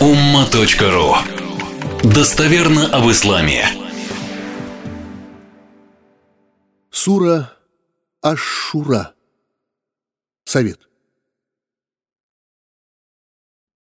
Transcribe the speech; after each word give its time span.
umma.ru 0.00 1.16
Достоверно 2.04 2.86
об 2.86 3.10
исламе. 3.10 3.66
Сура 6.88 7.52
Аш-Шура. 8.22 9.16
Совет. 10.44 10.88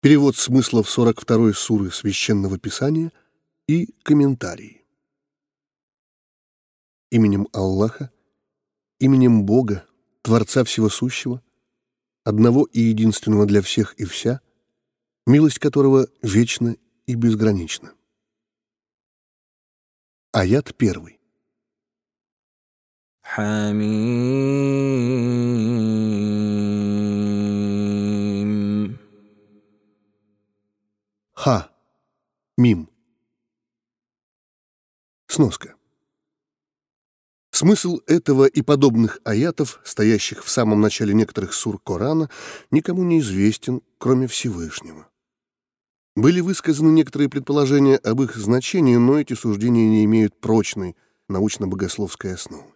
Перевод 0.01 0.37
смыслов 0.37 0.89
42 0.89 1.51
суры 1.51 1.91
Священного 1.91 2.57
Писания 2.57 3.11
и 3.67 3.93
комментарии. 4.03 4.85
Именем 7.11 7.49
Аллаха, 7.51 8.09
именем 8.99 9.43
Бога, 9.43 9.85
Творца 10.21 10.63
Всего 10.63 10.87
Сущего, 10.87 11.43
одного 12.23 12.63
и 12.63 12.79
единственного 12.79 13.45
для 13.45 13.61
всех 13.61 13.93
и 13.95 14.05
вся, 14.05 14.39
милость 15.25 15.59
которого 15.59 16.07
вечна 16.21 16.75
и 17.07 17.15
безгранична. 17.15 17.93
Аят 20.31 20.75
первый. 20.75 21.19
Хамим. 23.21 23.65
Ха. 31.33 31.71
Мим. 32.57 32.89
Сноска. 35.27 35.75
Смысл 37.51 37.99
этого 38.07 38.45
и 38.45 38.61
подобных 38.61 39.19
аятов, 39.23 39.79
стоящих 39.83 40.43
в 40.43 40.49
самом 40.49 40.81
начале 40.81 41.13
некоторых 41.13 41.53
сур 41.53 41.79
Корана, 41.79 42.29
никому 42.69 43.03
не 43.03 43.19
известен, 43.21 43.81
кроме 43.97 44.27
Всевышнего. 44.27 45.07
Были 46.15 46.39
высказаны 46.39 46.91
некоторые 46.91 47.29
предположения 47.29 47.97
об 47.97 48.21
их 48.21 48.37
значении, 48.37 48.95
но 48.95 49.19
эти 49.19 49.33
суждения 49.33 49.89
не 49.89 50.05
имеют 50.05 50.39
прочной 50.39 50.95
научно-богословской 51.27 52.35
основы. 52.35 52.73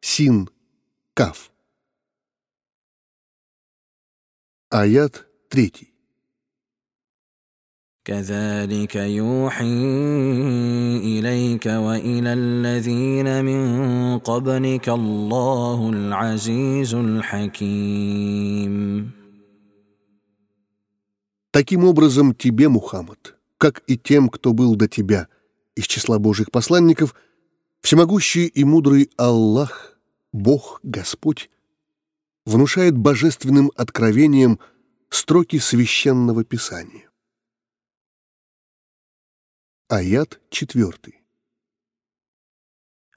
син 0.01 0.49
каф. 1.15 1.51
Аят 4.74 5.26
третий. 5.48 5.90
كذلك 8.04 8.96
يوحي 8.96 9.64
إليك 10.98 11.66
وإلى 11.66 12.32
الذين 12.32 13.44
من 13.44 14.18
قبلك 14.18 14.88
الله 14.88 15.90
العزيز 15.90 16.94
الحكيم 16.94 18.74
Таким 21.52 21.84
образом, 21.84 22.32
тебе, 22.32 22.68
Мухаммад, 22.68 23.36
как 23.58 23.82
и 23.88 23.98
тем, 23.98 24.28
кто 24.28 24.52
был 24.52 24.76
до 24.76 24.86
тебя 24.88 25.26
из 25.74 25.86
числа 25.86 26.20
Божьих 26.20 26.52
посланников, 26.52 27.14
всемогущий 27.82 28.46
и 28.46 28.62
мудрый 28.64 29.10
Аллах, 29.16 29.98
Бог, 30.32 30.78
Господь, 30.84 31.50
внушает 32.44 32.96
божественным 32.96 33.70
откровением 33.76 34.58
строки 35.08 35.58
священного 35.58 36.44
Писания. 36.44 37.10
Аят 39.88 40.40
четвертый. 40.50 41.20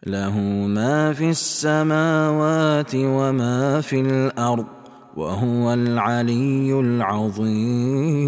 له 0.06 0.38
ما 0.68 1.14
في 1.14 1.30
السماوات 1.30 2.96
وما 2.96 3.82
في 3.82 4.02
الأرض 4.02 4.68
وهو 5.16 5.74
العلي 5.74 6.80
العظيم 6.80 8.24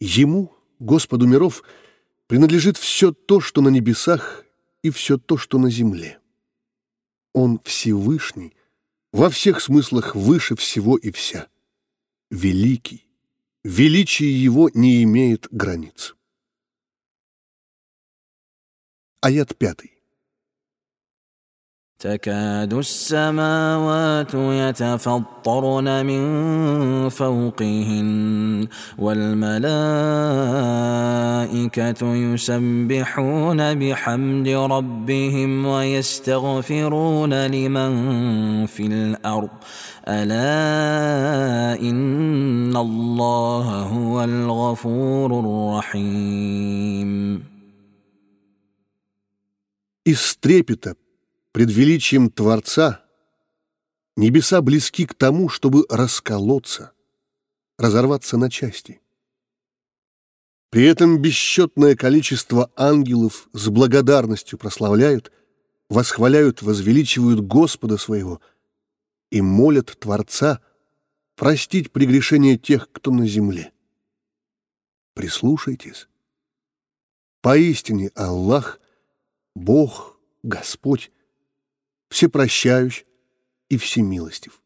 Ему, 0.00 0.52
Господу 0.78 1.26
миров, 1.26 1.62
принадлежит 2.26 2.76
все 2.76 3.12
то, 3.12 3.40
что 3.40 3.62
на 3.62 3.68
небесах, 3.70 4.44
и 4.82 4.90
все 4.90 5.16
то, 5.16 5.38
что 5.38 5.58
на 5.58 5.70
земле. 5.70 6.17
Он 7.33 7.59
Всевышний, 7.63 8.55
во 9.11 9.29
всех 9.29 9.61
смыслах 9.61 10.15
выше 10.15 10.55
всего 10.55 10.97
и 10.97 11.11
вся. 11.11 11.47
Великий. 12.29 13.05
Величие 13.63 14.41
Его 14.41 14.69
не 14.73 15.03
имеет 15.03 15.47
границ. 15.51 16.15
Аят 19.21 19.55
пятый. 19.57 19.98
تكاد 22.04 22.74
السماوات 22.74 24.34
يتفطرن 24.34 26.06
من 26.06 26.24
فوقهن 27.08 28.68
والملائكة 28.98 29.64
يسبحون 32.14 33.74
بحمد 33.74 34.48
ربهم 34.48 35.66
ويستغفرون 35.66 37.46
لمن 37.46 37.92
في 38.66 38.86
الأرض 38.86 39.50
ألا 40.08 41.80
إن 41.80 42.76
الله 42.76 43.82
هو 43.82 44.24
الغفور 44.24 45.40
الرحيم 45.40 47.14
Из 50.06 50.36
трепета 50.36 50.92
Пред 51.51 51.71
величием 51.71 52.29
Творца 52.29 53.03
небеса 54.15 54.61
близки 54.61 55.05
к 55.05 55.13
тому, 55.13 55.49
чтобы 55.49 55.85
расколоться, 55.89 56.91
разорваться 57.77 58.37
на 58.37 58.49
части. 58.49 59.01
При 60.69 60.83
этом 60.85 61.19
бесчетное 61.19 61.95
количество 61.95 62.71
ангелов 62.75 63.49
с 63.53 63.69
благодарностью 63.69 64.59
прославляют, 64.59 65.31
восхваляют, 65.89 66.61
возвеличивают 66.61 67.39
Господа 67.39 67.97
своего 67.97 68.39
и 69.31 69.41
молят 69.41 69.97
Творца 69.99 70.61
простить 71.35 71.91
прегрешения 71.91 72.57
тех, 72.57 72.91
кто 72.91 73.11
на 73.11 73.27
земле. 73.27 73.71
Прислушайтесь. 75.15 76.07
Поистине 77.41 78.11
Аллах, 78.15 78.79
Бог, 79.55 80.19
Господь, 80.43 81.11
всепрощающий 82.10 83.06
и 83.68 83.76
всемилостив. 83.76 84.60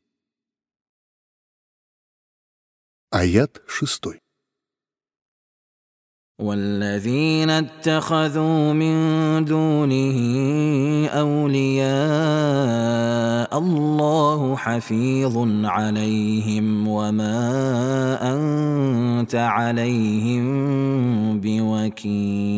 Аят 3.11 3.63
шестой. 3.67 4.21
والذين 6.39 7.51
اتخذوا 7.51 8.73
من 8.73 9.45
دونه 9.45 10.19
اولياء 11.09 11.89
الله 13.59 14.57
حفيظ 14.57 15.37
عليهم 15.65 16.89
وما 16.89 17.39
انت 18.35 19.35
عليهم 19.35 20.47
بوكيل 21.41 22.49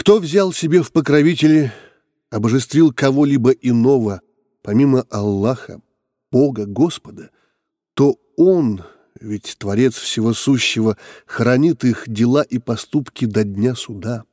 кто 0.00 0.18
взял 0.18 0.50
себе 0.50 0.82
в 0.82 0.92
покровители, 0.92 1.74
обожествил 2.30 2.90
кого-либо 2.90 3.50
иного, 3.50 4.22
помимо 4.62 5.02
Аллаха, 5.10 5.82
Бога, 6.32 6.64
Господа, 6.64 7.30
то 7.92 8.18
Он, 8.38 8.82
ведь 9.20 9.56
Творец 9.58 9.96
Всего 9.96 10.32
Сущего, 10.32 10.96
хранит 11.26 11.84
их 11.84 12.04
дела 12.06 12.40
и 12.40 12.56
поступки 12.56 13.26
до 13.26 13.44
дня 13.44 13.74
суда. 13.74 14.24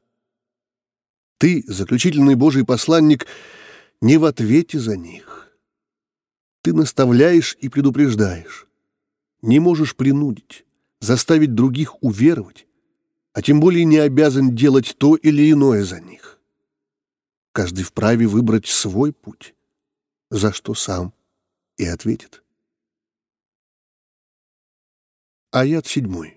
Ты, 1.37 1.65
заключительный 1.67 2.35
Божий 2.35 2.63
посланник, 2.63 3.27
не 3.99 4.15
в 4.15 4.23
ответе 4.23 4.79
за 4.79 4.95
них. 4.95 5.53
Ты 6.61 6.73
наставляешь 6.73 7.57
и 7.59 7.67
предупреждаешь. 7.67 8.67
Не 9.41 9.59
можешь 9.59 9.97
принудить, 9.97 10.63
заставить 11.01 11.55
других 11.55 12.01
уверовать, 12.01 12.67
а 13.37 13.41
тем 13.43 13.59
более 13.59 13.85
не 13.85 13.99
обязан 13.99 14.55
делать 14.55 14.95
то 14.97 15.15
или 15.15 15.51
иное 15.51 15.83
за 15.83 15.99
них. 15.99 16.41
Каждый 17.51 17.83
вправе 17.83 18.25
выбрать 18.25 18.65
свой 18.65 19.13
путь, 19.13 19.53
за 20.31 20.51
что 20.51 20.73
сам 20.73 21.13
и 21.77 21.85
ответит. 21.85 22.43
Аят 25.51 25.85
седьмой. 25.85 26.36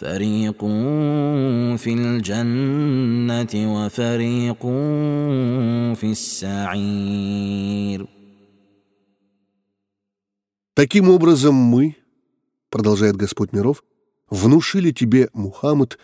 فريق 0.00 0.60
في 1.76 1.94
الجنة 1.94 3.54
وفريق 3.74 4.62
في 6.00 6.10
السعير 6.12 8.06
Таким 10.74 11.08
образом 11.08 11.54
мы, 11.54 11.96
продолжает 12.68 13.16
Господь 13.16 13.54
миров, 13.54 13.82
внушили 14.28 14.90
тебе, 14.90 15.30
Мухаммад, 15.32 15.98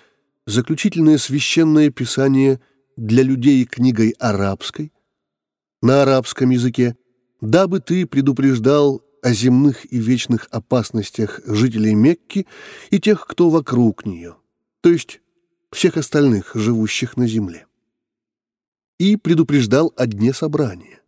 заключительное 0.47 1.19
священное 1.19 1.91
писание 1.91 2.59
для 2.97 3.23
людей 3.23 3.67
книгой 3.67 4.15
арабской, 4.19 4.91
на 5.83 6.03
арабском 6.03 6.49
языке, 6.49 6.97
дабы 7.43 7.81
ты 7.81 8.07
предупреждал 8.07 9.03
о 9.28 9.34
земных 9.34 9.92
и 9.92 10.00
вечных 10.00 10.48
опасностях 10.52 11.42
жителей 11.46 11.96
Мекки 11.96 12.48
и 12.92 12.98
тех, 12.98 13.28
кто 13.28 13.50
вокруг 13.50 14.06
нее, 14.06 14.38
то 14.80 14.90
есть 14.90 15.20
всех 15.70 15.98
остальных, 15.98 16.52
живущих 16.56 17.18
на 17.18 17.28
земле. 17.28 17.68
И 19.00 19.18
предупреждал 19.18 19.92
о 19.98 20.08
дне 20.08 20.32
собрания 20.34 21.02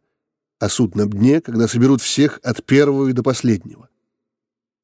о 0.60 0.68
судном 0.68 1.10
дне, 1.10 1.39
когда 1.39 1.69
соберут 1.69 2.01
всех 2.01 2.42
от 2.44 2.66
первого 2.66 3.07
и 3.07 3.13
до 3.13 3.24
последнего, 3.24 3.89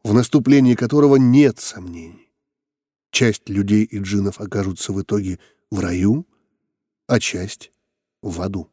в 0.05 0.13
наступлении 0.13 0.75
которого 0.75 1.17
нет 1.17 1.59
сомнений. 1.59 2.31
Часть 3.11 3.49
людей 3.49 3.83
и 3.83 3.99
джинов 3.99 4.39
окажутся 4.39 4.93
в 4.93 5.01
итоге 5.01 5.39
в 5.69 5.81
раю, 5.81 6.25
а 7.07 7.19
часть— 7.19 7.73
в 8.21 8.41
аду. 8.41 8.71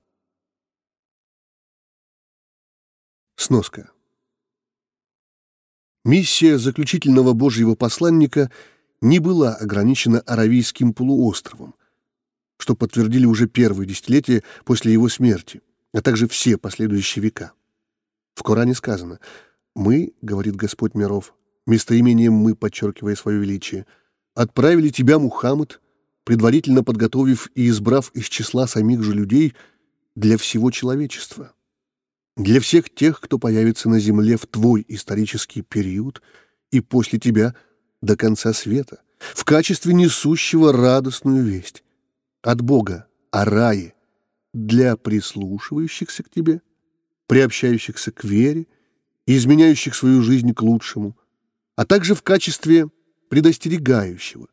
Сноска. 3.35 3.91
Миссия 6.05 6.59
заключительного 6.59 7.33
Божьего 7.33 7.75
посланника 7.75 8.51
не 9.01 9.19
была 9.19 9.55
ограничена 9.55 10.21
Аравийским 10.21 10.95
полуостровом, 10.95 11.75
что 12.59 12.75
подтвердили 12.75 13.27
уже 13.27 13.47
первые 13.47 13.87
десятилетия 13.87 14.43
после 14.65 14.93
его 14.93 15.09
смерти— 15.09 15.61
а 15.93 16.01
также 16.01 16.27
все 16.27 16.57
последующие 16.57 17.23
века. 17.23 17.53
В 18.35 18.43
Коране 18.43 18.75
сказано 18.75 19.21
«Мы,— 19.75 20.15
говорит 20.23 20.57
Господь 20.57 20.95
миров, 20.95 21.35
местоимением 21.67 22.33
«мы», 22.33 22.55
подчеркивая 22.55 23.15
свое 23.15 23.39
величие,— 23.39 23.87
отправили 24.35 24.89
тебя, 24.89 25.19
Мухаммад, 25.19 25.81
предварительно 26.25 26.83
подготовив 26.83 27.51
и 27.55 27.69
избрав 27.69 28.11
из 28.15 28.27
числа 28.27 28.67
самих 28.67 29.03
же 29.03 29.13
людей 29.13 29.55
для 30.15 30.39
всего 30.39 30.71
человечества, 30.71 31.53
для 32.37 32.61
всех 32.61 32.91
тех, 32.91 33.21
кто 33.21 33.39
появится 33.39 33.89
на 33.89 33.99
земле 33.99 34.37
в 34.37 34.47
твой 34.47 34.85
исторический 34.89 35.63
период 35.63 36.23
и 36.71 36.81
после 36.81 37.19
тебя 37.19 37.55
до 38.01 38.17
конца 38.17 38.53
света, 38.53 39.03
в 39.19 39.45
качестве 39.45 39.95
несущего 39.95 40.73
радостную 40.73 41.45
весть 41.45 41.85
от 42.43 42.61
Бога 42.61 43.07
о 43.31 43.45
рае, 43.45 43.95
для 44.53 44.97
прислушивающихся 44.97 46.23
к 46.23 46.31
тебе, 46.31 46.61
приобщающихся 47.27 48.13
к 48.13 48.25
вере 48.25 48.67
и 49.27 49.37
изменяющих 49.37 49.95
свою 49.95 50.23
жизнь 50.23 50.53
к 50.53 50.63
лучшему, 50.63 51.17
а 51.77 51.87
также 51.87 52.15
в 52.15 52.23
качестве 52.23 52.89
предостерегающего, 53.31 54.49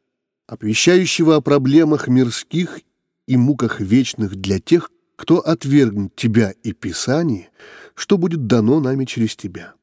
оповещающего 0.48 1.36
о 1.36 1.42
проблемах 1.42 2.08
мирских 2.08 2.80
и 3.28 3.36
муках 3.36 3.82
вечных 3.82 4.36
для 4.36 4.60
тех, 4.60 4.92
кто 5.20 5.40
отвергнет 5.40 6.16
тебя 6.16 6.52
и 6.64 6.72
Писание, 6.72 7.52
что 7.94 8.18
будет 8.18 8.48
дано 8.48 8.80
нами 8.80 9.04
через 9.04 9.36
тебя. 9.36 9.76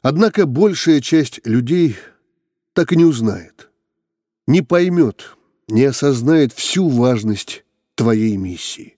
Однако 0.00 0.46
большая 0.46 1.02
часть 1.02 1.46
людей 1.46 1.98
так 2.72 2.92
и 2.92 2.96
не 2.96 3.04
узнает, 3.04 3.70
не 4.46 4.62
поймет, 4.62 5.36
не 5.68 5.84
осознает 5.84 6.54
всю 6.54 6.88
важность 6.88 7.66
твоей 7.94 8.38
миссии. 8.38 8.96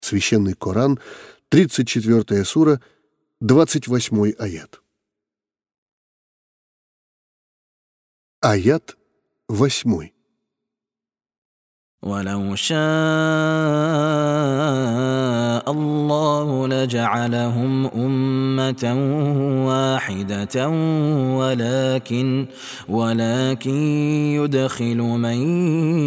Священный 0.00 0.54
Коран, 0.54 0.98
34 1.50 2.42
сура, 2.46 2.80
28 3.40 4.32
аят. 4.38 4.80
Аят 8.40 8.96
8. 9.48 10.13
ولو 12.03 12.55
شاء 12.55 12.79
الله 15.71 16.67
لجعلهم 16.67 17.85
أمة 17.85 18.83
واحدة 19.67 20.69
ولكن 21.37 22.45
ولكن 22.89 23.79
يدخل 24.39 24.97
من 24.97 25.37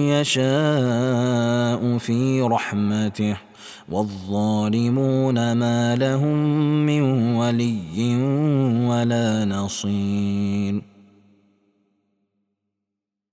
يشاء 0.09 1.99
في 1.99 2.43
رحمته 2.43 3.37
والظالمون 3.91 5.53
ما 5.53 5.97
لهم 5.97 6.37
من 6.87 7.03
ولي 7.37 8.17
ولا 8.89 9.45
نصير 9.45 10.83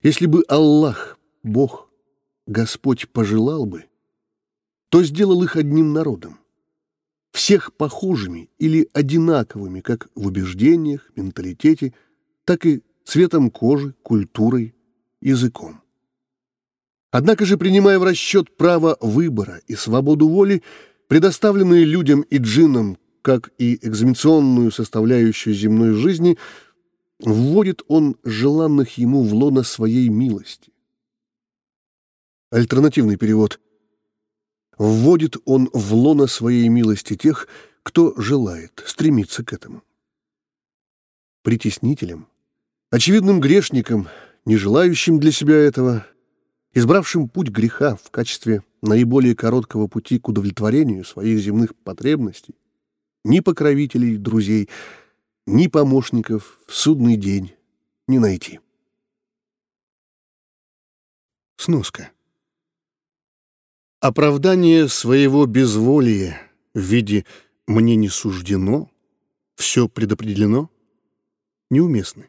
Если 0.01 0.27
бы 0.27 0.45
Аллах, 0.47 1.17
Бог, 1.43 1.82
Господь 2.46 3.08
пожелал 3.08 3.64
бы, 3.64 3.86
то 4.90 5.02
сделал 5.02 5.42
их 5.42 5.56
одним 5.56 5.92
народом, 5.92 6.38
всех 7.32 7.72
похожими 7.74 8.50
или 8.58 8.88
одинаковыми 8.92 9.80
как 9.80 10.08
в 10.14 10.26
убеждениях, 10.26 11.10
менталитете, 11.16 11.94
так 12.44 12.66
и 12.66 12.82
цветом 13.04 13.50
кожи, 13.50 13.94
культурой, 14.02 14.74
языком. 15.20 15.80
Однако 17.10 17.46
же, 17.46 17.56
принимая 17.56 17.98
в 17.98 18.04
расчет 18.04 18.56
право 18.56 18.98
выбора 19.00 19.60
и 19.66 19.74
свободу 19.74 20.28
воли, 20.28 20.62
предоставленные 21.08 21.84
людям 21.84 22.22
и 22.22 22.38
джиннам, 22.38 22.98
как 23.22 23.52
и 23.56 23.78
экзаменационную 23.80 24.70
составляющую 24.70 25.54
земной 25.54 25.92
жизни, 25.92 26.36
вводит 27.20 27.82
он 27.88 28.16
желанных 28.22 28.98
ему 28.98 29.22
в 29.22 29.32
лоно 29.32 29.62
своей 29.62 30.08
милости. 30.08 30.73
Альтернативный 32.54 33.16
перевод. 33.16 33.58
Вводит 34.78 35.38
он 35.44 35.68
в 35.72 35.92
лоно 35.92 36.28
своей 36.28 36.68
милости 36.68 37.16
тех, 37.16 37.48
кто 37.82 38.14
желает, 38.16 38.80
стремиться 38.86 39.44
к 39.44 39.52
этому. 39.52 39.82
Притеснителям, 41.42 42.28
очевидным 42.92 43.40
грешникам, 43.40 44.06
не 44.44 44.56
желающим 44.56 45.18
для 45.18 45.32
себя 45.32 45.56
этого, 45.56 46.06
избравшим 46.72 47.28
путь 47.28 47.48
греха 47.48 47.96
в 47.96 48.12
качестве 48.12 48.62
наиболее 48.82 49.34
короткого 49.34 49.88
пути 49.88 50.20
к 50.20 50.28
удовлетворению 50.28 51.04
своих 51.04 51.40
земных 51.40 51.74
потребностей, 51.74 52.54
ни 53.24 53.40
покровителей, 53.40 54.16
друзей, 54.16 54.68
ни 55.44 55.66
помощников 55.66 56.60
в 56.68 56.74
судный 56.74 57.16
день 57.16 57.52
не 58.06 58.20
найти. 58.20 58.60
Сноска. 61.56 62.13
Оправдание 64.04 64.86
своего 64.88 65.46
безволия 65.46 66.38
в 66.74 66.78
виде 66.78 67.24
«мне 67.66 67.96
не 67.96 68.10
суждено», 68.10 68.90
«все 69.56 69.88
предопределено» 69.88 70.68
неуместны. 71.70 72.28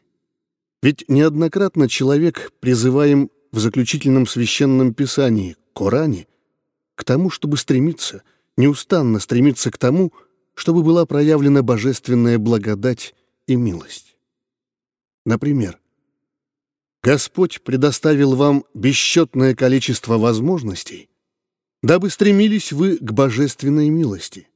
Ведь 0.82 1.04
неоднократно 1.06 1.86
человек 1.86 2.50
призываем 2.60 3.30
в 3.52 3.58
заключительном 3.58 4.26
священном 4.26 4.94
писании, 4.94 5.58
Коране, 5.74 6.28
к 6.94 7.04
тому, 7.04 7.28
чтобы 7.28 7.58
стремиться, 7.58 8.22
неустанно 8.56 9.20
стремиться 9.20 9.70
к 9.70 9.76
тому, 9.76 10.14
чтобы 10.54 10.82
была 10.82 11.04
проявлена 11.04 11.62
божественная 11.62 12.38
благодать 12.38 13.14
и 13.46 13.54
милость. 13.54 14.16
Например, 15.26 15.78
Господь 17.02 17.60
предоставил 17.60 18.34
вам 18.34 18.64
бесчетное 18.72 19.54
количество 19.54 20.16
возможностей, 20.16 21.10
дабы 21.82 22.10
стремились 22.10 22.72
вы 22.72 22.98
к 22.98 23.12
божественной 23.12 23.88
милости, 23.88 24.48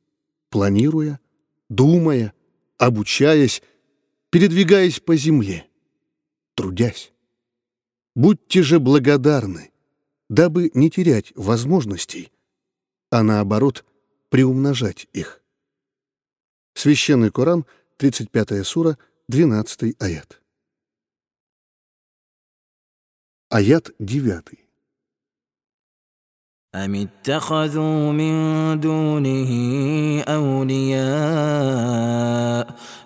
планируя, 0.48 1.20
думая, 1.68 2.32
обучаясь, 2.78 3.62
передвигаясь 4.30 5.00
по 5.00 5.16
земле, 5.16 5.66
трудясь. 6.54 7.12
Будьте 8.14 8.62
же 8.62 8.80
благодарны, 8.80 9.70
дабы 10.28 10.70
не 10.74 10.90
терять 10.90 11.32
возможностей, 11.36 12.32
а 13.10 13.22
наоборот, 13.22 13.84
приумножать 14.28 15.08
их. 15.12 15.42
Священный 16.74 17.30
Коран, 17.30 17.66
35 17.98 18.66
сура, 18.66 18.98
12 19.28 19.96
аят. 20.00 20.40
Аят 23.48 23.90
9. 23.98 24.69
أم 26.75 26.95
اتخذوا 26.95 28.11
من 28.11 28.33
دونه 28.79 29.51
أولياء 30.27 31.65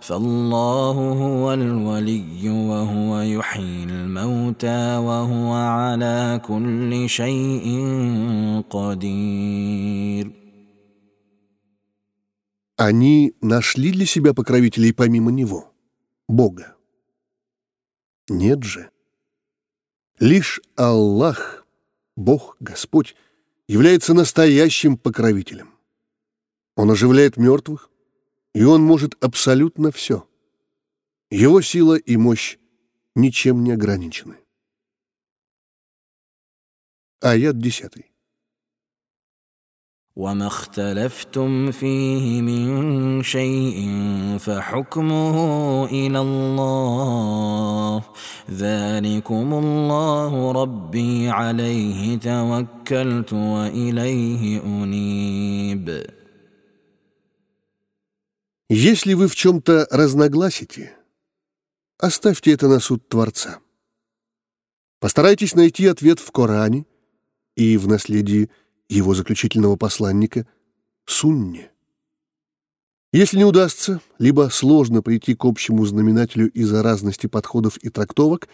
فالله 0.02 0.92
هو 0.92 1.54
الولي 1.54 2.50
وهو 2.50 3.22
يحيي 3.22 3.84
الموتى 3.84 4.98
وهو 4.98 5.54
على 5.54 6.42
كل 6.46 7.10
شيء 7.10 7.66
قدير 8.70 10.40
Они 12.82 13.36
нашли 13.42 13.92
для 13.92 14.06
себя 14.06 14.34
покровителей 14.34 14.94
помимо 14.94 15.32
Него, 15.32 15.74
Бога? 16.30 16.78
Нет 18.30 18.64
же. 18.64 18.90
Лишь 20.18 20.62
Аллах, 20.78 21.66
Бог, 22.16 22.56
Господь, 22.62 23.18
является 23.68 24.14
настоящим 24.14 24.98
покровителем. 24.98 25.70
Он 26.76 26.92
оживляет 26.92 27.38
мертвых, 27.38 27.90
и 28.54 28.64
он 28.64 28.82
может 28.82 29.22
абсолютно 29.24 29.92
все. 29.92 30.28
Его 31.30 31.62
сила 31.62 31.96
и 31.96 32.18
мощь 32.18 32.58
ничем 33.16 33.64
не 33.64 33.72
ограничены. 33.72 34.38
Аят 37.22 37.60
10. 37.60 38.10
وما 40.16 40.48
اختلفتم 40.48 41.72
فيه 41.72 42.42
من 42.42 43.24
شيء 43.24 43.80
فحكمه 44.40 45.86
الى 45.86 46.20
الله 46.20 47.83
ذلكم 48.94 49.54
الله 49.54 50.52
ربي 50.52 51.30
عليه 51.30 52.20
توكلت 52.20 53.34
واليه 53.34 54.44
انيب 54.64 55.88
Если 58.72 59.14
вы 59.16 59.28
в 59.28 59.36
чем-то 59.36 59.88
разногласите, 59.90 60.96
оставьте 61.98 62.52
это 62.52 62.68
на 62.68 62.80
суд 62.80 63.10
Творца. 63.10 63.60
Постарайтесь 65.00 65.56
найти 65.56 65.88
ответ 65.88 66.20
в 66.20 66.32
Коране 66.32 66.86
и 67.56 67.78
в 67.78 67.88
наследии 67.88 68.52
его 68.88 69.16
заключительного 69.16 69.76
посланника 69.76 70.46
Сунне. 71.06 71.72
Если 73.12 73.38
не 73.38 73.46
удастся, 73.46 74.02
либо 74.20 74.50
сложно 74.52 75.02
прийти 75.02 75.34
к 75.34 75.46
общему 75.46 75.84
знаменателю 75.86 76.52
из-за 76.52 76.84
разности 76.84 77.26
подходов 77.26 77.78
и 77.78 77.90
трактовок, 77.90 78.48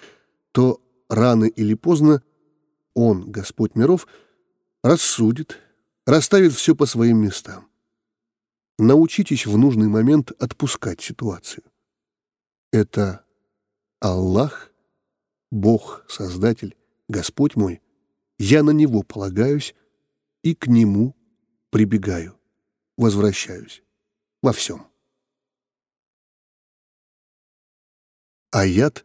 то 0.52 0.80
рано 1.08 1.44
или 1.44 1.74
поздно 1.74 2.22
Он, 2.94 3.30
Господь 3.30 3.74
миров, 3.74 4.06
рассудит, 4.82 5.58
расставит 6.06 6.52
все 6.52 6.74
по 6.74 6.86
своим 6.86 7.18
местам. 7.18 7.68
Научитесь 8.78 9.46
в 9.46 9.58
нужный 9.58 9.88
момент 9.88 10.32
отпускать 10.40 11.00
ситуацию. 11.00 11.64
Это 12.72 13.24
Аллах, 14.00 14.72
Бог, 15.50 16.04
Создатель, 16.08 16.76
Господь 17.08 17.56
мой, 17.56 17.82
я 18.38 18.62
на 18.62 18.70
Него 18.70 19.02
полагаюсь, 19.02 19.74
и 20.42 20.54
к 20.54 20.66
нему 20.66 21.14
прибегаю, 21.68 22.38
возвращаюсь 22.96 23.82
во 24.42 24.52
всем. 24.52 24.86
Аят 28.50 29.04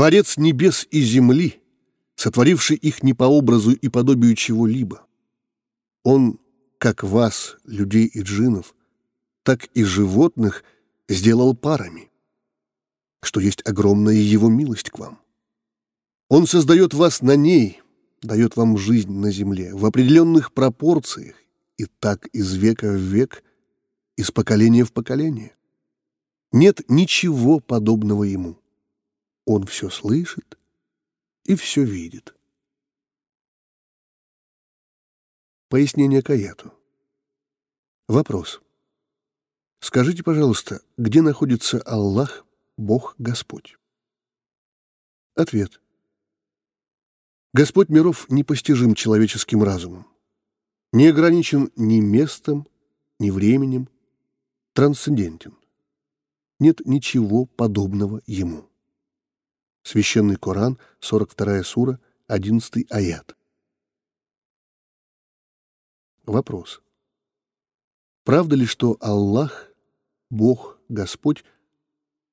Творец 0.00 0.38
небес 0.38 0.88
и 0.90 1.02
земли— 1.02 1.60
сотворивший 2.16 2.78
их 2.78 3.02
не 3.02 3.12
по 3.12 3.24
образу 3.24 3.72
и 3.72 3.88
подобию 3.90 4.34
чего-либо. 4.34 5.06
Он, 6.04 6.38
как 6.78 7.02
вас, 7.02 7.58
людей 7.64 8.06
и 8.06 8.22
джинов, 8.22 8.74
так 9.42 9.66
и 9.74 9.84
животных, 9.84 10.64
сделал 11.06 11.54
парами, 11.54 12.10
что 13.22 13.40
есть 13.40 13.60
огромная 13.68 14.14
его 14.14 14.48
милость 14.48 14.88
к 14.88 14.98
вам. 14.98 15.18
Он 16.30 16.46
создает 16.46 16.94
вас 16.94 17.20
на 17.20 17.36
ней, 17.36 17.82
дает 18.22 18.56
вам 18.56 18.78
жизнь 18.78 19.12
на 19.12 19.30
земле 19.30 19.74
в 19.74 19.84
определенных 19.84 20.54
пропорциях 20.54 21.36
и 21.76 21.84
так 21.84 22.26
из 22.28 22.54
века 22.54 22.90
в 22.90 22.96
век, 22.96 23.44
из 24.16 24.30
поколения 24.30 24.84
в 24.84 24.94
поколение. 24.94 25.54
Нет 26.52 26.88
ничего 26.88 27.60
подобного 27.60 28.24
ему. 28.24 28.59
Он 29.52 29.66
все 29.66 29.90
слышит, 29.90 30.56
и 31.42 31.56
все 31.56 31.82
видит. 31.82 32.36
Пояснение 35.68 36.22
к 36.22 36.30
аяту. 36.30 36.72
Вопрос. 38.06 38.60
Скажите, 39.80 40.22
пожалуйста, 40.22 40.82
где 40.96 41.20
находится 41.20 41.82
Аллах, 41.82 42.46
Бог, 42.76 43.16
Господь? 43.18 43.76
Ответ. 45.34 45.80
Господь 47.52 47.88
миров 47.88 48.30
непостижим 48.30 48.94
человеческим 48.94 49.64
разумом, 49.64 50.06
не 50.92 51.08
ограничен 51.08 51.72
ни 51.74 51.98
местом, 51.98 52.68
ни 53.18 53.30
временем, 53.30 53.88
трансцендентен. 54.74 55.56
Нет 56.60 56.86
ничего 56.86 57.46
подобного 57.46 58.22
Ему. 58.26 58.69
Священный 59.90 60.36
Коран, 60.36 60.78
42 61.00 61.64
сура, 61.64 61.98
11 62.28 62.86
аят. 62.92 63.36
Вопрос. 66.22 66.80
Правда 68.22 68.54
ли, 68.54 68.66
что 68.66 68.96
Аллах, 69.00 69.68
Бог, 70.30 70.78
Господь, 70.88 71.44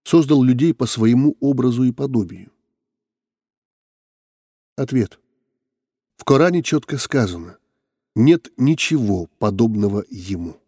создал 0.04 0.44
людей 0.44 0.72
по 0.76 0.86
своему 0.86 1.36
образу 1.40 1.82
и 1.82 1.92
подобию? 1.92 2.52
Ответ. 4.76 5.20
В 6.18 6.26
Коране 6.26 6.62
четко 6.62 7.00
сказано, 7.00 7.58
нет 8.14 8.52
ничего 8.58 9.26
подобного 9.40 10.06
Ему, 10.12 10.62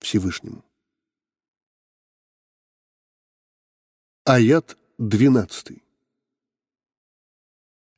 Всевышнему. 0.00 0.64
Аят 4.24 4.76
12. 4.98 5.80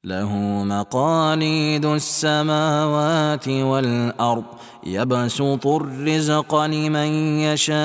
له 0.03 0.63
مقاليد 0.63 1.85
السماوات 1.85 3.47
والارض 3.47 4.45
يبسط 4.83 5.67
الرزق 5.67 6.55
لمن 6.55 7.09
يشاء 7.39 7.79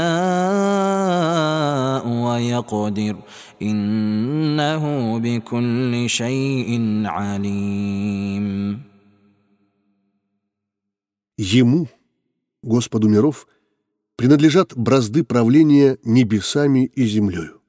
ويقدر 2.08 3.16
انه 3.62 5.18
بكل 5.18 6.04
شيء 6.08 7.02
عليم 7.06 8.80
Ему, 11.36 11.88
Господу 12.62 13.08
миров, 13.08 13.48
принадлежат 14.14 14.76
бразды 14.76 15.24
правления 15.24 15.98
небесами 16.04 16.86
и 16.86 17.06
землею. 17.06 17.60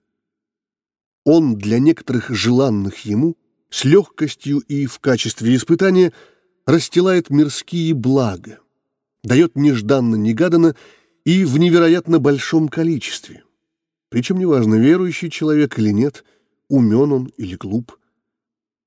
Он 1.24 1.56
для 1.56 1.80
некоторых 1.80 2.30
желанных 2.30 3.08
Ему – 3.08 3.39
с 3.71 3.85
легкостью 3.85 4.59
и 4.59 4.87
в 4.87 4.99
качестве 4.99 5.55
испытания 5.55 6.13
расстилает 6.67 7.31
мирские 7.31 7.95
блага, 7.95 8.59
дает 9.23 9.57
нежданно-негаданно 9.57 10.77
и 11.25 11.45
в 11.45 11.59
невероятно 11.59 12.19
большом 12.19 12.69
количестве. 12.69 13.45
Причем 14.09 14.39
неважно, 14.39 14.75
верующий 14.75 15.31
человек 15.31 15.79
или 15.79 15.91
нет, 15.91 16.25
умен 16.69 17.13
он 17.13 17.33
или 17.37 17.55
глуп. 17.55 17.97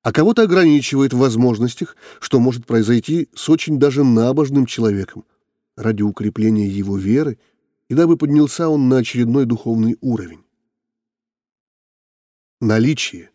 А 0.01 0.11
кого-то 0.11 0.43
ограничивает 0.43 1.13
в 1.13 1.17
возможностях, 1.17 1.95
что 2.19 2.41
может 2.41 2.65
произойти 2.65 3.29
с 3.33 3.49
очень 3.49 3.79
даже 3.79 4.03
набожным 4.03 4.65
человеком 4.65 5.23
ради 5.77 6.01
укрепления 6.01 6.67
его 6.67 6.97
веры 6.97 7.39
и 7.87 7.95
дабы 7.95 8.17
поднялся 8.17 8.67
он 8.67 8.89
на 8.89 8.97
очередной 8.97 9.45
духовный 9.45 9.97
уровень. 10.01 10.43
Наличие 12.59 13.31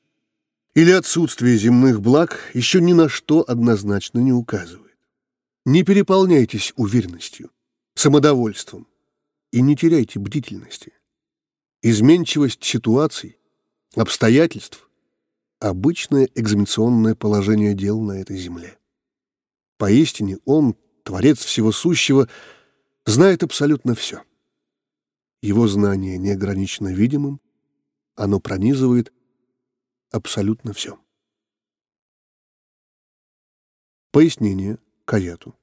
или 0.79 0.93
отсутствие 0.93 1.57
земных 1.57 2.01
благ 2.01 2.39
еще 2.55 2.81
ни 2.81 2.93
на 2.93 3.09
что 3.09 3.45
однозначно 3.45 4.21
не 4.21 4.33
указывает. 4.33 4.97
Не 5.67 5.83
переполняйтесь 5.83 6.73
уверенностью, 6.77 7.51
самодовольством 7.97 8.87
и 9.51 9.61
не 9.61 9.75
теряйте 9.75 10.21
бдительности. 10.21 10.93
Изменчивость 11.83 12.63
ситуаций, 12.63 13.41
обстоятельств– 13.97 14.89
обычное 15.59 16.29
экзаменационное 16.37 17.17
положение 17.17 17.75
дел 17.75 18.01
на 18.01 18.13
этой 18.13 18.37
земле. 18.37 18.79
Поистине 19.79 20.39
Он, 20.45 20.77
Творец 21.03 21.41
Всего 21.41 21.73
Сущего, 21.73 22.29
знает 23.05 23.43
абсолютно 23.43 23.97
все. 23.97 24.23
Его 25.43 25.67
знание 25.67 26.19
не 26.19 26.31
ограничено 26.31 26.95
видимым, 26.95 27.41
оно 28.15 28.39
пронизывает 28.39 29.13
абсолютно 30.11 30.73
все. 30.73 30.99
Пояснение 34.11 34.79
к 35.05 35.15
аяту. 35.15 35.55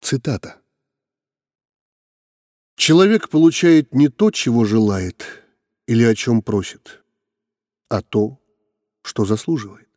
Цитата. 0.00 0.62
Человек 2.76 3.28
получает 3.28 3.94
не 3.94 4.08
то, 4.08 4.30
чего 4.30 4.64
желает 4.64 5.44
или 5.86 6.04
о 6.04 6.14
чем 6.14 6.40
просит, 6.40 7.04
а 7.88 8.00
то, 8.00 8.40
что 9.02 9.24
заслуживает. 9.24 9.88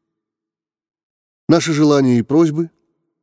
Наши 1.47 1.71
желания 1.73 2.19
и 2.19 2.23
просьбы 2.23 2.71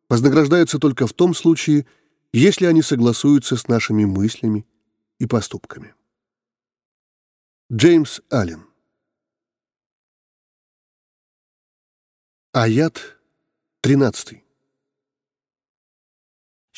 вознаграждаются 0.08 0.78
только 0.78 1.06
в 1.06 1.12
том 1.12 1.34
случае, 1.34 1.86
если 2.32 2.66
они 2.66 2.80
согласуются 2.80 3.56
с 3.56 3.68
нашими 3.68 4.04
мыслями 4.04 4.66
и 5.18 5.26
поступками. 5.26 5.94
Джеймс 7.72 8.20
Аллен. 8.30 8.66
Аят 12.52 13.16
13 13.82 14.42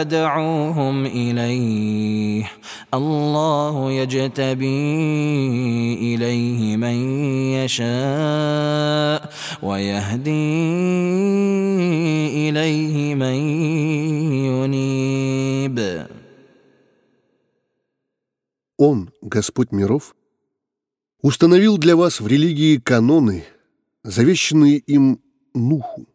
تدعوهم 0.00 1.06
اليه 1.06 2.52
الله 2.94 3.92
يجتبي 3.92 4.66
اليه 6.14 6.76
من 6.76 6.96
يشاء 7.52 9.32
ويهدي 9.62 10.30
اليه 12.48 13.14
من 13.14 13.34
ينيب 14.44 16.06
Он, 18.78 19.10
Господь 19.22 19.72
миров, 19.72 20.14
установил 21.22 21.78
для 21.78 21.96
вас 21.96 22.20
в 22.20 22.26
религии 22.26 22.76
каноны, 22.76 23.44
завещанные 24.04 24.76
им 24.76 25.20
Нуху, 25.54 26.06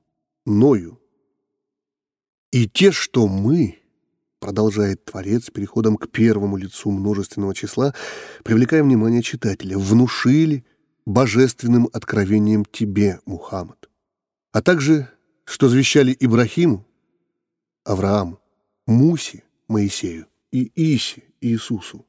Ною, 0.45 0.94
и 2.52 2.68
те, 2.68 2.92
что 2.92 3.28
мы, 3.28 3.78
продолжает 4.38 5.04
Творец 5.04 5.50
переходом 5.50 5.96
к 5.96 6.09
первому 6.09 6.56
лицу 6.56 6.90
множественного 6.90 7.54
числа, 7.54 7.94
привлекая 8.44 8.82
внимание 8.82 9.22
читателя, 9.22 9.78
внушили 9.78 10.64
божественным 11.04 11.88
откровением 11.92 12.64
тебе, 12.64 13.20
Мухаммад, 13.26 13.88
а 14.52 14.62
также, 14.62 15.11
что 15.44 15.68
завещали 15.68 16.16
Ибрахиму, 16.18 16.87
Аврааму, 17.85 18.40
Мусе, 18.87 19.42
Моисею 19.68 20.26
и 20.52 20.70
Исе, 20.74 21.22
Иисусу. 21.40 22.06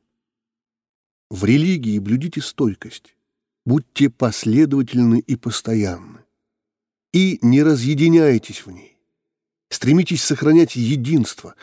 В 1.29 1.43
религии 1.43 1.99
блюдите 1.99 2.41
стойкость, 2.41 3.15
будьте 3.65 4.09
последовательны 4.09 5.19
и 5.19 5.35
постоянны, 5.35 6.19
и 7.13 7.39
не 7.41 7.63
разъединяйтесь 7.63 8.65
в 8.65 8.71
ней. 8.71 8.96
Стремитесь 9.69 10.23
сохранять 10.23 10.75
единство, 10.75 11.55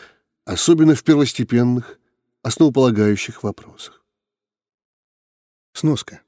особенно 0.44 0.94
в 0.94 1.02
первостепенных, 1.02 1.98
основополагающих 2.42 3.42
вопросах. 3.42 4.02
Сноска. 5.72 6.20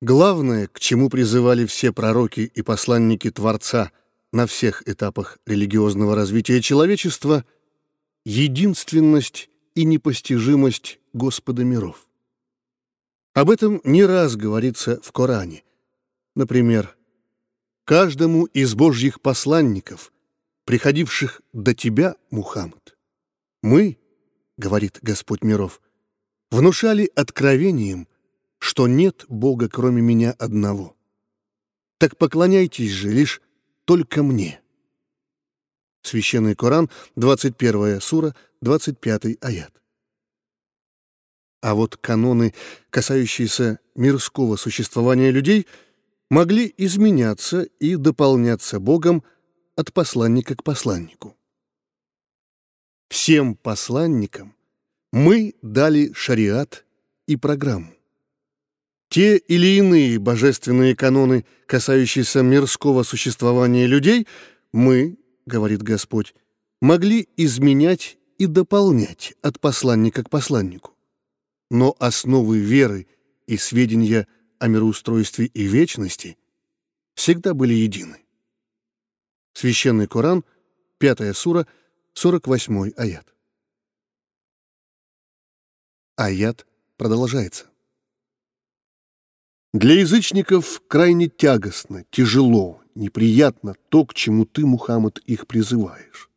Главное, 0.00 0.68
к 0.68 0.80
чему 0.80 1.10
призывали 1.10 1.66
все 1.66 1.92
пророки 1.92 2.40
и 2.54 2.62
посланники 2.62 3.30
Творца 3.30 3.90
на 4.32 4.46
всех 4.46 4.88
этапах 4.88 5.38
религиозного 5.46 6.14
развития 6.14 6.62
человечества— 6.62 7.44
единственность 8.24 9.50
и 9.74 9.84
непостижимость 9.84 11.00
Господа 11.12 11.64
миров. 11.64 12.06
Об 13.34 13.50
этом 13.50 13.80
не 13.84 14.04
раз 14.04 14.36
говорится 14.36 15.00
в 15.02 15.12
Коране. 15.12 15.64
Например, 16.36 16.96
«Каждому 17.84 18.44
из 18.44 18.74
божьих 18.74 19.20
посланников— 19.20 20.12
приходивших 20.70 21.42
до 21.52 21.74
тебя, 21.74 22.14
Мухаммад. 22.30 22.96
Мы, 23.60 23.98
говорит 24.56 25.00
Господь 25.02 25.42
миров, 25.42 25.80
внушали 26.52 27.10
откровением, 27.16 28.06
что 28.60 28.86
нет 28.86 29.24
Бога, 29.26 29.68
кроме 29.68 30.00
меня 30.00 30.30
одного. 30.38 30.96
Так 31.98 32.16
поклоняйтесь 32.16 32.92
же 32.92 33.10
лишь 33.10 33.42
только 33.84 34.22
мне. 34.22 34.60
Священный 36.02 36.54
Коран, 36.54 36.88
21 37.16 38.00
сура, 38.00 38.36
25 38.60 39.38
аят. 39.40 39.72
А 41.62 41.74
вот 41.74 41.96
каноны, 41.96 42.54
касающиеся 42.90 43.80
мирского 43.96 44.54
существования 44.54 45.32
людей, 45.32 45.66
могли 46.30 46.72
изменяться 46.76 47.62
и 47.80 47.96
дополняться 47.96 48.78
Богом 48.78 49.24
от 49.80 49.94
посланника 49.94 50.54
к 50.56 50.62
посланнику. 50.62 51.38
Всем 53.08 53.54
посланникам 53.54 54.54
мы 55.10 55.54
дали 55.62 56.12
шариат 56.12 56.84
и 57.26 57.36
программу. 57.36 57.94
Те 59.08 59.38
или 59.38 59.78
иные 59.78 60.18
божественные 60.18 60.94
каноны, 60.94 61.46
касающиеся 61.66 62.42
мирского 62.42 63.04
существования 63.04 63.86
людей, 63.86 64.28
мы, 64.70 65.16
говорит 65.46 65.82
Господь, 65.82 66.34
могли 66.82 67.26
изменять 67.38 68.18
и 68.36 68.44
дополнять 68.44 69.34
от 69.40 69.60
посланника 69.60 70.22
к 70.22 70.28
посланнику. 70.28 70.92
Но 71.70 71.96
основы 71.98 72.58
веры 72.58 73.06
и 73.46 73.56
сведения 73.56 74.28
о 74.58 74.68
мироустройстве 74.68 75.46
и 75.46 75.62
вечности 75.62 76.36
всегда 77.14 77.54
были 77.54 77.72
едины. 77.72 78.18
Священный 79.52 80.06
Коран, 80.06 80.44
5 80.98 81.36
сура, 81.36 81.66
48 82.14 82.92
аят. 82.96 83.34
Аят 86.16 86.66
продолжается. 86.96 87.66
Для 89.72 90.00
язычников 90.00 90.82
крайне 90.88 91.28
тягостно, 91.28 92.04
тяжело, 92.10 92.82
неприятно 92.94 93.74
то, 93.88 94.04
к 94.04 94.14
чему 94.14 94.44
ты, 94.44 94.66
Мухаммад, 94.66 95.18
их 95.20 95.46
призываешь. 95.46 96.28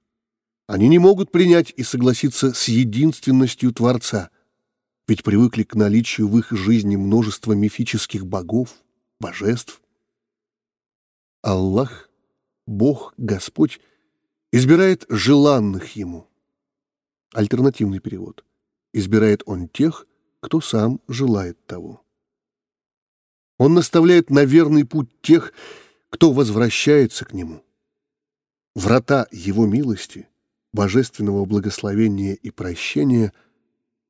Они 0.67 0.87
не 0.87 0.99
могут 0.99 1.31
принять 1.31 1.73
и 1.75 1.83
согласиться 1.83 2.53
с 2.53 2.67
единственностью 2.67 3.73
Творца, 3.73 4.29
ведь 5.07 5.23
привыкли 5.23 5.63
к 5.63 5.75
наличию 5.75 6.27
в 6.29 6.37
их 6.37 6.51
жизни 6.51 6.95
множества 6.95 7.53
мифических 7.53 8.25
богов, 8.25 8.69
божеств. 9.19 9.81
Аллах 11.41 12.09
Бог, 12.65 13.13
Господь, 13.17 13.79
избирает 14.51 15.05
желанных 15.09 15.95
Ему. 15.95 16.29
Альтернативный 17.33 17.99
перевод. 17.99 18.45
Избирает 18.93 19.43
Он 19.45 19.67
тех, 19.67 20.07
кто 20.39 20.61
сам 20.61 21.01
желает 21.07 21.65
того. 21.65 22.05
Он 23.57 23.73
наставляет 23.73 24.29
на 24.29 24.45
верный 24.45 24.85
путь 24.85 25.09
тех, 25.21 25.53
кто 26.09 26.31
возвращается 26.31 27.25
к 27.25 27.33
Нему. 27.33 27.63
Врата 28.75 29.27
Его 29.31 29.65
милости 29.65 30.27
божественного 30.73 31.45
благословения 31.45 32.33
и 32.33 32.49
прощения 32.49 33.31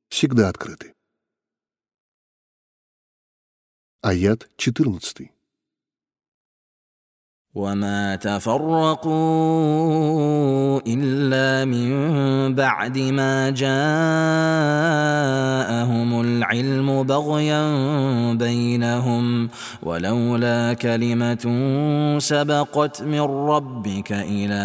всегда 0.08 0.48
открыты. 0.48 0.94
Аят 4.00 4.50
14. 4.56 5.33
وما 7.54 8.16
تفرقوا 8.16 9.14
الا 10.86 11.64
من 11.64 12.54
بعد 12.54 12.98
ما 12.98 13.50
جاءهم 13.50 13.70
العلم 16.20 17.02
بغيا 17.02 17.62
بينهم 18.34 19.48
ولولا 19.82 20.74
كلمه 20.74 21.44
سبقت 22.18 23.02
من 23.02 23.20
ربك 23.20 24.12
إلى 24.12 24.64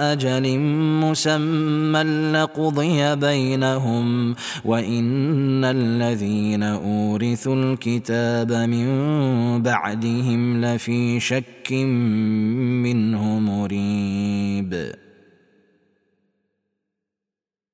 أجل 0.00 0.58
مسمى 1.06 2.02
لقضي 2.32 3.16
بينهم 3.16 4.34
وان 4.64 5.64
الذين 5.64 6.62
اورثوا 6.62 7.54
الكتاب 7.54 8.52
من 8.52 9.62
بعدهم 9.62 10.64
لفي 10.64 11.20
شك 11.20 11.55
منه 11.71 13.39
مريب 13.39 14.95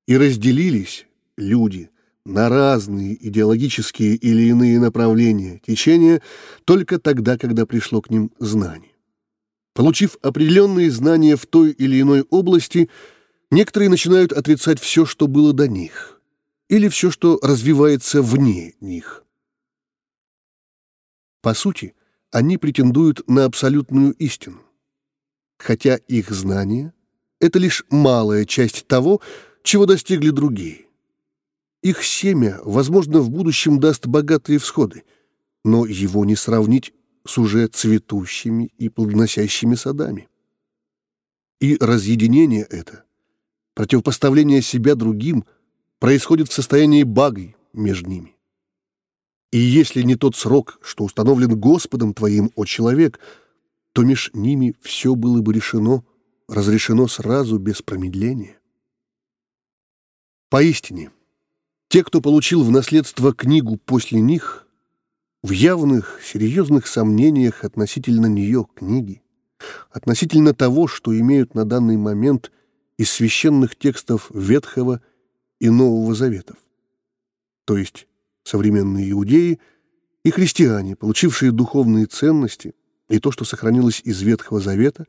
И 0.08 0.16
разделились 0.18 1.06
люди 1.38 1.90
на 2.24 2.50
разные 2.50 3.16
идеологические 3.28 4.16
или 4.16 4.44
иные 4.44 4.80
направления, 4.80 5.60
течения, 5.66 6.22
только 6.66 7.00
тогда, 7.00 7.38
когда 7.38 7.66
пришло 7.66 8.02
к 8.02 8.10
ним 8.10 8.32
знание. 8.40 8.92
Получив 9.74 10.18
определенные 10.22 10.90
знания 10.92 11.36
в 11.36 11.46
той 11.46 11.72
или 11.72 12.02
иной 12.02 12.26
области, 12.30 12.90
некоторые 13.52 13.90
начинают 13.90 14.34
отрицать 14.34 14.80
все, 14.80 15.06
что 15.06 15.28
было 15.28 15.54
до 15.54 15.68
них, 15.68 16.22
или 16.68 16.88
все, 16.88 17.12
что 17.12 17.40
развивается 17.44 18.22
вне 18.22 18.74
них. 18.82 19.24
По 21.42 21.54
сути, 21.54 21.96
они 22.33 22.57
претендуют 22.57 23.29
на 23.29 23.45
абсолютную 23.45 24.15
истину, 24.15 24.61
хотя 25.59 25.97
их 25.97 26.31
знание— 26.31 26.93
это 27.41 27.59
лишь 27.59 27.85
малая 27.91 28.47
часть 28.47 28.87
того, 28.87 29.21
чего 29.63 29.87
достигли 29.87 30.31
другие. 30.31 30.87
Их 31.83 32.03
семя, 32.03 32.59
возможно, 32.65 33.21
в 33.21 33.31
будущем 33.31 33.79
даст 33.79 34.07
богатые 34.07 34.59
всходы, 34.59 35.05
но 35.65 35.85
его 35.85 36.25
не 36.25 36.35
сравнить 36.35 36.95
с 37.27 37.39
уже 37.39 37.67
цветущими 37.67 38.73
и 38.79 38.89
плодоносящими 38.89 39.75
садами. 39.75 40.29
И 41.61 41.77
разъединение 41.79 42.63
это, 42.63 43.05
противопоставление 43.75 44.63
себя 44.63 44.95
другим, 44.95 45.45
происходит 45.99 46.49
в 46.49 46.53
состоянии 46.53 47.03
баги 47.03 47.57
между 47.73 48.09
ними. 48.09 48.32
И 49.53 49.59
если 49.59 50.01
не 50.03 50.17
тот 50.17 50.35
срок, 50.35 50.79
что 50.83 51.05
установлен 51.05 51.61
Господом 51.61 52.15
твоим, 52.15 52.51
о 52.57 52.65
человек, 52.65 53.21
то 53.93 54.03
меж 54.03 54.31
ними 54.33 54.75
все 54.81 55.15
было 55.15 55.43
бы 55.43 55.53
решено, 55.53 56.05
разрешено 56.49 57.07
сразу, 57.07 57.59
без 57.59 57.83
промедления. 57.83 58.59
Поистине, 60.49 61.11
те, 61.89 62.03
кто 62.03 62.23
получил 62.23 62.65
в 62.65 62.71
наследство 62.71 63.35
книгу 63.35 63.77
после 63.77 64.23
них, 64.23 64.67
в 65.43 65.51
явных, 65.51 66.21
серьезных 66.25 66.87
сомнениях 66.87 67.65
относительно 67.65 68.27
нее, 68.27 68.67
книги, 68.75 69.23
относительно 69.91 70.55
того, 70.55 70.87
что 70.87 71.19
имеют 71.19 71.55
на 71.55 71.67
данный 71.67 71.99
момент 71.99 72.51
из 72.97 73.11
священных 73.11 73.77
текстов 73.77 74.31
Ветхого 74.33 75.03
и 75.59 75.69
Нового 75.69 76.15
Заветов, 76.15 76.57
то 77.67 77.77
есть 77.77 78.07
современные 78.45 79.11
иудеи 79.11 79.61
и 80.25 80.31
христиане, 80.31 80.97
получившие 80.97 81.53
духовные 81.53 82.07
ценности 82.07 82.75
и 83.09 83.19
то, 83.19 83.31
что 83.31 83.45
сохранилось 83.45 84.01
из 84.05 84.21
Ветхого 84.23 84.61
Завета 84.61 85.07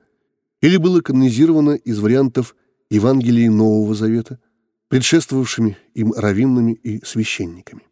или 0.61 0.77
было 0.77 1.01
канонизировано 1.01 1.71
из 1.71 1.99
вариантов 1.99 2.55
Евангелия 2.89 3.49
Нового 3.49 3.95
Завета, 3.95 4.39
предшествовавшими 4.87 5.77
им 5.93 6.13
раввинами 6.13 6.73
и 6.73 7.03
священниками. 7.03 7.87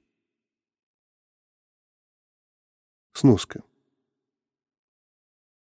Сноска. 3.14 3.64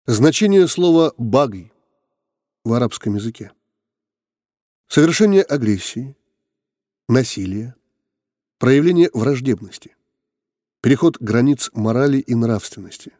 Значение 0.06 0.66
слова 0.68 1.14
«баги» 1.16 1.72
в 2.64 2.72
арабском 2.72 3.14
языке. 3.14 3.52
Совершение 4.88 5.42
агрессии, 5.42 6.16
насилия, 7.08 7.74
проявление 8.62 9.10
враждебности, 9.12 9.96
переход 10.82 11.16
границ 11.18 11.68
морали 11.74 12.18
и 12.18 12.36
нравственности. 12.36 13.10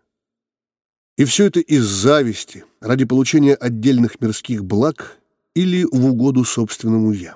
И 1.17 1.25
все 1.25 1.47
это 1.47 1.59
из 1.59 1.83
зависти, 1.83 2.65
ради 2.79 3.05
получения 3.05 3.57
отдельных 3.57 4.21
мирских 4.21 4.65
благ 4.65 5.19
или 5.57 5.83
в 5.83 6.07
угоду 6.07 6.45
собственному 6.45 7.11
«я». 7.11 7.35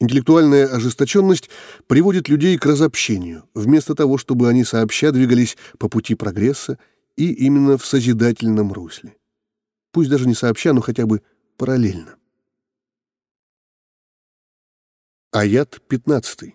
Интеллектуальная 0.00 0.66
ожесточенность 0.66 1.50
приводит 1.88 2.30
людей 2.30 2.56
к 2.56 2.64
разобщению, 2.64 3.46
вместо 3.52 3.94
того, 3.94 4.16
чтобы 4.16 4.48
они 4.48 4.64
сообща 4.64 5.12
двигались 5.12 5.58
по 5.78 5.90
пути 5.90 6.14
прогресса 6.14 6.78
и 7.16 7.30
именно 7.30 7.76
в 7.76 7.84
созидательном 7.84 8.72
русле. 8.72 9.14
Пусть 9.92 10.08
даже 10.08 10.26
не 10.26 10.32
сообща, 10.32 10.72
но 10.72 10.80
хотя 10.80 11.04
бы 11.04 11.20
параллельно. 11.58 12.16
Аят 15.32 15.82
15. 15.86 16.54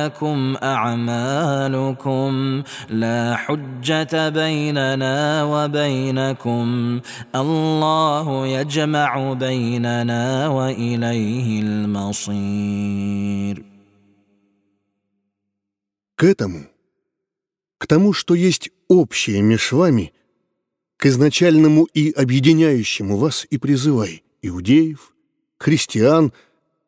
لكم 0.00 0.56
اعمالكم 0.62 2.62
لا 2.90 3.36
حجه 3.36 4.28
بيننا 4.28 5.44
وبينكم 5.44 7.00
الله 7.34 8.46
يجمع 8.46 9.32
بيننا 9.32 10.48
واليه 10.48 11.62
المصير 11.62 13.64
К 16.16 16.24
этому, 16.24 16.64
к 17.76 17.86
тому, 17.86 18.14
что 18.14 18.34
есть 18.34 18.70
общее 18.88 19.42
меж 19.42 19.72
вами, 19.72 20.14
к 20.96 21.06
изначальному 21.06 21.84
и 21.92 22.10
объединяющему 22.10 23.18
вас 23.18 23.46
и 23.50 23.58
призывай 23.58 24.24
иудеев, 24.40 25.14
христиан, 25.58 26.32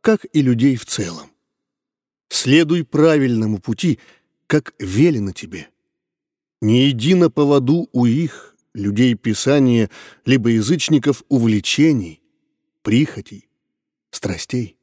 как 0.00 0.24
и 0.32 0.40
людей 0.40 0.76
в 0.76 0.87
целом. 0.87 1.30
Следуй 2.33 2.83
правильному 2.83 3.59
пути, 3.59 3.99
как 4.47 4.73
велено 4.79 5.33
тебе. 5.33 5.69
Не 6.61 6.89
иди 6.89 7.13
на 7.13 7.29
поводу 7.29 7.89
у 7.91 8.07
их, 8.07 8.55
людей 8.73 9.13
Писания, 9.13 9.91
либо 10.25 10.49
язычников 10.49 11.23
увлечений, 11.29 12.23
прихотей, 12.81 13.47
страстей. 14.09 14.77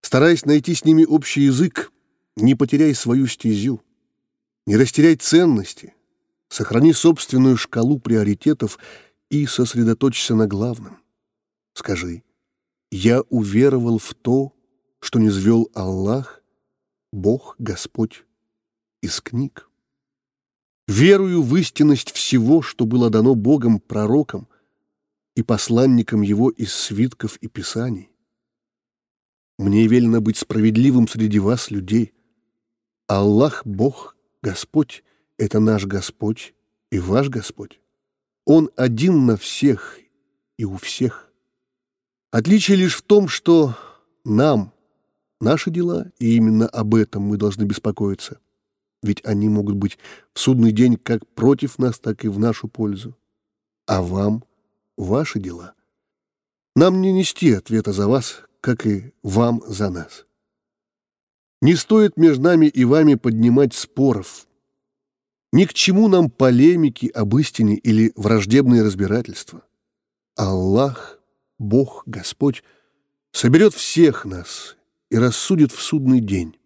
Стараясь 0.00 0.44
найти 0.44 0.76
с 0.76 0.84
ними 0.84 1.04
общий 1.04 1.40
язык, 1.40 1.90
не 2.36 2.54
потеряй 2.54 2.94
свою 2.94 3.26
стезю, 3.26 3.82
не 4.66 4.76
растеряй 4.76 5.16
ценности, 5.16 5.94
сохрани 6.48 6.92
собственную 6.92 7.56
шкалу 7.56 7.98
приоритетов 7.98 8.78
и 9.28 9.44
сосредоточься 9.44 10.36
на 10.36 10.46
главном. 10.46 10.98
Скажи, 11.74 12.22
я 12.92 13.22
уверовал 13.22 13.98
в 13.98 14.14
то, 14.14 14.54
что 15.00 15.18
не 15.18 15.30
звел 15.30 15.70
Аллах, 15.74 16.42
Бог, 17.12 17.56
Господь, 17.58 18.24
из 19.02 19.20
книг. 19.20 19.68
Верую 20.86 21.42
в 21.42 21.56
истинность 21.56 22.12
всего, 22.12 22.62
что 22.62 22.84
было 22.84 23.10
дано 23.10 23.34
Богом 23.34 23.80
пророкам 23.80 24.48
и 25.34 25.42
посланникам 25.42 26.22
Его 26.22 26.50
из 26.50 26.72
свитков 26.74 27.36
и 27.36 27.48
писаний. 27.48 28.10
Мне 29.58 29.86
велено 29.86 30.20
быть 30.20 30.38
справедливым 30.38 31.06
среди 31.06 31.38
вас, 31.38 31.70
людей. 31.70 32.12
Аллах, 33.08 33.66
Бог, 33.66 34.16
Господь— 34.42 35.04
это 35.38 35.60
наш 35.60 35.86
Господь 35.86 36.54
и 36.90 36.98
ваш 36.98 37.28
Господь. 37.28 37.80
Он 38.44 38.70
один 38.76 39.26
на 39.26 39.36
всех, 39.36 39.98
и 40.56 40.64
у 40.64 40.76
всех. 40.76 41.32
Отличие 42.30 42.76
лишь 42.76 42.96
в 42.96 43.02
том, 43.02 43.28
что 43.28 43.76
нам 44.24 44.72
наши 45.40 45.70
дела, 45.70 46.10
и 46.18 46.36
именно 46.36 46.66
об 46.66 46.94
этом 46.94 47.22
мы 47.22 47.36
должны 47.36 47.64
беспокоиться, 47.64 48.38
ведь 49.02 49.24
они 49.24 49.48
могут 49.48 49.76
быть 49.76 49.98
в 50.32 50.40
судный 50.40 50.72
день 50.72 50.96
как 50.96 51.26
против 51.28 51.78
нас, 51.78 51.98
так 51.98 52.24
и 52.24 52.28
в 52.28 52.38
нашу 52.38 52.68
пользу. 52.68 53.16
А 53.86 54.02
вам 54.02 54.44
ваши 54.96 55.40
дела. 55.40 55.74
Нам 56.76 57.00
не 57.00 57.12
нести 57.12 57.52
ответа 57.52 57.92
за 57.92 58.06
вас, 58.06 58.42
как 58.60 58.86
и 58.86 59.12
вам 59.22 59.62
за 59.66 59.90
нас. 59.90 60.26
Не 61.62 61.74
стоит 61.74 62.16
между 62.16 62.42
нами 62.42 62.66
и 62.66 62.84
вами 62.84 63.16
поднимать 63.16 63.74
споров. 63.74 64.46
Ни 65.52 65.64
к 65.64 65.74
чему 65.74 66.08
нам 66.08 66.30
полемики 66.30 67.06
об 67.06 67.36
истине 67.36 67.76
или 67.76 68.12
враждебные 68.14 68.82
разбирательства. 68.82 69.62
Аллах, 70.36 71.18
Бог, 71.58 72.04
Господь, 72.06 72.62
соберет 73.32 73.74
всех 73.74 74.24
нас 74.24 74.76
и 75.10 75.18
рассудит 75.18 75.72
в 75.72 75.82
судный 75.82 76.20
день. 76.20 76.56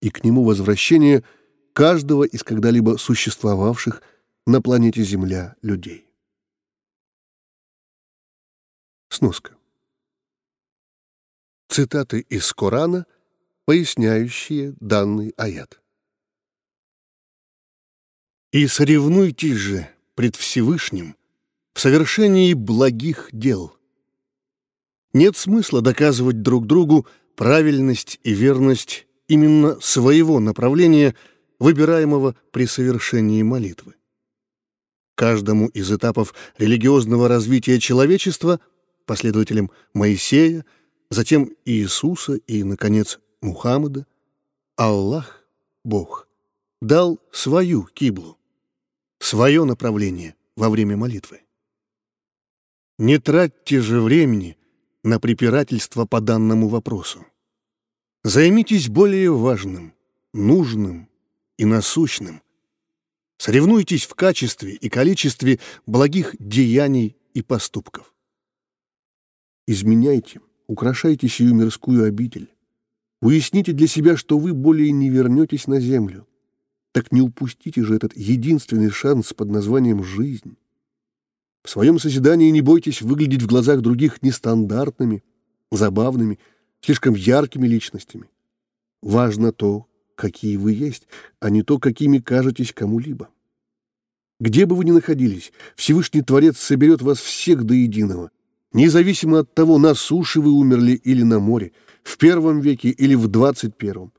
И 0.00 0.10
к 0.10 0.24
нему 0.24 0.44
возвращение 0.44 1.22
каждого 1.72 2.24
из 2.24 2.42
когда-либо 2.42 2.96
существовавших 2.96 4.02
на 4.46 4.60
планете 4.60 5.02
Земля 5.02 5.56
людей. 5.62 6.08
Сноска. 9.08 9.56
Цитаты 11.68 12.20
из 12.20 12.52
Корана, 12.52 13.06
поясняющие 13.64 14.74
данный 14.80 15.30
аят. 15.36 15.80
«И 18.52 18.66
соревнуйтесь 18.66 19.56
же 19.56 19.90
пред 20.14 20.36
Всевышним 20.36 21.16
в 21.72 21.80
совершении 21.80 22.54
благих 22.54 23.28
дел. 23.32 23.76
Нет 25.12 25.36
смысла 25.36 25.80
доказывать 25.80 26.42
друг 26.42 26.66
другу 26.66 27.06
правильность 27.36 28.20
и 28.22 28.32
верность 28.32 29.06
именно 29.28 29.80
своего 29.80 30.40
направления, 30.40 31.14
выбираемого 31.58 32.34
при 32.50 32.66
совершении 32.66 33.42
молитвы. 33.42 33.94
Каждому 35.14 35.68
из 35.68 35.90
этапов 35.92 36.34
религиозного 36.58 37.28
развития 37.28 37.78
человечества, 37.78 38.60
последователям 39.06 39.70
Моисея, 39.92 40.64
затем 41.10 41.50
Иисуса 41.64 42.34
и, 42.34 42.64
наконец, 42.64 43.20
Мухаммада, 43.40 44.06
Аллах, 44.76 45.44
Бог, 45.84 46.26
дал 46.80 47.20
свою 47.30 47.84
киблу, 47.84 48.38
свое 49.20 49.64
направление 49.64 50.34
во 50.56 50.68
время 50.68 50.96
молитвы. 50.96 51.42
Не 52.98 53.18
тратьте 53.18 53.80
же 53.80 54.00
времени 54.00 54.56
на 55.04 55.20
препирательство 55.20 56.06
по 56.06 56.20
данному 56.20 56.66
вопросу. 56.68 57.24
Займитесь 58.24 58.88
более 58.88 59.30
важным, 59.30 59.92
нужным 60.32 61.10
и 61.58 61.66
насущным. 61.66 62.40
Соревнуйтесь 63.36 64.04
в 64.04 64.14
качестве 64.14 64.72
и 64.72 64.88
количестве 64.88 65.60
благих 65.86 66.34
деяний 66.38 67.16
и 67.34 67.42
поступков. 67.42 68.14
Изменяйте, 69.66 70.40
украшайте 70.66 71.28
сию 71.28 71.54
мирскую 71.54 72.04
обитель. 72.04 72.50
Уясните 73.20 73.72
для 73.72 73.86
себя, 73.86 74.16
что 74.16 74.38
вы 74.38 74.54
более 74.54 74.90
не 74.90 75.10
вернетесь 75.10 75.66
на 75.66 75.80
землю. 75.80 76.26
Так 76.92 77.12
не 77.12 77.20
упустите 77.20 77.82
же 77.82 77.94
этот 77.94 78.16
единственный 78.16 78.88
шанс 78.88 79.34
под 79.34 79.50
названием 79.50 80.02
«жизнь». 80.02 80.56
В 81.64 81.70
своем 81.70 81.98
созидании 81.98 82.50
не 82.50 82.60
бойтесь 82.60 83.00
выглядеть 83.00 83.42
в 83.42 83.46
глазах 83.46 83.80
других 83.80 84.22
нестандартными, 84.22 85.24
забавными, 85.72 86.38
слишком 86.82 87.14
яркими 87.14 87.66
личностями. 87.66 88.28
Важно 89.02 89.50
то, 89.50 89.86
какие 90.14 90.58
вы 90.58 90.74
есть, 90.74 91.08
а 91.40 91.48
не 91.48 91.62
то, 91.62 91.78
какими 91.78 92.18
кажетесь 92.18 92.74
кому-либо. 92.74 93.30
Где 94.40 94.66
бы 94.66 94.76
вы 94.76 94.84
ни 94.84 94.90
находились, 94.90 95.52
Всевышний 95.74 96.20
Творец 96.20 96.58
соберет 96.58 97.00
вас 97.00 97.18
всех 97.18 97.64
до 97.64 97.72
единого, 97.72 98.30
независимо 98.74 99.40
от 99.40 99.54
того, 99.54 99.78
на 99.78 99.94
суше 99.94 100.42
вы 100.42 100.52
умерли 100.52 100.92
или 100.92 101.22
на 101.22 101.38
море, 101.38 101.72
в 102.02 102.18
первом 102.18 102.60
веке 102.60 102.90
или 102.90 103.14
в 103.14 103.28
двадцать 103.28 103.76
первом. 103.76 104.12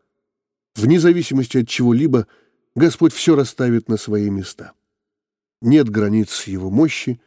Вне 0.76 1.00
зависимости 1.00 1.60
от 1.60 1.70
чего-либо 1.70 2.26
Господь 2.76 3.14
все 3.14 3.36
расставит 3.36 3.88
на 3.88 3.98
свои 3.98 4.32
места. 4.32 4.72
Нет 5.62 5.90
границ 5.90 6.48
его 6.48 6.72
мощи, 6.72 7.22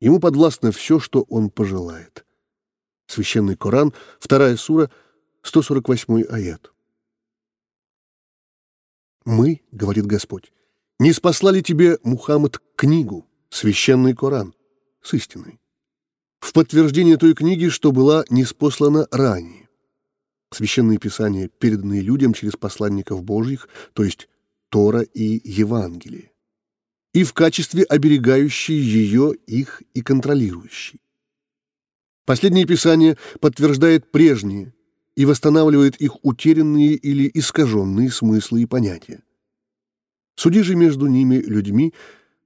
ему 0.00 0.20
подвластно 0.20 0.72
все, 0.72 0.98
что 0.98 1.22
он 1.28 1.50
пожелает. 1.50 2.24
Священный 3.06 3.56
Коран, 3.56 3.92
вторая 4.18 4.56
сура, 4.56 4.90
148 5.42 6.22
аят. 6.24 6.72
«Мы,— 9.24 9.62
говорит 9.72 10.06
Господь,— 10.06 10.52
не 10.98 11.12
спаслали 11.12 11.60
тебе, 11.60 11.98
Мухаммад, 12.02 12.60
книгу, 12.76 13.26
священный 13.50 14.14
Коран, 14.14 14.54
с 15.02 15.14
истиной, 15.14 15.60
в 16.40 16.52
подтверждение 16.52 17.16
той 17.16 17.34
книги, 17.34 17.68
что 17.68 17.92
была 17.92 18.24
неспослана 18.30 19.06
ранее 19.10 19.64
священные 20.54 20.98
писания, 20.98 21.48
переданные 21.48 22.00
людям 22.00 22.32
через 22.32 22.52
посланников 22.52 23.22
Божьих, 23.22 23.68
то 23.92 24.02
есть 24.02 24.28
Тора 24.70 25.02
и 25.02 25.40
Евангелие, 25.44 26.32
и 27.14 27.24
в 27.24 27.32
качестве 27.32 27.84
оберегающей 27.84 28.76
ее, 28.76 29.34
их 29.46 29.82
и 29.94 30.02
контролирующей. 30.02 31.00
Последнее 32.26 32.66
писание 32.66 33.16
подтверждает 33.40 34.10
прежние 34.10 34.74
и 35.16 35.24
восстанавливает 35.24 35.96
их 35.96 36.22
утерянные 36.22 36.94
или 36.94 37.30
искаженные 37.32 38.10
смыслы 38.10 38.62
и 38.62 38.66
понятия. 38.66 39.22
Суди 40.34 40.62
же 40.62 40.74
между 40.74 41.06
ними 41.06 41.36
людьми 41.36 41.94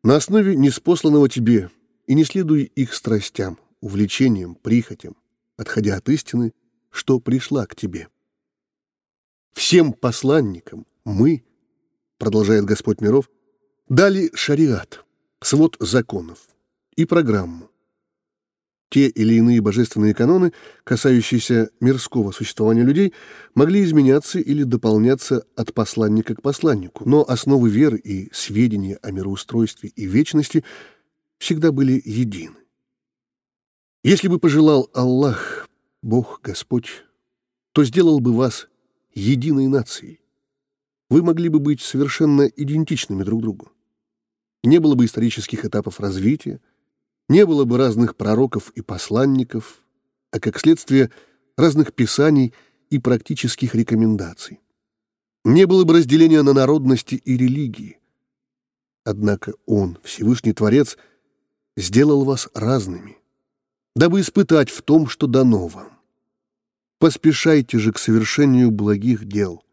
на 0.05 0.15
основе 0.15 0.55
неспосланного 0.55 1.29
тебе 1.29 1.71
и 2.07 2.15
не 2.15 2.23
следуй 2.23 2.71
их 2.77 2.95
страстям, 2.95 3.59
увлечениям, 3.81 4.55
прихотям, 4.55 5.17
отходя 5.57 5.97
от 5.97 6.09
истины– 6.09 6.53
что 6.91 7.21
пришла 7.21 7.67
к 7.67 7.75
тебе. 7.75 8.09
Всем 9.53 9.93
посланникам 9.93 10.87
мы, 11.05 11.45
продолжает 12.19 12.65
Господь 12.65 13.01
миров, 13.01 13.31
дали 13.89 14.31
шариат, 14.35 15.05
свод 15.41 15.77
законов 15.81 16.39
и 16.97 17.05
программу. 17.05 17.71
Те 18.91 19.09
или 19.09 19.35
иные 19.35 19.61
божественные 19.61 20.15
каноны, 20.15 20.53
касающиеся 20.85 21.71
мирского 21.81 22.33
существования 22.33 22.83
людей, 22.83 23.13
могли 23.55 23.85
изменяться 23.85 24.39
или 24.39 24.63
дополняться 24.63 25.45
от 25.57 25.75
посланника 25.75 26.35
к 26.35 26.43
посланнику, 26.43 27.07
но 27.07 27.23
основы 27.29 27.69
веры 27.69 27.99
и 27.99 28.33
сведения 28.33 28.99
о 29.03 29.11
мироустройстве 29.11 29.91
и 29.95 30.07
вечности 30.07 30.65
всегда 31.39 31.71
были 31.71 32.01
едины. 32.03 32.57
Если 34.03 34.29
бы 34.29 34.39
пожелал 34.39 34.89
Аллах 34.95 35.69
Бог, 36.01 36.41
Господь, 36.43 37.05
то 37.73 37.85
сделал 37.85 38.21
бы 38.21 38.33
вас 38.33 38.69
единой 39.13 39.67
нацией. 39.67 40.21
Вы 41.11 41.23
могли 41.23 41.51
бы 41.51 41.59
быть 41.59 41.83
совершенно 41.83 42.43
идентичными 42.43 43.23
друг 43.23 43.43
другу. 43.43 43.73
Не 44.65 44.79
было 44.79 44.95
бы 44.95 45.05
исторических 45.05 45.65
этапов 45.65 46.01
развития, 46.01 46.61
не 47.29 47.47
было 47.47 47.65
бы 47.65 47.79
разных 47.79 48.17
пророков 48.17 48.71
и 48.71 48.81
посланников, 48.81 49.83
а 50.31 50.41
как 50.41 50.59
следствие 50.59 51.11
разных 51.57 51.93
писаний 51.93 52.55
и 52.91 52.99
практических 52.99 53.75
рекомендаций. 53.75 54.61
Не 55.45 55.67
было 55.67 55.85
бы 55.85 55.95
разделения 55.95 56.43
на 56.43 56.53
народности 56.53 57.15
и 57.15 57.37
религии. 57.37 57.99
Однако 59.05 59.55
Он, 59.67 59.99
Всевышний 60.03 60.53
Творец, 60.53 60.99
сделал 61.77 62.25
вас 62.25 62.49
разными 62.55 63.19
дабы 63.99 64.21
испытать 64.21 64.71
в 64.71 64.81
том, 64.83 65.09
что 65.09 65.27
дано 65.27 65.67
вам. 65.67 65.99
Поспешайте 67.01 67.81
же 67.81 67.93
к 67.93 67.99
совершению 67.99 68.71
благих 68.71 69.25
дел. 69.25 69.65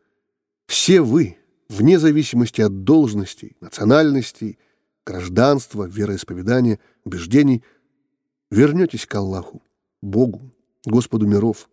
Все 0.66 1.02
вы, 1.02 1.38
вне 1.70 2.00
зависимости 2.00 2.60
от 2.62 2.84
должностей, 2.84 3.56
национальностей, 3.62 4.58
гражданства, 5.06 5.84
вероисповедания, 5.86 6.80
убеждений, 7.04 7.64
вернетесь 8.52 9.06
к 9.06 9.16
Аллаху, 9.16 9.62
Богу, 10.02 10.52
Господу 10.86 11.28
миров, 11.28 11.70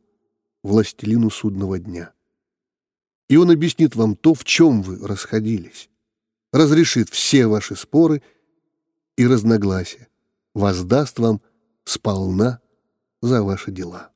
властелину 0.63 1.31
судного 1.31 1.79
дня. 1.79 2.13
И 3.29 3.37
Он 3.37 3.51
объяснит 3.51 3.97
вам 3.97 4.17
то, 4.17 4.35
в 4.35 4.45
чем 4.45 4.83
вы 4.83 5.07
расходились, 5.07 5.89
разрешит 6.53 7.09
все 7.09 7.47
ваши 7.47 7.77
споры 7.77 8.23
и 9.17 9.27
разногласия, 9.27 10.09
воздаст 10.55 11.19
вам– 11.19 11.41
сполна 11.85 12.61
за 13.21 13.43
ваши 13.43 13.71
дела. 13.71 14.13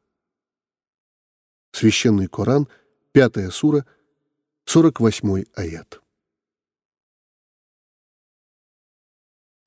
Священный 1.73 2.27
Коран, 2.27 2.69
пятая 3.13 3.51
сура, 3.51 3.87
48 4.65 5.45
аят. 5.55 6.01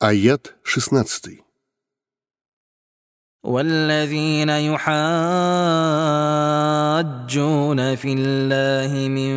Аят 0.04 0.54
16. 0.64 1.44
والذين 3.44 4.48
يحاجون 4.48 4.94
في 7.94 8.12
الله 8.18 9.08
من 9.08 9.34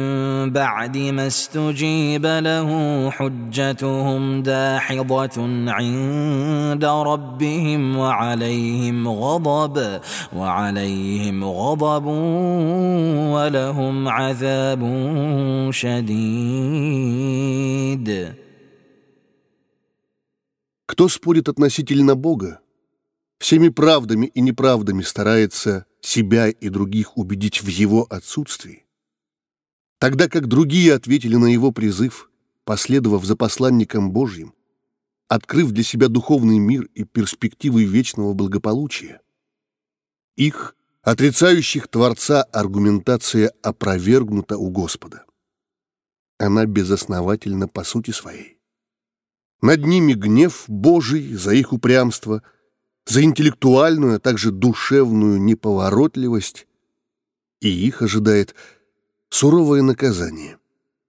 بعد 0.51 0.97
ما 0.97 1.27
استجيب 1.27 2.25
له 2.25 2.69
حجتهم 3.11 4.43
داحضة 4.43 5.41
عند 5.71 6.85
ربهم 6.85 7.97
وعليهم 7.97 9.07
غضب 9.07 10.01
وعليهم 10.35 11.43
غضب 11.43 12.05
ولهم 13.35 14.07
عذاب 14.07 14.81
شديد 15.71 17.07
Кто 20.92 21.08
спорит 21.08 21.48
относительно 21.48 22.16
Бога, 22.16 22.60
всеми 23.38 23.70
правдами 23.70 24.26
и 24.26 24.42
неправдами 24.42 25.00
старается 25.00 25.86
себя 26.02 26.50
и 26.50 26.68
других 26.68 27.16
убедить 27.16 27.62
в 27.62 27.66
его 27.68 28.06
отсутствии, 28.10 28.84
тогда 29.98 30.28
как 30.28 30.48
другие 30.48 30.92
ответили 30.92 31.36
на 31.36 31.46
его 31.46 31.72
призыв, 31.72 32.30
последовав 32.64 33.24
за 33.24 33.36
посланником 33.36 34.12
Божьим, 34.12 34.52
открыв 35.28 35.70
для 35.70 35.82
себя 35.82 36.08
духовный 36.08 36.58
мир 36.58 36.90
и 36.94 37.04
перспективы 37.04 37.84
вечного 37.84 38.34
благополучия. 38.34 39.22
Их, 40.36 40.76
отрицающих 41.00 41.88
Творца, 41.88 42.42
аргументация 42.42 43.50
опровергнута 43.62 44.58
у 44.58 44.68
Господа. 44.68 45.24
Она 46.36 46.66
безосновательна 46.66 47.66
по 47.66 47.82
сути 47.82 48.10
своей. 48.10 48.61
Над 49.62 49.86
ними 49.86 50.12
гнев 50.12 50.64
Божий 50.68 51.34
за 51.34 51.54
их 51.54 51.72
упрямство– 51.72 52.42
за 53.06 53.22
интеллектуальную, 53.22 54.16
а 54.16 54.20
также 54.20 54.50
душевную 54.50 55.40
неповоротливость, 55.40 56.66
и 57.60 57.68
их 57.68 58.02
ожидает 58.02 58.54
суровое 59.28 59.82
наказание 59.82 60.58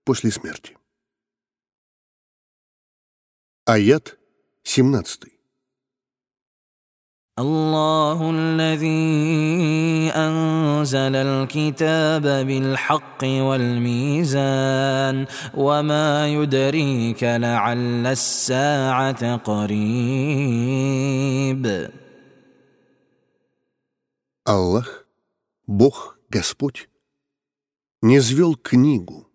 после 0.03 0.31
смерти. 0.31 0.77
Аят 3.65 4.17
17. 4.63 5.25
الله 7.38 8.30
الذي 8.34 10.10
انزل 10.10 11.16
الكتاب 11.16 12.22
بالحق 12.22 13.24
والميزان 13.24 15.16
وما 15.54 16.28
يدريك 16.28 17.24
لعل 17.24 18.06
الساعه 18.06 19.36
قريب 19.36 20.68
Аллах, 24.44 25.06
Бог, 25.66 26.18
Господь, 26.30 26.88
не 28.00 28.18
звел 28.18 28.56
книгу, 28.56 29.28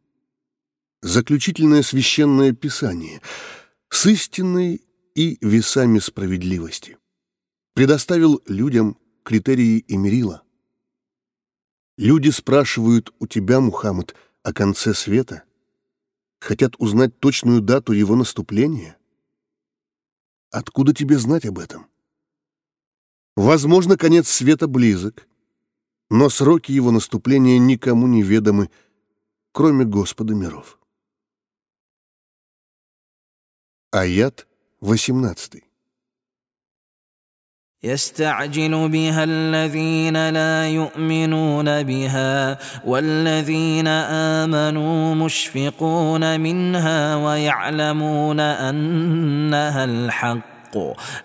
заключительное 1.03 1.83
священное 1.83 2.51
писание, 2.51 3.21
с 3.89 4.07
истиной 4.07 4.81
и 5.13 5.37
весами 5.39 5.99
справедливости 5.99 6.97
предоставил 7.78 8.42
людям 8.46 8.98
критерии 9.22 9.78
и 9.78 9.96
мерила. 9.96 10.42
Люди 11.96 12.30
спрашивают 12.30 13.14
у 13.20 13.28
тебя, 13.28 13.60
Мухаммад, 13.60 14.16
о 14.42 14.52
конце 14.52 14.92
света, 14.94 15.44
хотят 16.40 16.74
узнать 16.80 17.20
точную 17.20 17.60
дату 17.60 17.92
его 17.92 18.16
наступления. 18.16 18.98
Откуда 20.50 20.92
тебе 20.92 21.18
знать 21.18 21.46
об 21.46 21.60
этом? 21.60 21.86
Возможно, 23.36 23.96
конец 23.96 24.28
света 24.28 24.66
близок, 24.66 25.28
но 26.10 26.30
сроки 26.30 26.72
его 26.72 26.90
наступления 26.90 27.60
никому 27.60 28.08
не 28.08 28.24
ведомы, 28.24 28.70
кроме 29.52 29.84
Господа 29.84 30.34
миров. 30.34 30.80
Аят 33.92 34.48
18 34.80 35.67
يستعجل 37.83 38.89
بها 38.89 39.23
الذين 39.23 40.29
لا 40.29 40.67
يؤمنون 40.69 41.83
بها 41.83 42.59
والذين 42.85 43.87
امنوا 44.47 45.15
مشفقون 45.15 46.39
منها 46.39 47.15
ويعلمون 47.15 48.39
انها 48.39 49.83
الحق 49.85 50.77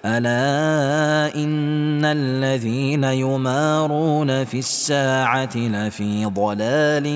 الا 0.05 1.35
ان 1.35 2.05
الذين 2.05 3.05
يمارون 3.05 4.45
في 4.45 4.59
الساعه 4.59 5.57
لفي 5.57 6.25
ضلال 6.25 7.07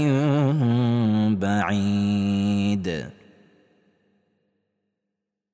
بعيد 1.37 3.07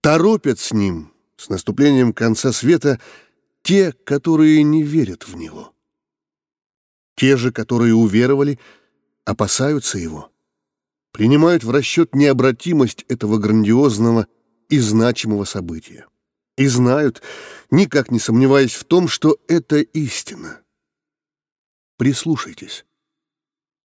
Торопят 0.01 0.59
с 0.61 0.73
ним, 0.73 1.13
с 1.37 1.51
наступлением 1.51 2.13
конца 2.13 2.53
света, 2.53 2.99
те, 3.64 3.94
которые 3.94 4.62
не 4.64 4.84
верят 4.84 5.28
в 5.28 5.36
Него. 5.36 5.74
Те 7.16 7.38
же, 7.38 7.52
которые 7.52 7.96
уверовали, 7.96 8.60
опасаются 9.26 9.98
Его, 9.98 10.32
принимают 11.12 11.64
в 11.64 11.72
расчет 11.72 12.14
необратимость 12.14 13.06
этого 13.08 13.38
грандиозного 13.38 14.28
и 14.70 14.80
значимого 14.80 15.46
события 15.46 16.08
и 16.58 16.68
знают, 16.68 17.22
никак 17.72 18.12
не 18.12 18.20
сомневаясь 18.20 18.74
в 18.74 18.84
том, 18.84 19.08
что 19.08 19.40
это 19.48 19.78
истина. 19.78 20.62
Прислушайтесь. 21.98 22.86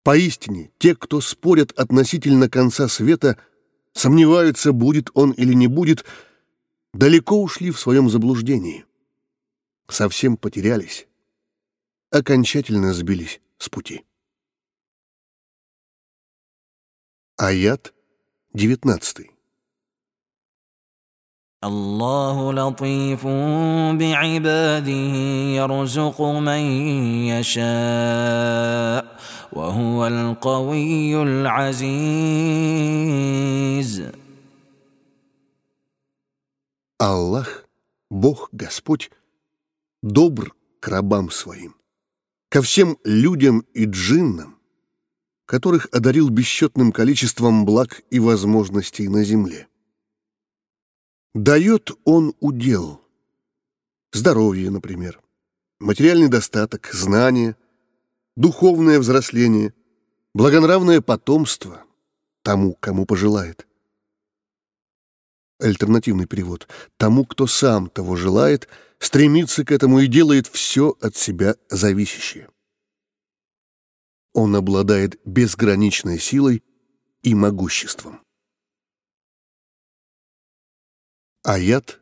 Поистине, 0.04 0.72
те, 0.78 0.96
кто 0.96 1.22
спорят 1.22 1.72
относительно 1.74 2.50
конца 2.50 2.88
света, 2.88 3.38
сомневаются, 3.94 4.72
будет 4.72 5.10
он 5.14 5.32
или 5.32 5.54
не 5.54 5.68
будет, 5.68 6.06
далеко 6.94 7.42
ушли 7.42 7.72
в 7.72 7.80
своем 7.80 8.10
заблуждении 8.10 8.86
совсем 9.89 10.37
потерялись, 10.37 11.07
окончательно 12.11 12.93
сбились 12.93 13.41
с 13.59 13.69
пути. 13.69 14.05
Аят 17.37 17.93
19. 18.55 19.35
الله 21.65 22.53
لطيف 22.53 23.27
بعباده 23.99 24.93
يرزق 25.57 26.23
من 26.23 26.61
يشاء 27.33 29.05
وهو 29.53 30.07
القوي 30.07 31.23
العزيز 31.23 32.75
Аллах, 37.01 37.67
Бог, 38.11 38.49
Господь, 38.53 39.11
добр 40.02 40.56
к 40.80 40.88
рабам 40.88 41.30
своим, 41.32 41.76
ко 42.50 42.62
всем 42.62 42.98
людям 43.04 43.60
и 43.74 43.86
джиннам, 43.86 44.60
которых 45.46 45.88
одарил 45.92 46.30
бесчетным 46.30 46.92
количеством 46.92 47.66
благ 47.66 48.02
и 48.10 48.20
возможностей 48.20 49.08
на 49.08 49.24
земле. 49.24 49.68
Дает 51.34 51.92
он 52.06 52.34
удел, 52.40 53.02
здоровье, 54.12 54.72
например, 54.72 55.22
материальный 55.80 56.28
достаток, 56.28 56.90
знания, 56.92 57.56
духовное 58.36 59.00
взросление, 59.00 59.74
благонравное 60.34 61.02
потомство 61.02 61.84
тому, 62.42 62.76
кому 62.76 63.06
пожелает. 63.06 63.69
Альтернативный 65.60 66.26
перевод. 66.26 66.68
Тому, 66.98 67.26
кто 67.26 67.46
сам 67.46 67.90
того 67.90 68.16
желает, 68.16 68.68
стремится 68.98 69.66
к 69.66 69.72
этому 69.72 70.00
и 70.00 70.08
делает 70.08 70.48
все 70.48 70.96
от 71.02 71.16
себя 71.16 71.56
зависящее. 71.70 72.50
Он 74.34 74.56
обладает 74.56 75.20
безграничной 75.26 76.20
силой 76.20 76.64
и 77.24 77.36
могуществом. 77.36 78.22
Аят 81.44 82.00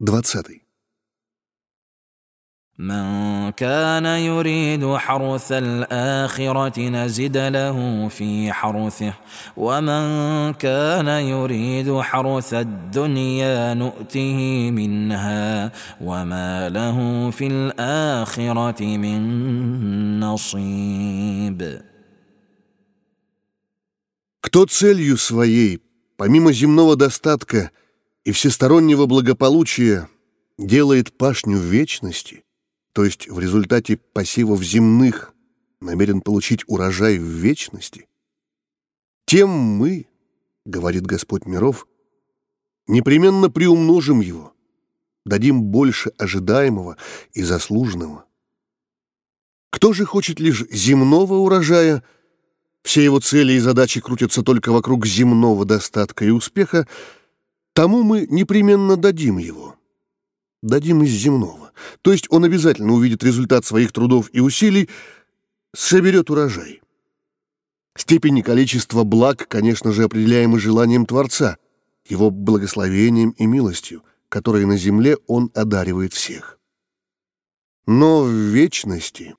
20. 0.00 0.61
من 2.77 3.49
كان 3.51 4.05
يريد 4.05 4.85
حرث 4.95 5.51
الآخرة 5.51 6.79
نزد 6.89 7.37
له 7.37 8.07
في 8.07 8.51
حرثه 8.53 9.13
ومن 9.57 10.53
كان 10.53 11.07
يريد 11.07 11.99
حرث 11.99 12.53
الدنيا 12.53 13.73
نؤته 13.73 14.71
منها 14.71 15.71
وما 16.01 16.69
له 16.69 17.29
في 17.31 17.47
الآخرة 17.47 18.83
من 18.83 20.19
نصيب 20.19 21.81
Кто 24.39 24.65
целью 24.65 25.17
своей, 25.17 25.81
помимо 26.15 26.53
земного 26.53 26.95
достатка 26.95 27.71
и 28.23 28.31
всестороннего 28.31 29.07
благополучия, 29.07 30.07
делает 30.59 31.17
пашню 31.17 31.57
вечности – 31.57 32.47
то 32.92 33.04
есть 33.04 33.28
в 33.28 33.38
результате 33.38 33.96
посевов 33.96 34.62
земных 34.62 35.34
намерен 35.80 36.20
получить 36.20 36.62
урожай 36.66 37.18
в 37.18 37.22
вечности, 37.22 38.06
тем 39.26 39.48
мы, 39.48 40.06
говорит 40.64 41.06
Господь 41.06 41.46
миров, 41.46 41.86
непременно 42.86 43.50
приумножим 43.50 44.20
его, 44.20 44.52
дадим 45.24 45.62
больше 45.62 46.10
ожидаемого 46.18 46.96
и 47.32 47.42
заслуженного. 47.42 48.26
Кто 49.70 49.92
же 49.92 50.04
хочет 50.04 50.38
лишь 50.38 50.66
земного 50.70 51.34
урожая, 51.34 52.02
все 52.82 53.02
его 53.02 53.20
цели 53.20 53.54
и 53.54 53.58
задачи 53.58 54.00
крутятся 54.00 54.42
только 54.42 54.70
вокруг 54.70 55.06
земного 55.06 55.64
достатка 55.64 56.24
и 56.24 56.30
успеха, 56.30 56.86
тому 57.72 58.02
мы 58.02 58.26
непременно 58.28 58.96
дадим 58.96 59.38
его. 59.38 59.76
Дадим 60.62 61.02
из 61.02 61.10
земного. 61.10 61.72
То 62.02 62.12
есть 62.12 62.26
он 62.30 62.44
обязательно 62.44 62.92
увидит 62.92 63.24
результат 63.24 63.64
своих 63.64 63.92
трудов 63.92 64.30
и 64.32 64.40
усилий, 64.40 64.88
соберет 65.74 66.30
урожай. 66.30 66.80
Степень 67.96 68.38
и 68.38 68.42
количество 68.42 69.04
благ, 69.04 69.48
конечно 69.48 69.92
же, 69.92 70.04
определяемы 70.04 70.60
желанием 70.60 71.04
Творца, 71.04 71.58
его 72.06 72.30
благословением 72.30 73.30
и 73.30 73.46
милостью, 73.46 74.02
которые 74.28 74.66
на 74.66 74.76
земле 74.76 75.18
он 75.26 75.50
одаривает 75.54 76.14
всех. 76.14 76.58
Но 77.86 78.22
в 78.22 78.30
вечности 78.30 79.34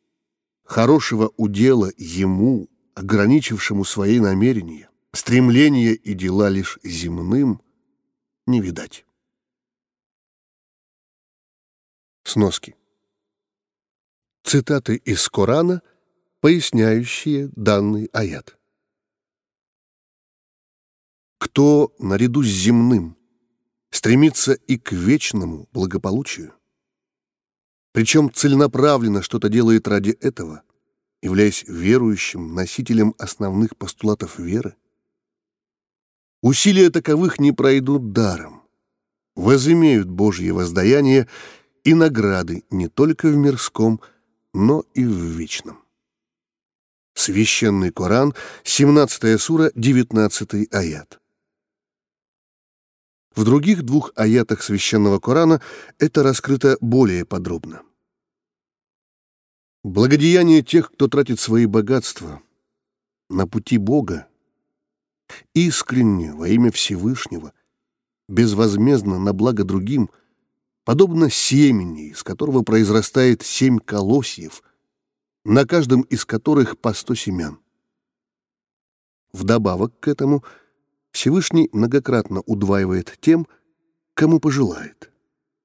хорошего 0.66 1.32
удела 1.38 1.92
ему, 1.98 2.68
ограничившему 2.94 3.86
свои 3.86 4.20
намерения, 4.20 4.90
стремления 5.14 5.94
и 5.94 6.14
дела 6.14 6.50
лишь 6.50 6.78
земным, 6.84 7.62
не 8.46 8.60
видать. 8.60 9.06
Сноски. 12.24 12.76
Цитаты 14.44 14.96
из 14.96 15.28
Корана, 15.28 15.82
поясняющие 16.40 17.50
данный 17.56 18.10
аят. 18.14 18.58
Кто 21.38 21.94
наряду 22.00 22.42
с 22.42 22.48
земным 22.48 23.18
стремится 23.90 24.54
и 24.54 24.78
к 24.78 24.94
вечному 24.94 25.68
благополучию, 25.74 26.54
причем 27.92 28.34
целенаправленно 28.34 29.22
что-то 29.22 29.50
делает 29.50 29.88
ради 29.88 30.12
этого, 30.12 30.64
являясь 31.22 31.64
верующим, 31.68 32.56
носителем 32.56 33.14
основных 33.18 33.78
постулатов 33.78 34.40
веры, 34.40 34.76
усилия 36.42 36.90
таковых 36.90 37.40
не 37.40 37.52
пройдут 37.52 38.14
даром, 38.14 38.64
возымеют 39.36 40.10
Божье 40.10 40.54
воздаяние 40.54 41.28
и 41.84 41.94
награды 41.94 42.64
не 42.70 42.88
только 42.88 43.28
в 43.28 43.36
мирском, 43.36 44.02
но 44.54 44.86
и 44.94 45.04
в 45.04 45.12
вечном. 45.12 45.84
Священный 47.16 47.92
Коран, 47.92 48.34
17 48.64 49.40
сура, 49.40 49.72
19 49.76 50.74
аят. 50.74 51.20
В 53.36 53.44
других 53.46 53.84
двух 53.84 54.12
аятах 54.16 54.62
Священного 54.62 55.20
Корана 55.20 55.62
это 55.98 56.24
раскрыто 56.24 56.78
более 56.82 57.26
подробно. 57.26 57.82
Благодеяние 59.84 60.62
тех, 60.64 60.92
кто 60.92 61.08
тратит 61.08 61.40
свои 61.40 61.66
богатства 61.66 62.42
на 63.30 63.48
пути 63.48 63.78
Бога, 63.78 64.28
искренне 65.54 66.32
во 66.34 66.48
имя 66.48 66.72
Всевышнего, 66.72 67.54
безвозмездно 68.30 69.20
на 69.20 69.34
благо 69.34 69.64
другим, 69.64 70.10
подобно 70.86 71.30
семени, 71.30 72.10
из 72.10 72.24
которого 72.24 72.64
произрастает 72.64 73.42
семь 73.42 73.80
колосьев, 73.80 74.64
на 75.46 75.66
каждом 75.66 76.02
из 76.02 76.26
которых 76.26 76.78
по 76.80 76.94
сто 76.94 77.16
семян. 77.16 77.60
Вдобавок 79.32 80.00
к 80.00 80.08
этому– 80.08 80.44
Всевышний 81.14 81.70
многократно 81.72 82.42
удваивает 82.42 83.18
тем, 83.22 83.48
кому 84.16 84.40
пожелает. 84.40 85.12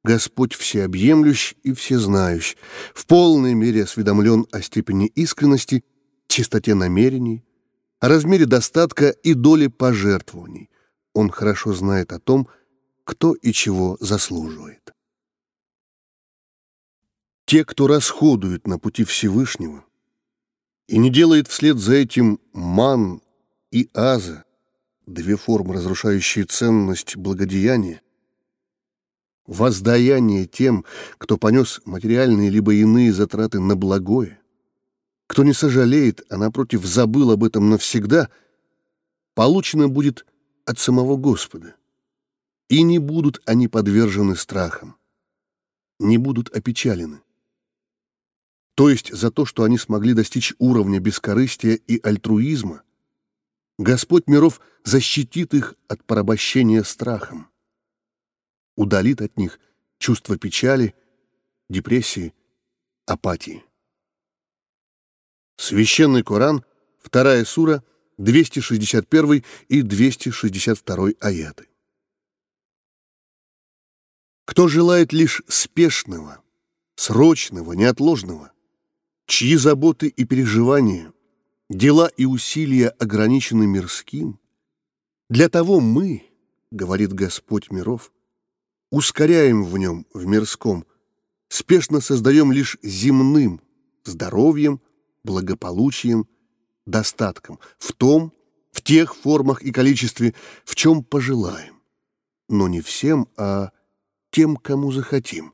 Господь 0.05 0.55
всеобъемлющ 0.55 1.55
и 1.65 1.73
всезнающ, 1.73 2.57
в 2.95 3.07
полной 3.07 3.55
мере 3.55 3.83
осведомлен 3.85 4.47
о 4.53 4.63
степени 4.63 5.07
искренности, 5.07 5.85
чистоте 6.29 6.75
намерений, 6.75 7.45
о 7.99 8.09
размере 8.09 8.47
достатка 8.47 9.09
и 9.09 9.35
доле 9.35 9.71
пожертвований. 9.71 10.71
Он 11.15 11.31
хорошо 11.31 11.73
знает 11.73 12.13
о 12.13 12.21
том, 12.21 12.47
кто 13.05 13.33
и 13.35 13.53
чего 13.53 13.97
заслуживает. 14.01 14.93
Те, 17.49 17.65
кто 17.65 17.87
расходует 17.87 18.67
на 18.67 18.79
пути 18.79 19.05
Всевышнего 19.05 19.83
и 20.87 20.99
не 20.99 21.09
делает 21.09 21.49
вслед 21.49 21.79
за 21.79 21.95
этим 21.95 22.41
ман 22.53 23.23
и 23.71 23.89
аза, 23.95 24.45
две 25.07 25.37
формы, 25.37 25.73
разрушающие 25.73 26.45
ценность 26.45 27.17
благодеяния, 27.17 28.03
воздаяние 29.47 30.45
тем, 30.45 30.85
кто 31.17 31.39
понес 31.39 31.81
материальные 31.87 32.51
либо 32.51 32.75
иные 32.75 33.15
затраты 33.15 33.61
на 33.61 33.77
благое, 33.77 34.39
кто 35.27 35.43
не 35.43 35.55
сожалеет, 35.55 36.27
а 36.29 36.37
напротив 36.37 36.85
забыл 36.85 37.31
об 37.31 37.45
этом 37.45 37.71
навсегда, 37.71 38.29
получено 39.35 39.89
будет 39.89 40.27
от 40.67 40.79
самого 40.79 41.17
Господа. 41.17 41.77
И 42.69 42.83
не 42.83 42.99
будут 42.99 43.41
они 43.47 43.69
подвержены 43.69 44.37
страхам, 44.37 44.97
не 45.99 46.19
будут 46.19 46.55
опечалены. 46.55 47.23
То 48.79 48.89
есть 48.89 49.13
за 49.13 49.33
то, 49.33 49.45
что 49.45 49.65
они 49.65 49.77
смогли 49.77 50.15
достичь 50.15 50.55
уровня 50.61 51.01
бескорыстия 51.01 51.75
и 51.75 52.01
альтруизма, 52.01 52.85
Господь 53.77 54.29
миров 54.29 54.61
защитит 54.85 55.53
их 55.53 55.75
от 55.89 56.05
порабощения 56.05 56.85
страхом, 56.85 57.51
удалит 58.77 59.21
от 59.21 59.37
них 59.37 59.59
чувство 59.99 60.39
печали, 60.39 60.95
депрессии, 61.69 62.33
апатии. 63.05 63.65
Священный 65.57 66.23
Коран, 66.23 66.65
вторая 67.01 67.45
сура, 67.45 67.83
261 68.19 69.43
и 69.67 69.83
262 69.83 71.09
аяты. 71.19 71.67
Кто 74.45 74.69
желает 74.69 75.13
лишь 75.13 75.43
спешного, 75.49 76.41
срочного, 76.95 77.73
неотложного, 77.73 78.53
чьи 79.29 79.55
заботы 79.55 80.09
и 80.09 80.25
переживания– 80.25 81.13
дела 81.69 82.11
и 82.17 82.25
усилия 82.25 82.89
ограничены 82.89 83.67
мирским, 83.67 84.41
для 85.29 85.49
того 85.49 85.81
мы, 85.81 86.25
говорит 86.71 87.13
Господь 87.13 87.71
миров, 87.71 88.13
ускоряем 88.91 89.65
в 89.65 89.77
нем, 89.77 90.07
в 90.15 90.27
мирском, 90.27 90.87
спешно 91.49 92.01
создаем 92.01 92.53
лишь 92.53 92.79
земным, 92.83 93.61
здоровьем, 94.05 94.81
благополучием, 95.25 96.27
достатком, 96.87 97.59
в 97.79 97.93
том, 97.93 98.33
в 98.73 98.81
тех 98.81 99.15
формах 99.15 99.63
и 99.63 99.73
количестве, 99.73 100.35
в 100.65 100.75
чем 100.75 101.05
пожелаем, 101.05 101.83
но 102.49 102.69
не 102.69 102.81
всем, 102.81 103.29
а 103.37 103.73
тем, 104.31 104.57
кому 104.57 104.91
захотим, 104.93 105.53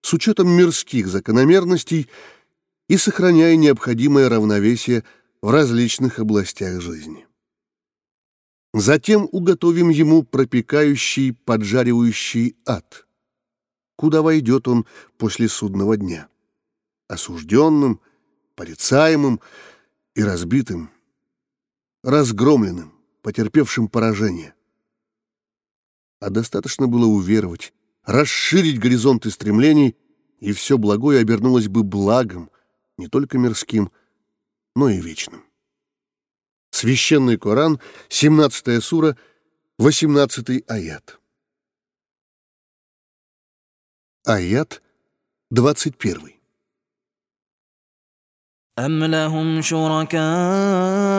с 0.00 0.14
учетом 0.14 0.48
мирских 0.48 1.08
закономерностей 1.08 2.08
и 2.90 2.96
сохраняя 2.96 3.56
необходимое 3.56 4.28
равновесие– 4.28 5.04
в 5.42 5.50
различных 5.50 6.18
областях 6.18 6.80
жизни. 6.80 7.26
Затем 8.72 9.28
уготовим 9.32 9.88
ему 9.88 10.22
пропекающий, 10.22 11.32
поджаривающий 11.32 12.56
ад, 12.66 13.06
куда 13.96 14.22
войдет 14.22 14.68
он 14.68 14.86
после 15.16 15.48
судного 15.48 15.96
дня, 15.96 16.28
осужденным, 17.08 18.00
порицаемым 18.54 19.40
и 20.14 20.22
разбитым, 20.22 20.90
разгромленным, 22.04 22.92
потерпевшим 23.22 23.88
поражение. 23.88 24.54
А 26.20 26.30
достаточно 26.30 26.86
было 26.86 27.06
уверовать, 27.06 27.72
расширить 28.04 28.78
горизонты 28.78 29.30
стремлений, 29.30 29.96
и 30.38 30.52
все 30.52 30.78
благое 30.78 31.20
обернулось 31.20 31.68
бы 31.68 31.82
благом, 31.82 32.50
не 32.99 33.07
только 33.07 33.37
мирским, 33.37 33.91
но 34.75 34.89
и 34.89 34.99
вечным. 34.99 35.43
Священный 36.71 37.37
Коран, 37.37 37.79
17 38.09 38.83
сура, 38.83 39.17
18 39.77 40.63
аят. 40.67 41.19
Аят 44.25 44.81
21. 45.51 46.31
أم 48.77 49.03
لهم 49.03 49.61
شركاء 49.61 49.95
الشركاء 50.01 51.18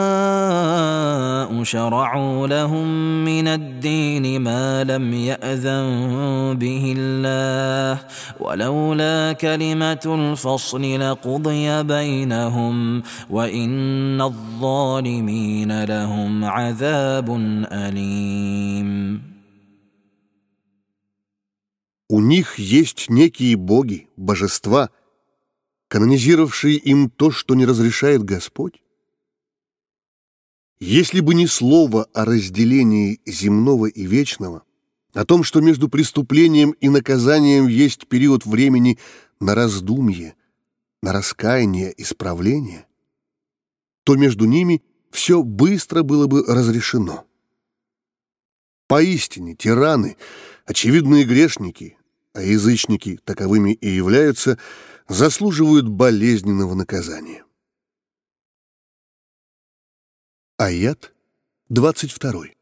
شرعوا 1.63 2.47
لهم 2.47 2.87
من 3.25 3.47
الدين 3.47 4.41
ما 4.41 4.83
لم 4.83 5.13
يأذن 5.13 6.57
به 6.59 6.93
الله 6.97 8.01
ولولا 8.39 9.33
كلمة 9.33 10.05
الفصل 10.05 10.99
لقضي 10.99 11.83
بينهم 11.83 13.03
وإن 13.29 14.21
الظالمين 14.21 15.83
لهم 15.83 16.45
عذاب 16.45 17.27
أليم 17.71 19.21
У 22.09 22.21
них 22.21 22.57
есть 22.57 23.09
некие 23.09 23.57
боги, 23.57 24.07
божества, 24.15 24.89
канонизировавшие 25.89 26.77
им 26.77 27.09
то, 27.09 27.31
что 27.31 27.53
не 27.53 27.65
разрешает 27.65 28.23
Господь? 28.23 28.81
Если 30.84 31.20
бы 31.20 31.34
не 31.36 31.46
слово 31.46 32.08
о 32.12 32.24
разделении 32.24 33.20
земного 33.24 33.86
и 33.86 34.04
вечного, 34.04 34.64
о 35.14 35.24
том, 35.24 35.44
что 35.44 35.60
между 35.60 35.88
преступлением 35.88 36.72
и 36.72 36.88
наказанием 36.88 37.68
есть 37.68 38.08
период 38.08 38.44
времени 38.44 38.98
на 39.38 39.54
раздумье, 39.54 40.34
на 41.00 41.12
раскаяние, 41.12 41.94
исправление, 41.96 42.88
то 44.02 44.16
между 44.16 44.44
ними 44.44 44.82
все 45.12 45.44
быстро 45.44 46.02
было 46.02 46.26
бы 46.26 46.44
разрешено. 46.48 47.26
Поистине, 48.88 49.54
тираны, 49.54 50.16
очевидные 50.66 51.22
грешники, 51.22 51.96
а 52.32 52.42
язычники 52.42 53.20
таковыми 53.24 53.70
и 53.70 53.88
являются, 53.88 54.58
заслуживают 55.06 55.86
болезненного 55.86 56.74
наказания. 56.74 57.44
Аят 60.62 61.12
22. 61.70 62.61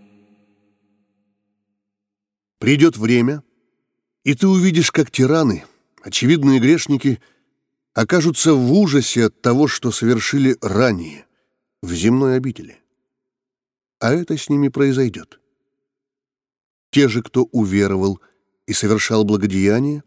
Придет 2.61 2.95
время, 2.95 3.43
и 4.23 4.35
ты 4.35 4.47
увидишь, 4.47 4.91
как 4.91 5.09
тираны, 5.09 5.65
очевидные 6.03 6.59
грешники, 6.59 7.19
окажутся 7.95 8.53
в 8.53 8.71
ужасе 8.71 9.25
от 9.25 9.41
того, 9.41 9.67
что 9.67 9.89
совершили 9.89 10.55
ранее, 10.61 11.25
в 11.81 11.91
земной 11.91 12.37
обители. 12.37 12.79
А 13.97 14.13
это 14.13 14.37
с 14.37 14.47
ними 14.47 14.67
произойдет. 14.67 15.39
Те 16.91 17.09
же, 17.09 17.23
кто 17.23 17.45
уверовал 17.45 18.21
и 18.67 18.73
совершал 18.73 19.23
благодеяние, 19.23 20.03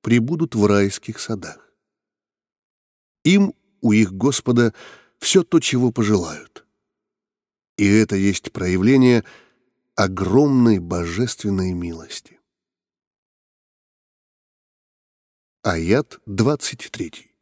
прибудут 0.00 0.54
в 0.54 0.64
райских 0.64 1.20
садах. 1.20 1.70
Им 3.22 3.52
у 3.82 3.92
их 3.92 4.14
Господа 4.14 4.72
все 5.18 5.42
то, 5.42 5.60
чего 5.60 5.92
пожелают. 5.92 6.64
И 7.76 7.86
это 7.86 8.16
есть 8.16 8.50
проявление– 8.50 9.24
огромной 9.96 10.78
божественной 10.78 11.72
милости. 11.72 12.38
Аят 15.62 16.20
23. 16.26 17.35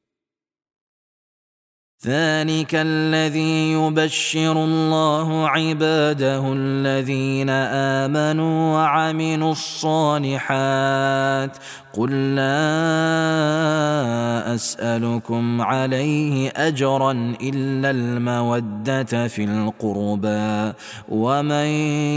ذلك 2.06 2.74
الذي 2.74 3.72
يبشر 3.72 4.64
الله 4.64 5.48
عباده 5.48 6.52
الذين 6.52 7.50
امنوا 7.50 8.74
وعملوا 8.74 9.52
الصالحات 9.52 11.56
قل 11.96 12.34
لا 12.34 12.74
اسالكم 14.54 15.62
عليه 15.62 16.52
اجرا 16.56 17.12
الا 17.42 17.90
الموده 17.90 19.28
في 19.28 19.44
القربى 19.44 20.72
ومن 21.08 21.66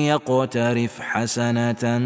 يقترف 0.10 1.00
حسنه 1.00 1.98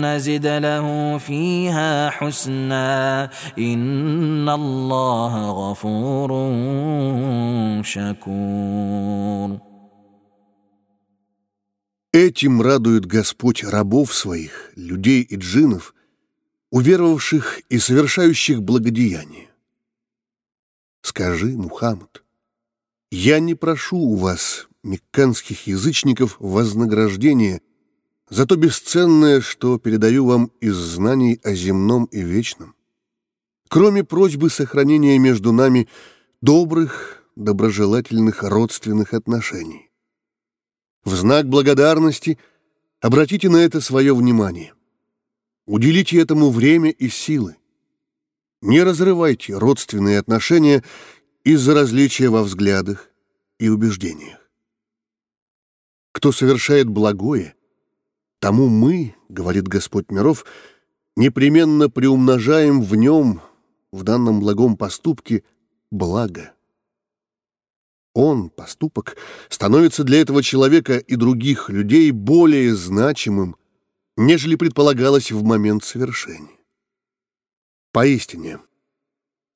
نزد 0.00 0.46
له 0.46 1.18
فيها 1.18 2.10
حسنا 2.10 3.24
ان 3.58 4.48
الله 4.48 5.50
غفور 5.50 6.32
شكور 7.83 9.59
Этим 12.15 12.61
радует 12.61 13.05
Господь 13.05 13.61
рабов 13.61 14.13
своих, 14.15 14.71
людей 14.77 15.21
и 15.21 15.35
джинов, 15.35 15.93
уверовавших 16.71 17.59
и 17.67 17.77
совершающих 17.77 18.63
благодеяние. 18.63 19.49
Скажи, 21.01 21.47
Мухаммад, 21.47 22.23
я 23.11 23.39
не 23.39 23.53
прошу 23.53 23.97
у 23.97 24.15
вас, 24.15 24.69
мекканских 24.81 25.67
язычников, 25.67 26.37
вознаграждения 26.39 27.59
за 28.29 28.45
то 28.45 28.55
бесценное, 28.55 29.41
что 29.41 29.77
передаю 29.77 30.25
вам 30.25 30.51
из 30.61 30.75
знаний 30.75 31.41
о 31.43 31.53
земном 31.53 32.05
и 32.05 32.21
вечном, 32.21 32.75
кроме 33.67 34.05
просьбы 34.05 34.49
сохранения 34.49 35.19
между 35.19 35.51
нами 35.51 35.89
добрых, 36.40 37.22
доброжелательных 37.36 38.42
родственных 38.42 39.12
отношений. 39.12 39.90
В 41.04 41.14
знак 41.14 41.46
благодарности 41.46 42.38
обратите 43.00 43.50
на 43.50 43.58
это 43.58 43.80
свое 43.80 44.14
внимание. 44.14 44.72
Уделите 45.66 46.18
этому 46.18 46.50
время 46.50 46.90
и 46.90 47.08
силы. 47.08 47.56
Не 48.62 48.82
разрывайте 48.82 49.56
родственные 49.56 50.18
отношения 50.18 50.82
из-за 51.44 51.74
различия 51.74 52.28
во 52.28 52.42
взглядах 52.42 53.10
и 53.58 53.68
убеждениях. 53.68 54.38
Кто 56.12 56.32
совершает 56.32 56.88
благое, 56.88 57.54
тому 58.38 58.68
мы, 58.68 59.14
говорит 59.28 59.68
Господь 59.68 60.10
миров, 60.10 60.44
непременно 61.16 61.90
приумножаем 61.90 62.82
в 62.82 62.94
нем, 62.96 63.42
в 63.92 64.02
данном 64.02 64.40
благом 64.40 64.76
поступке, 64.76 65.44
благо. 65.90 66.54
Он, 68.12 68.50
поступок, 68.50 69.16
становится 69.48 70.02
для 70.02 70.20
этого 70.20 70.42
человека 70.42 70.98
и 70.98 71.16
других 71.16 71.68
людей 71.68 72.10
более 72.10 72.74
значимым, 72.74 73.56
нежели 74.16 74.56
предполагалось 74.56 75.30
в 75.30 75.42
момент 75.44 75.84
совершения. 75.84 76.58
Поистине, 77.92 78.60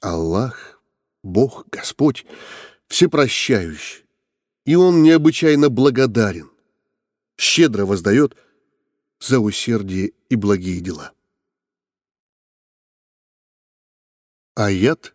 Аллах, 0.01 0.80
Бог, 1.22 1.66
Господь, 1.70 2.26
всепрощающий, 2.87 4.05
и 4.64 4.76
Он 4.76 5.03
необычайно 5.03 5.68
благодарен, 5.68 6.51
щедро 7.37 7.87
воздает 7.87 8.37
за 9.20 9.41
усердие 9.41 10.12
и 10.28 10.37
благие 10.37 10.80
дела. 10.80 11.12
Аят 14.55 15.14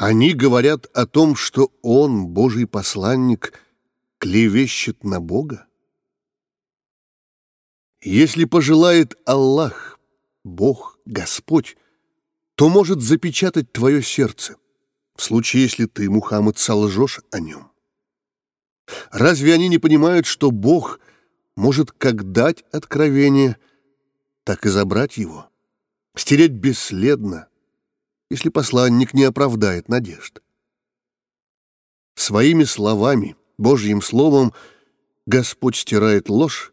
Они 0.00 0.32
говорят 0.32 0.86
о 0.96 1.06
том, 1.06 1.34
что 1.34 1.72
Он, 1.82 2.28
Божий 2.28 2.68
посланник– 2.68 3.52
клевещет 4.18 5.02
на 5.02 5.20
Бога? 5.20 5.66
Если 8.00 8.44
пожелает 8.44 9.16
Аллах, 9.24 9.98
Бог, 10.44 11.00
Господь, 11.04 11.76
то 12.54 12.68
может 12.68 13.00
запечатать 13.00 13.72
твое 13.72 14.00
сердце, 14.00 14.54
в 15.16 15.22
случае, 15.24 15.62
если 15.62 15.86
ты, 15.86 16.08
Мухаммад, 16.08 16.58
солжешь 16.58 17.20
о 17.32 17.40
нем. 17.40 17.72
Разве 19.10 19.52
они 19.52 19.68
не 19.68 19.78
понимают, 19.78 20.26
что 20.26 20.52
Бог 20.52 21.00
может 21.56 21.90
как 21.90 22.30
дать 22.30 22.62
откровение, 22.70 23.56
так 24.44 24.64
и 24.64 24.68
забрать 24.68 25.16
его, 25.16 25.50
стереть 26.14 26.52
бесследно, 26.52 27.48
если 28.30 28.48
посланник 28.48 29.14
не 29.14 29.24
оправдает 29.24 29.88
надежд? 29.88 30.42
Своими 32.14 32.64
словами, 32.64 33.36
Божьим 33.58 34.02
словом, 34.02 34.52
Господь 35.26 35.76
стирает 35.76 36.28
ложь 36.28 36.72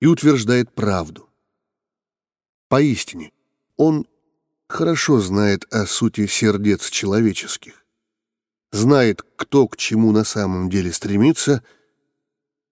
и 0.00 0.06
утверждает 0.06 0.74
правду. 0.74 1.28
Поистине, 2.68 3.32
Он 3.76 4.06
хорошо 4.68 5.20
знает 5.20 5.72
о 5.72 5.86
сути 5.86 6.26
сердец 6.26 6.90
человеческих, 6.90 7.84
знает, 8.72 9.22
кто 9.36 9.68
к 9.68 9.76
чему 9.76 10.12
на 10.12 10.24
самом 10.24 10.68
деле 10.70 10.92
стремится 10.92 11.62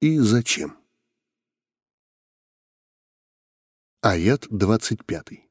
и 0.00 0.18
зачем. 0.18 0.76
Аят 4.00 4.46
25. 4.50 5.43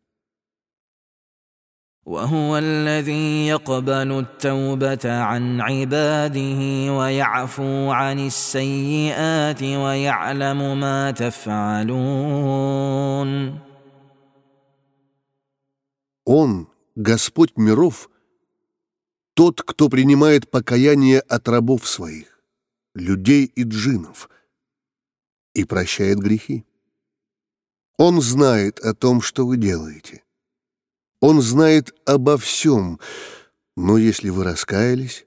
وهو 2.08 2.58
الذي 2.58 3.46
يقبل 3.46 4.18
التوبة 4.18 5.12
عن 5.12 5.60
عباده 5.60 6.92
ويعفو 6.98 7.90
عن 7.90 8.26
السيئات 8.26 9.62
ويعلم 9.62 10.80
ما 10.80 11.10
تفعلون 11.10 12.48
Он, 16.24 16.68
Господь 16.94 17.56
миров, 17.56 18.10
тот, 19.34 19.62
кто 19.62 19.88
принимает 19.88 20.50
покаяние 20.50 21.20
от 21.20 21.48
рабов 21.48 21.88
своих, 21.88 22.42
людей 22.94 23.44
и 23.44 23.64
джинов, 23.64 24.28
и 25.54 25.64
прощает 25.64 26.18
грехи. 26.18 26.66
Он 27.98 28.20
знает 28.20 28.78
о 28.80 28.94
том, 28.94 29.22
что 29.22 29.46
вы 29.46 29.56
делаете. 29.56 30.22
Он 31.25 31.41
знает 31.41 31.97
обо 32.05 32.37
всем, 32.37 32.99
но 33.77 33.97
если 33.97 34.27
вы 34.27 34.43
раскаялись, 34.43 35.25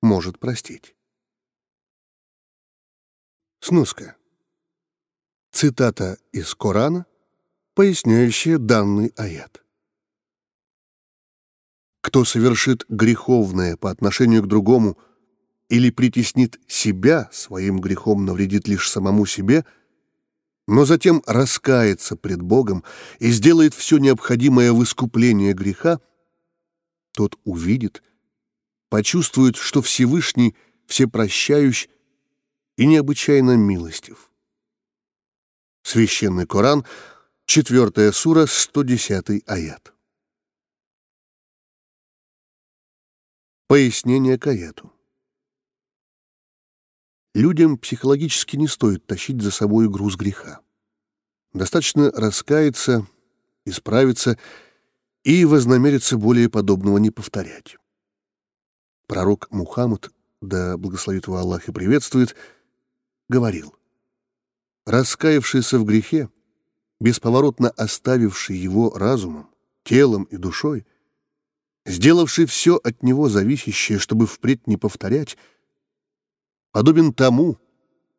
может 0.00 0.38
простить. 0.38 0.94
Сноска. 3.60 4.16
Цитата 5.52 6.16
из 6.32 6.54
Корана, 6.54 7.04
поясняющая 7.74 8.56
данный 8.56 9.12
аят. 9.18 9.62
Кто 12.00 12.24
совершит 12.24 12.86
греховное 12.88 13.76
по 13.76 13.90
отношению 13.90 14.42
к 14.42 14.48
другому 14.48 14.96
или 15.68 15.90
притеснит 15.90 16.58
себя 16.66 17.28
своим 17.32 17.82
грехом, 17.82 18.24
навредит 18.24 18.66
лишь 18.66 18.88
самому 18.88 19.26
себе, 19.26 19.66
но 20.68 20.84
затем 20.84 21.22
раскается 21.26 22.14
пред 22.14 22.42
Богом 22.42 22.84
и 23.20 23.30
сделает 23.30 23.72
все 23.72 23.96
необходимое 23.96 24.70
в 24.74 24.84
искупление 24.84 25.54
греха, 25.54 25.98
тот 27.12 27.38
увидит, 27.44 28.02
почувствует, 28.90 29.56
что 29.56 29.80
Всевышний 29.80 30.54
всепрощающий 30.86 31.90
и 32.76 32.84
необычайно 32.84 33.56
милостив. 33.56 34.30
Священный 35.84 36.46
Коран, 36.46 36.84
4 37.46 38.12
сура, 38.12 38.44
110 38.44 39.42
аят. 39.46 39.94
Пояснение 43.68 44.38
к 44.38 44.46
аяту. 44.46 44.92
Людям 47.34 47.78
психологически 47.78 48.56
не 48.56 48.66
стоит 48.66 49.06
тащить 49.06 49.40
за 49.40 49.50
собой 49.50 49.88
груз 49.88 50.16
греха. 50.16 50.60
Достаточно 51.52 52.10
раскаяться, 52.10 53.06
исправиться 53.64 54.38
и 55.24 55.44
вознамериться 55.44 56.16
более 56.16 56.48
подобного 56.48 56.98
не 56.98 57.10
повторять. 57.10 57.76
Пророк 59.06 59.50
Мухаммад, 59.50 60.10
да 60.40 60.76
благословит 60.76 61.26
его 61.26 61.38
Аллах 61.38 61.68
и 61.68 61.72
приветствует, 61.72 62.34
говорил, 63.28 63.74
«Раскаявшийся 64.86 65.78
в 65.78 65.84
грехе, 65.84 66.30
бесповоротно 67.00 67.70
оставивший 67.70 68.56
его 68.56 68.90
разумом, 68.90 69.50
телом 69.84 70.24
и 70.24 70.36
душой— 70.36 70.86
сделавший 71.88 72.46
все 72.46 72.76
от 72.76 73.02
него 73.02 73.28
зависящее, 73.28 73.98
чтобы 73.98 74.26
впредь 74.26 74.66
не 74.66 74.76
повторять, 74.76 75.36
подобен 76.78 77.12
тому, 77.12 77.58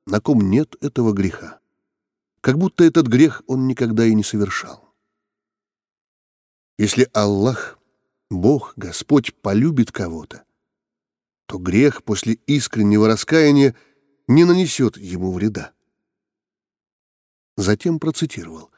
на 0.05 0.19
ком 0.19 0.49
нет 0.49 0.75
этого 0.83 1.13
греха, 1.13 1.61
как 2.41 2.57
будто 2.57 2.83
этот 2.83 3.07
грех 3.07 3.41
он 3.47 3.67
никогда 3.67 4.05
и 4.05 4.13
не 4.13 4.21
совершал. 4.21 4.93
Если 6.77 7.07
Аллах, 7.13 7.79
Бог, 8.29 8.73
Господь 8.75 9.33
полюбит 9.33 9.93
кого-то, 9.93 10.43
то 11.45 11.57
грех 11.57 12.03
после 12.03 12.33
искреннего 12.47 13.07
раскаяния 13.07 13.77
не 14.27 14.43
нанесет 14.43 14.97
ему 14.97 15.31
вреда. 15.31 15.71
Затем 17.55 17.97
процитировал. 17.97 18.71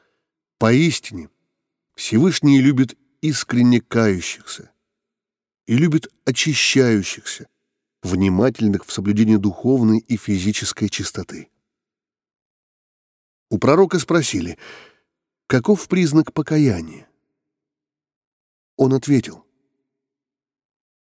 «Поистине 0.58 1.28
Всевышний 1.96 2.60
любит 2.60 2.96
искренне 3.20 3.80
кающихся, 3.80 4.70
и 5.66 5.76
любит 5.76 6.06
очищающихся, 6.24 7.48
внимательных 8.02 8.84
в 8.84 8.92
соблюдении 8.92 9.36
духовной 9.36 9.98
и 9.98 10.16
физической 10.16 10.88
чистоты. 10.88 11.50
У 13.48 13.58
пророка 13.58 13.98
спросили, 13.98 14.58
каков 15.46 15.88
признак 15.88 16.32
покаяния? 16.32 17.08
Он 18.76 18.94
ответил, 18.94 19.46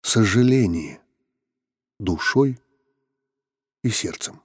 сожаление 0.03 1.01
душой 1.99 2.61
и 3.83 3.91
сердцем. 3.91 4.43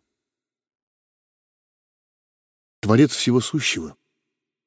Творец 2.79 3.11
всего 3.11 3.41
сущего, 3.41 3.97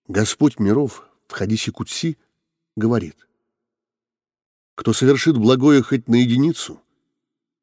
Господь 0.08 0.58
миров 0.58 1.08
в 1.28 1.32
хадисе 1.32 1.70
Кутси 1.70 2.18
говорит, 2.76 3.28
кто 4.74 4.92
совершит 4.92 5.36
благое 5.38 5.82
хоть 5.82 6.08
на 6.08 6.16
единицу, 6.16 6.82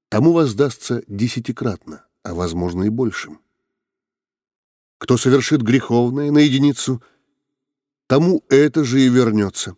тому 0.10 0.34
воздастся 0.34 1.04
десятикратно, 1.08 2.06
а, 2.24 2.34
возможно, 2.34 2.84
и 2.84 2.90
большим. 2.90 3.42
Кто 4.98 5.18
совершит 5.18 5.62
греховное 5.62 6.32
на 6.32 6.40
единицу, 6.40 7.04
тому 8.08 8.44
это 8.50 8.84
же 8.84 9.02
и 9.02 9.10
вернется. 9.10 9.76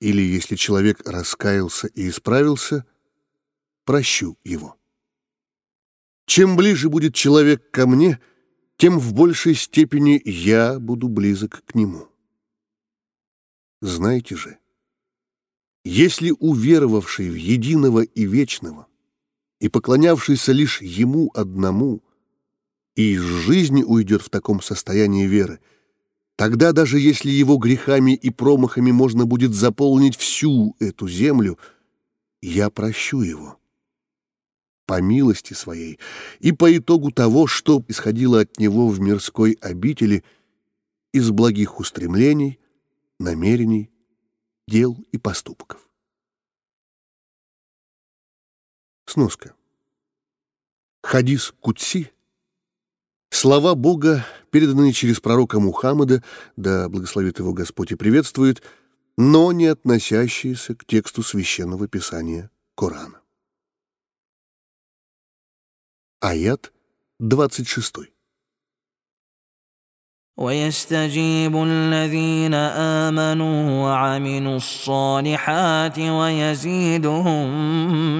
Или, 0.00 0.22
если 0.22 0.54
человек 0.54 1.00
раскаялся 1.08 1.88
и 1.88 2.08
исправился, 2.08 2.84
прощу 3.84 4.38
его. 4.44 4.76
Чем 6.26 6.56
ближе 6.56 6.88
будет 6.88 7.14
человек 7.14 7.70
ко 7.70 7.86
мне, 7.86 8.20
тем 8.76 8.98
в 8.98 9.12
большей 9.12 9.54
степени 9.54 10.20
я 10.24 10.78
буду 10.78 11.08
близок 11.08 11.64
к 11.64 11.74
нему. 11.74 12.06
Знаете 13.80 14.36
же, 14.36 14.58
если 15.84 16.34
уверовавший 16.38 17.30
в 17.30 17.34
единого 17.34 18.02
и 18.02 18.26
вечного 18.26 18.87
и 19.60 19.68
поклонявшийся 19.68 20.52
лишь 20.52 20.80
ему 20.80 21.30
одному 21.34 22.02
и 22.94 23.14
из 23.14 23.22
жизни 23.22 23.82
уйдет 23.82 24.22
в 24.22 24.30
таком 24.30 24.60
состоянии 24.60 25.26
веры, 25.26 25.60
тогда 26.36 26.72
даже 26.72 26.98
если 26.98 27.30
его 27.30 27.56
грехами 27.56 28.12
и 28.12 28.30
промахами 28.30 28.90
можно 28.90 29.24
будет 29.24 29.54
заполнить 29.54 30.16
всю 30.16 30.76
эту 30.78 31.08
землю, 31.08 31.58
я 32.40 32.70
прощу 32.70 33.22
его 33.22 33.58
по 34.86 35.02
милости 35.02 35.52
своей 35.52 35.98
и 36.40 36.50
по 36.52 36.74
итогу 36.76 37.10
того, 37.12 37.46
что 37.46 37.84
исходило 37.88 38.40
от 38.40 38.58
него 38.58 38.88
в 38.88 39.00
мирской 39.00 39.52
обители 39.60 40.24
из 41.12 41.30
благих 41.30 41.78
устремлений, 41.78 42.58
намерений, 43.18 43.90
дел 44.66 44.96
и 45.12 45.18
поступков. 45.18 45.87
Сноска. 49.08 49.54
Хадис 51.02 51.54
Кутси— 51.60 52.12
слова 53.30 53.74
Бога, 53.74 54.26
переданные 54.50 54.92
через 54.92 55.18
пророка 55.20 55.60
Мухаммада, 55.60 56.22
да 56.56 56.88
благословит 56.90 57.38
его 57.38 57.54
Господь 57.54 57.92
и 57.92 57.94
приветствует, 57.94 58.62
но 59.16 59.52
не 59.52 59.66
относящиеся 59.66 60.74
к 60.74 60.84
тексту 60.84 61.22
священного 61.22 61.88
писания 61.88 62.50
Корана. 62.74 63.22
Аят 66.20 66.72
26. 67.18 68.10
ويستجيب 70.37 71.55
الذين 71.55 72.53
امنوا 72.53 73.83
وعملوا 73.83 74.55
الصالحات 74.55 75.99
ويزيدهم 75.99 77.47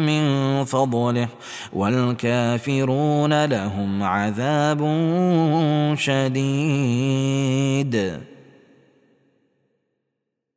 من 0.06 0.66
فضله 0.66 1.30
والكافرون 1.74 3.46
لهم 3.46 4.04
عذاب 4.04 4.80
شديد 5.98 7.44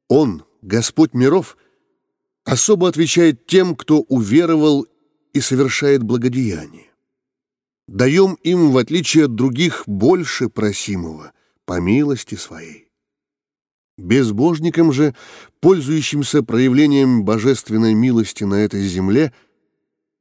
Он, 0.08 0.44
Господь 0.62 1.14
миров, 1.14 1.56
особо 2.44 2.86
отвечает 2.88 3.46
тем, 3.46 3.74
кто 3.74 4.02
уверовал 4.02 4.86
и 5.32 5.40
совершает 5.40 6.04
благодеяние. 6.04 6.90
Даем 7.88 8.34
им, 8.44 8.70
в 8.70 8.78
отличие 8.78 9.24
от 9.24 9.34
других, 9.34 9.82
больше 9.86 10.48
просимого, 10.48 11.32
по 11.65 11.79
милости 11.79 12.35
своей. 12.35 12.89
Безбожникам 13.97 14.91
же, 14.91 15.15
пользующимся 15.59 16.43
проявлением 16.43 17.23
божественной 17.23 17.93
милости 17.93 18.43
на 18.43 18.55
этой 18.55 18.87
земле, 18.87 19.33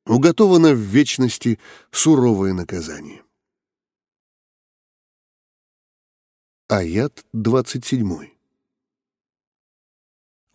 уготовано 0.06 0.72
в 0.72 0.78
вечности 0.78 1.58
суровое 1.90 2.52
наказание. 2.52 3.22
Аят 6.68 7.24
27 7.32 8.39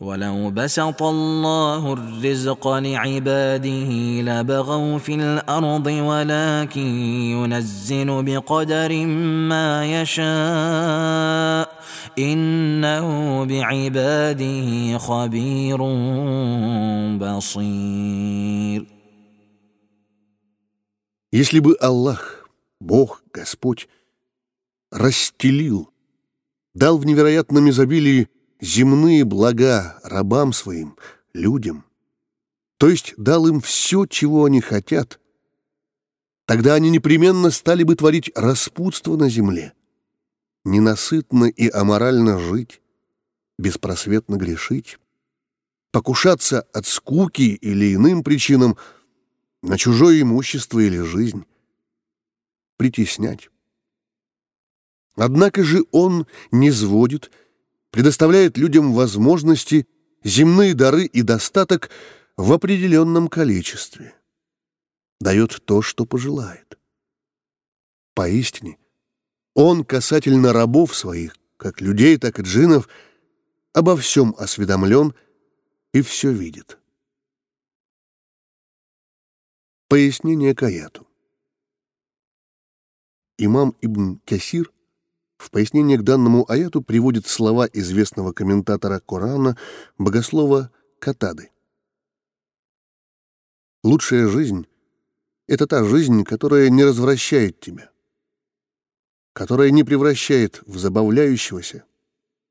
ولو 0.01 0.51
بسط 0.51 1.03
الله 1.03 1.93
الرزق 1.93 2.69
لعباده 2.69 3.91
لبغوا 4.21 4.99
في 4.99 5.15
الارض 5.15 5.87
ولكن 5.87 6.81
ينزل 7.37 8.23
بقدر 8.23 9.07
ما 9.51 10.01
يشاء 10.01 11.81
انه 12.19 13.45
بعباده 13.45 14.99
خبير 14.99 15.79
بصير 17.19 18.87
Если 21.33 21.61
бы 21.61 21.77
Аллах, 21.81 22.49
Бог, 22.81 23.23
Господь, 23.33 23.89
расстелил, 24.91 25.89
дал 26.75 26.99
в 26.99 27.07
невероятном 27.07 27.71
изобилии 27.71 28.29
земные 28.66 29.24
блага 29.24 30.00
рабам 30.04 30.52
своим, 30.52 30.98
людям, 31.34 31.86
то 32.78 32.90
есть 32.90 33.14
дал 33.18 33.48
им 33.48 33.62
все, 33.62 34.06
чего 34.06 34.46
они 34.46 34.60
хотят, 34.60 35.20
тогда 36.46 36.74
они 36.74 36.90
непременно 36.90 37.52
стали 37.52 37.84
бы 37.84 37.96
творить 37.96 38.32
распутство 38.36 39.16
на 39.16 39.30
земле, 39.30 39.74
ненасытно 40.64 41.46
и 41.46 41.70
аморально 41.70 42.40
жить, 42.40 42.82
беспросветно 43.58 44.36
грешить, 44.36 44.98
покушаться 45.92 46.62
от 46.74 46.88
скуки 46.88 47.58
или 47.62 47.94
иным 47.94 48.24
причинам 48.24 48.78
на 49.62 49.78
чужое 49.78 50.22
имущество 50.22 50.80
или 50.80 51.00
жизнь, 51.00 51.46
притеснять. 52.78 53.50
Однако 55.16 55.64
же 55.64 55.86
он 55.92 56.28
не 56.52 56.72
сводит 56.72 57.32
предоставляет 57.96 58.58
людям 58.58 58.94
возможности, 58.94 59.88
земные 60.22 60.74
дары 60.74 61.06
и 61.06 61.22
достаток 61.22 61.90
в 62.36 62.52
определенном 62.52 63.30
количестве. 63.30 64.14
Дает 65.22 65.64
то, 65.64 65.82
что 65.82 66.06
пожелает. 66.06 66.78
Поистине, 68.14 68.78
он 69.54 69.86
касательно 69.86 70.52
рабов 70.52 70.94
своих, 70.94 71.38
как 71.56 71.80
людей, 71.80 72.18
так 72.18 72.38
и 72.38 72.42
джинов, 72.42 72.90
обо 73.72 73.96
всем 73.96 74.36
осведомлен 74.38 75.14
и 75.94 76.02
все 76.02 76.34
видит. 76.34 76.78
Пояснение 79.88 80.54
к 80.54 80.64
аяту. 80.64 81.08
Имам 83.38 83.74
Ибн 83.80 84.20
Касир 84.26 84.75
в 85.46 85.52
пояснение 85.52 86.00
к 86.00 86.04
данному 86.04 86.50
аяту 86.50 86.82
приводит 86.82 87.28
слова 87.28 87.70
известного 87.72 88.34
комментатора 88.34 89.00
Корана, 89.00 89.56
богослова 89.98 90.72
Катады. 91.00 91.52
Лучшая 93.84 94.28
жизнь— 94.28 94.68
это 95.48 95.68
та 95.68 95.84
жизнь, 95.84 96.24
которая 96.24 96.70
не 96.70 96.84
развращает 96.84 97.60
тебя, 97.60 97.92
которая 99.34 99.70
не 99.70 99.84
превращает 99.84 100.64
в 100.66 100.80
забавляющегося, 100.80 101.86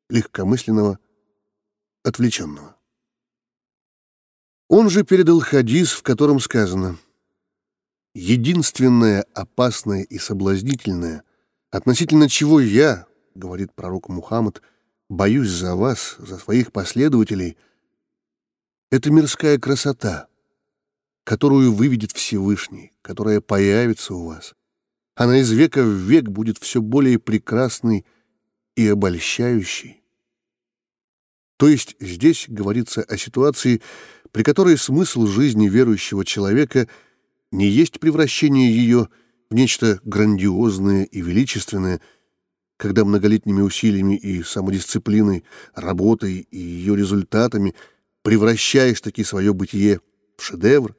легкомысленного, 0.08 1.00
отвлеченного. 2.04 2.76
Он 4.68 4.88
же 4.88 5.04
передал 5.04 5.40
хадис, 5.40 5.90
в 5.90 6.02
котором 6.04 6.38
сказано 6.38 6.96
«Единственное 8.14 9.22
опасное 9.34 10.04
и 10.04 10.18
соблазнительное— 10.18 11.24
Относительно 11.74 12.28
чего 12.28 12.60
я, 12.60 13.08
говорит 13.34 13.74
пророк 13.74 14.08
Мухаммад, 14.08 14.62
боюсь 15.08 15.48
за 15.48 15.74
вас, 15.74 16.14
за 16.20 16.38
своих 16.38 16.70
последователей, 16.70 17.56
это 18.92 19.10
мирская 19.10 19.58
красота, 19.58 20.28
которую 21.24 21.72
выведет 21.72 22.12
Всевышний, 22.12 22.92
которая 23.02 23.40
появится 23.40 24.14
у 24.14 24.26
вас. 24.26 24.54
Она 25.16 25.40
из 25.40 25.50
века 25.50 25.82
в 25.82 25.88
век 25.88 26.28
будет 26.28 26.58
все 26.58 26.80
более 26.80 27.18
прекрасной 27.18 28.06
и 28.76 28.86
обольщающей. 28.86 30.00
То 31.56 31.66
есть 31.66 31.96
здесь 31.98 32.44
говорится 32.46 33.02
о 33.02 33.16
ситуации, 33.16 33.82
при 34.30 34.44
которой 34.44 34.78
смысл 34.78 35.26
жизни 35.26 35.68
верующего 35.68 36.24
человека 36.24 36.86
не 37.50 37.66
есть 37.66 37.98
превращение 37.98 38.70
ее 38.72 39.06
в 39.06 39.23
нечто 39.54 40.00
грандиозное 40.04 41.04
и 41.04 41.20
величественное, 41.22 42.00
когда 42.76 43.04
многолетними 43.04 43.62
усилиями 43.62 44.16
и 44.16 44.42
самодисциплиной, 44.42 45.44
работой 45.74 46.46
и 46.50 46.58
ее 46.58 46.96
результатами 46.96 47.74
превращаешь 48.22 49.00
таки 49.00 49.24
свое 49.24 49.54
бытие 49.54 50.00
в 50.36 50.42
шедевр, 50.42 50.94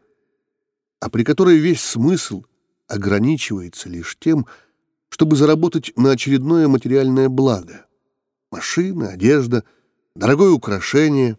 а 0.99 1.09
при 1.09 1.23
которой 1.23 1.57
весь 1.57 1.81
смысл 1.81 2.45
ограничивается 2.87 3.89
лишь 3.89 4.17
тем, 4.19 4.47
чтобы 5.09 5.35
заработать 5.35 5.91
на 5.97 6.11
очередное 6.11 6.67
материальное 6.67 7.29
благо— 7.29 7.85
машина, 8.51 9.09
одежда, 9.09 9.63
дорогое 10.15 10.51
украшение, 10.51 11.37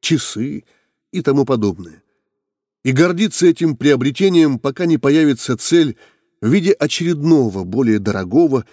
часы 0.00 0.64
и 1.10 1.22
тому 1.22 1.44
подобное. 1.44 2.02
И 2.84 2.92
гордиться 2.92 3.46
этим 3.46 3.76
приобретением, 3.76 4.58
пока 4.58 4.86
не 4.86 4.98
появится 4.98 5.56
цель— 5.56 5.96
в 6.44 6.52
виде 6.52 6.72
очередного, 6.72 7.64
более 7.64 7.98
дорогого 7.98 8.66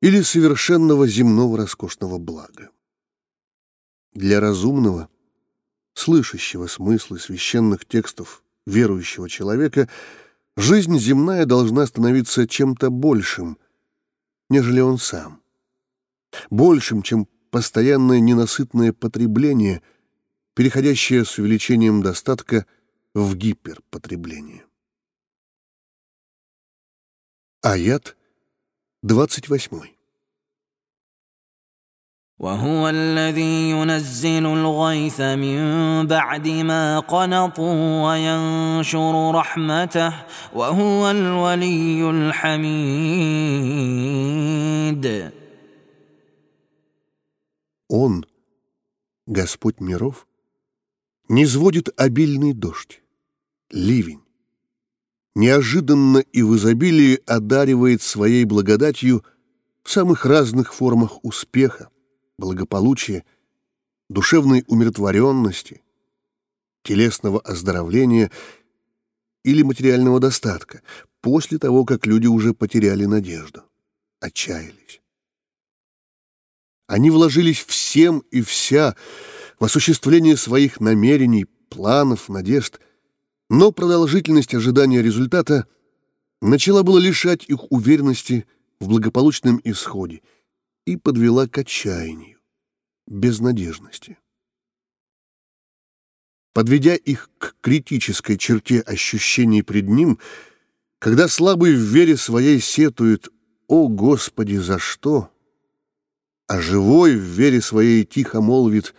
или 0.00 0.20
совершенного 0.20 1.06
земного 1.06 1.58
роскошного 1.58 2.18
блага. 2.18 2.70
Для 4.14 4.40
разумного, 4.40 5.08
слышащего 5.94 6.66
смыслы 6.66 7.20
священных 7.20 7.86
текстов 7.86 8.42
верующего 8.66 9.28
человека, 9.28 9.88
жизнь 10.56 10.98
земная 10.98 11.46
должна 11.46 11.86
становиться 11.86 12.48
чем-то 12.48 12.90
большим, 12.90 13.58
нежели 14.50 14.80
он 14.80 14.98
сам. 14.98 15.40
Большим, 16.50 17.02
чем 17.02 17.28
постоянное 17.52 18.18
ненасытное 18.18 18.92
потребление, 18.92 19.82
переходящее 20.54 21.24
с 21.24 21.38
увеличением 21.38 22.02
достатка 22.02 22.66
в 23.14 23.36
гиперпотребление. 23.36 24.67
Аят 27.65 28.15
28. 29.03 29.93
وهو 32.39 32.89
الذي 32.89 33.69
ينزل 33.69 34.45
الغيث 34.45 35.21
من 35.21 35.57
بعد 36.07 36.47
ما 36.47 36.99
قنطوا 36.99 38.03
وينشر 38.05 39.31
رحمته 39.35 40.13
وهو 40.53 41.11
الولي 41.11 42.09
الحميد 42.09 43.43
Он, 47.89 48.25
Господь 49.27 49.79
миров, 49.79 50.27
не 51.29 51.45
сводит 51.45 51.93
обильный 51.97 52.53
дождь, 52.53 53.01
ливень, 53.69 54.23
неожиданно 55.34 56.18
и 56.18 56.42
в 56.42 56.56
изобилии 56.56 57.20
одаривает 57.26 58.02
своей 58.02 58.44
благодатью 58.44 59.24
в 59.82 59.90
самых 59.90 60.26
разных 60.26 60.74
формах 60.74 61.24
успеха, 61.24 61.90
благополучия, 62.38 63.24
душевной 64.08 64.64
умиротворенности, 64.66 65.82
телесного 66.82 67.40
оздоровления 67.40 68.30
или 69.44 69.62
материального 69.62 70.20
достатка 70.20 70.82
после 71.20 71.58
того, 71.58 71.84
как 71.84 72.06
люди 72.06 72.26
уже 72.26 72.54
потеряли 72.54 73.04
надежду, 73.04 73.62
отчаялись. 74.20 75.00
Они 76.86 77.10
вложились 77.10 77.62
всем 77.64 78.20
и 78.30 78.40
вся 78.40 78.96
в 79.60 79.64
осуществление 79.64 80.36
своих 80.36 80.80
намерений, 80.80 81.44
планов, 81.44 82.28
надежд, 82.28 82.80
но 83.48 83.72
продолжительность 83.72 84.54
ожидания 84.54 85.02
результата 85.02 85.66
начала 86.40 86.82
было 86.82 86.98
лишать 86.98 87.44
их 87.48 87.70
уверенности 87.72 88.46
в 88.80 88.88
благополучном 88.88 89.60
исходе 89.64 90.22
и 90.84 90.96
подвела 90.96 91.48
к 91.48 91.58
отчаянию, 91.58 92.38
безнадежности. 93.06 94.18
Подведя 96.52 96.94
их 96.94 97.30
к 97.38 97.54
критической 97.60 98.36
черте 98.36 98.80
ощущений 98.80 99.62
пред 99.62 99.88
ним, 99.88 100.18
когда 100.98 101.28
слабый 101.28 101.74
в 101.74 101.80
вере 101.80 102.16
своей 102.16 102.60
сетует 102.60 103.28
«О, 103.68 103.88
Господи, 103.88 104.56
за 104.56 104.78
что?», 104.78 105.30
а 106.48 106.60
живой 106.60 107.14
в 107.14 107.20
вере 107.20 107.60
своей 107.60 108.04
тихо 108.04 108.40
молвит 108.40 108.94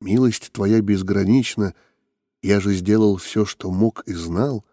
«Милость 0.00 0.52
Твоя 0.52 0.80
безгранична, 0.80 1.74
я 2.44 2.60
же 2.60 2.74
сделал 2.74 3.16
все, 3.16 3.46
что 3.46 3.70
мог 3.70 4.02
и 4.06 4.12
знал», 4.12 4.64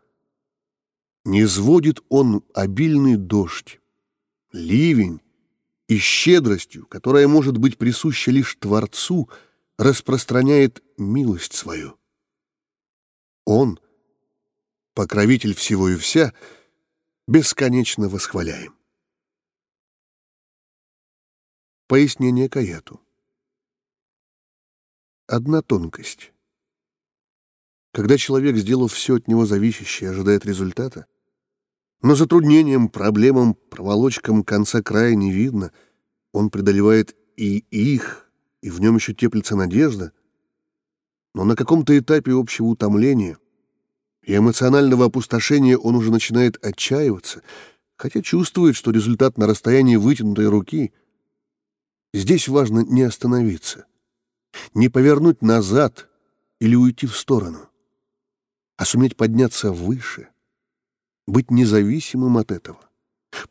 не 1.24 1.48
сводит 1.48 2.04
он 2.10 2.44
обильный 2.54 3.16
дождь, 3.16 3.80
ливень 4.52 5.22
и 5.88 5.98
щедростью, 5.98 6.86
которая 6.88 7.28
может 7.28 7.58
быть 7.58 7.78
присуща 7.78 8.32
лишь 8.32 8.56
Творцу, 8.56 9.30
распространяет 9.78 10.84
милость 10.98 11.54
свою. 11.54 11.98
Он, 13.46 13.80
покровитель 14.94 15.56
всего 15.56 15.90
и 15.90 15.96
вся, 15.96 16.34
бесконечно 17.28 18.10
восхваляем. 18.10 18.76
Пояснение 21.88 22.50
Каяту. 22.50 23.00
Одна 25.28 25.62
тонкость. 25.62 26.34
Когда 27.92 28.18
человек, 28.18 28.56
сделав 28.56 28.94
все 28.94 29.16
от 29.16 29.28
него 29.28 29.46
зависящее, 29.46 30.12
ожидает 30.12 30.46
результата, 30.46 31.06
но 32.02 32.16
затруднением, 32.16 32.90
проблемам, 32.90 33.54
проволочкам 33.54 34.44
конца 34.44 34.82
края 34.82 35.14
не 35.16 35.32
видно, 35.32 35.72
он 36.32 36.50
преодолевает 36.50 37.16
и 37.36 37.60
их, 37.70 38.30
и 38.62 38.70
в 38.70 38.80
нем 38.80 38.96
еще 38.96 39.14
теплится 39.14 39.56
надежда, 39.56 40.14
но 41.34 41.44
на 41.44 41.56
каком-то 41.56 41.98
этапе 41.98 42.34
общего 42.34 42.68
утомления 42.68 43.38
и 44.24 44.36
эмоционального 44.36 45.06
опустошения 45.06 45.78
он 45.78 45.96
уже 45.96 46.12
начинает 46.12 46.64
отчаиваться, 46.64 47.42
хотя 47.98 48.22
чувствует, 48.22 48.76
что 48.76 48.92
результат 48.92 49.38
на 49.38 49.48
расстоянии 49.48 49.96
вытянутой 49.96 50.48
руки— 50.48 50.94
Здесь 52.14 52.50
важно 52.50 52.82
не 52.82 53.04
остановиться, 53.04 53.86
не 54.74 54.90
повернуть 54.90 55.42
назад 55.42 56.10
или 56.60 56.76
уйти 56.76 57.08
в 57.08 57.16
сторону, 57.16 57.70
а 58.82 58.86
суметь 58.86 59.16
подняться 59.16 59.72
выше, 59.72 60.30
быть 61.28 61.52
независимым 61.52 62.40
от 62.40 62.52
этого, 62.52 62.80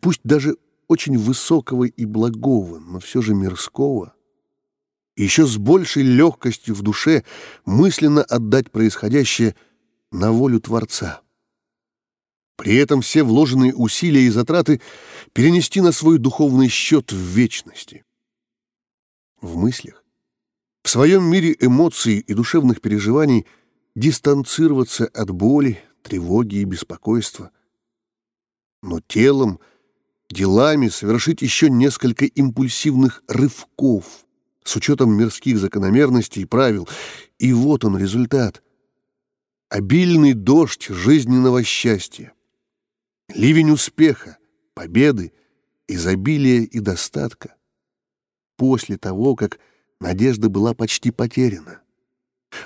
пусть 0.01 0.23
даже 0.25 0.57
очень 0.89 1.17
высокого 1.17 1.85
и 1.85 2.05
благого, 2.05 2.81
но 2.81 2.99
все 2.99 3.23
же 3.23 3.33
мирского, 3.33 4.13
и 5.15 5.23
еще 5.23 5.47
с 5.47 5.57
большей 5.57 6.03
легкостью 6.03 6.75
в 6.75 6.83
душе 6.83 7.23
мысленно 7.65 8.25
отдать 8.25 8.73
происходящее 8.73 9.55
на 10.11 10.33
волю 10.33 10.59
Творца. 10.59 11.21
При 12.57 12.75
этом 12.75 13.01
все 13.01 13.23
вложенные 13.23 13.73
усилия 13.73 14.23
и 14.23 14.31
затраты 14.31 14.81
перенести 15.33 15.81
на 15.81 15.93
свой 15.93 16.19
духовный 16.19 16.67
счет 16.67 17.13
в 17.13 17.17
вечности. 17.17 18.05
В 19.41 19.57
мыслях, 19.57 20.03
в 20.83 20.91
своем 20.91 21.23
мире 21.23 21.57
эмоций 21.61 22.19
и 22.19 22.35
душевных 22.35 22.81
переживаний 22.81 23.47
дистанцироваться 23.95 25.07
от 25.07 25.31
боли, 25.31 25.83
тревоги 26.03 26.57
и 26.57 26.65
беспокойства. 26.65 27.51
Но 28.83 29.01
телом, 29.01 29.61
делами 30.31 30.89
совершить 30.89 31.43
еще 31.43 31.69
несколько 31.69 32.25
импульсивных 32.25 33.23
рывков 33.29 34.27
с 34.65 34.77
учетом 34.77 35.13
мирских 35.13 35.59
закономерностей 35.59 36.43
и 36.43 36.47
правил. 36.47 36.89
И 37.39 37.53
вот 37.53 37.85
он 37.85 37.99
результат. 37.99 38.63
Обильный 39.69 40.35
дождь 40.35 40.87
жизненного 40.89 41.63
счастья. 41.63 42.33
Ливень 43.35 43.71
успеха, 43.71 44.39
победы, 44.75 45.33
изобилия 45.87 46.63
и 46.63 46.81
достатка 46.81 47.57
после 48.57 48.99
того, 48.99 49.37
как 49.37 49.59
надежда 50.01 50.49
была 50.49 50.75
почти 50.75 51.11
потеряна. 51.11 51.81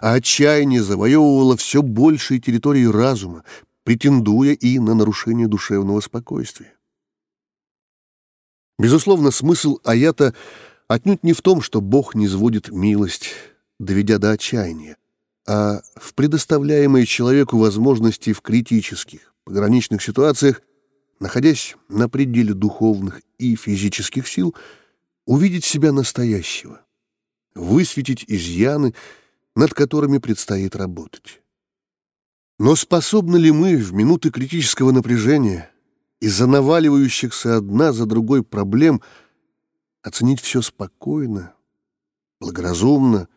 А 0.01 0.14
отчаяние 0.14 0.82
завоевывало 0.82 1.57
все 1.57 1.82
большие 1.82 2.41
территории 2.41 2.87
разума, 2.87 3.45
претендуя 3.85 4.53
и 4.53 4.78
на 4.78 4.95
нарушение 4.95 5.47
душевного 5.47 6.01
спокойствия. 6.01 6.74
Безусловно, 8.78 9.30
смысл 9.30 9.78
аята 9.85 10.35
отнюдь 10.89 11.22
не 11.22 11.32
в 11.32 11.43
том, 11.43 11.62
что 11.62 11.80
Бог 11.80 12.14
не 12.14 12.26
сводит 12.28 12.70
милость, 12.70 13.30
доведя 13.78 14.18
до 14.18 14.32
отчаяния, 14.32 14.97
а 15.47 15.80
в 15.97 16.14
предоставляемой 16.14 17.07
человеку 17.07 17.59
возможности 17.59 18.32
в 18.32 18.41
критических, 18.41 19.35
пограничных 19.45 20.03
ситуациях, 20.03 20.62
находясь 21.20 21.76
на 21.89 22.09
пределе 22.09 22.55
духовных 22.55 23.20
и 23.39 23.57
физических 23.57 24.26
сил, 24.26 24.55
увидеть 25.26 25.64
себя 25.64 25.93
настоящего, 25.93 26.80
высветить 27.55 28.24
изъяны, 28.26 28.95
над 29.55 29.72
которыми 29.74 30.18
предстоит 30.18 30.76
работать. 30.76 31.42
Но 32.59 32.76
способны 32.76 33.36
ли 33.36 33.50
мы 33.50 33.76
в 33.76 33.92
минуты 33.92 34.30
критического 34.30 34.92
напряжения 34.92 35.70
из-за 36.20 36.46
наваливающихся 36.46 37.57
одна 37.57 37.92
за 37.92 38.07
другой 38.07 38.44
проблем 38.44 39.02
оценить 40.02 40.40
все 40.40 40.62
спокойно, 40.62 41.55
благоразумно, 42.40 43.28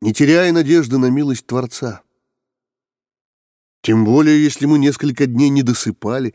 не 0.00 0.12
теряя 0.12 0.52
надежды 0.52 0.98
на 0.98 1.06
милость 1.06 1.46
Творца? 1.46 2.02
Тем 3.82 4.04
более, 4.04 4.42
если 4.42 4.66
мы 4.66 4.78
несколько 4.78 5.26
дней 5.26 5.48
не 5.48 5.62
досыпали, 5.62 6.34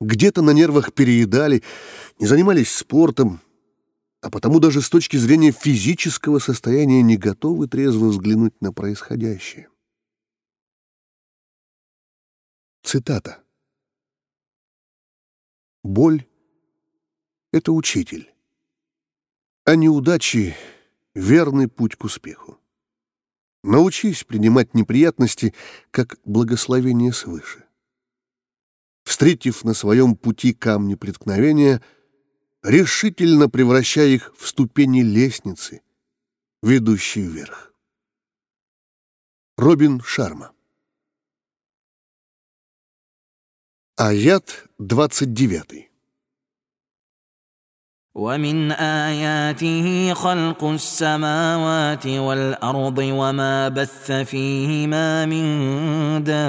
где-то 0.00 0.42
на 0.42 0.50
нервах 0.50 0.92
переедали, 0.92 1.62
не 2.18 2.26
занимались 2.26 2.72
спортом, 2.72 3.40
а 4.20 4.30
потому 4.30 4.60
даже 4.60 4.82
с 4.82 4.90
точки 4.90 5.16
зрения 5.16 5.50
физического 5.50 6.38
состояния 6.38 7.02
не 7.02 7.16
готовы 7.16 7.68
трезво 7.68 8.08
взглянуть 8.08 8.60
на 8.60 8.72
происходящее. 8.72 9.68
Цитата. 12.82 13.42
«Боль— 15.82 16.26
это 17.52 17.72
учитель, 17.72 18.30
а 19.64 19.76
неудачи— 19.76 20.54
верный 21.14 21.68
путь 21.68 21.96
к 21.96 22.04
успеху. 22.04 22.58
Научись 23.62 24.24
принимать 24.24 24.74
неприятности 24.74 25.54
как 25.90 26.18
благословение 26.24 27.12
свыше. 27.12 27.64
Встретив 29.04 29.64
на 29.64 29.72
своем 29.72 30.16
пути 30.16 30.52
камни 30.52 30.94
преткновения— 30.94 31.82
решительно 32.62 33.48
превращая 33.48 34.08
их 34.08 34.34
в 34.36 34.46
ступени 34.46 35.02
лестницы, 35.02 35.82
ведущей 36.62 37.22
вверх. 37.22 37.72
Робин 39.56 40.00
Шарма 40.00 40.52
Аят 43.96 44.66
29 44.78 45.89
ومن 48.15 48.71
آياته 48.71 50.13
خلق 50.13 50.63
السماوات 50.63 52.07
والأرض 52.07 52.97
وما 52.97 53.69
بث 53.69 54.11
فيهما 54.11 55.25
من 55.25 55.43
دابة 56.23 56.47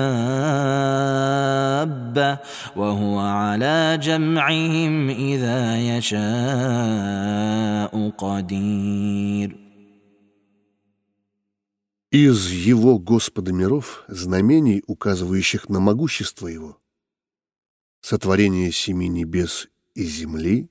وهو 2.76 3.18
على 3.18 3.98
جمعهم 4.02 5.10
إذا 5.10 5.78
يشاء 5.96 6.22
قدير 8.18 9.66
Из 12.12 12.48
его 12.48 12.98
Господа 13.00 13.52
миров, 13.52 14.04
знамений, 14.08 14.82
указывающих 14.86 15.68
на 15.68 15.80
могущество 15.80 16.46
его, 16.46 16.78
сотворение 18.00 18.70
семи 18.72 19.08
небес 19.08 19.68
и 19.94 20.04
земли — 20.04 20.69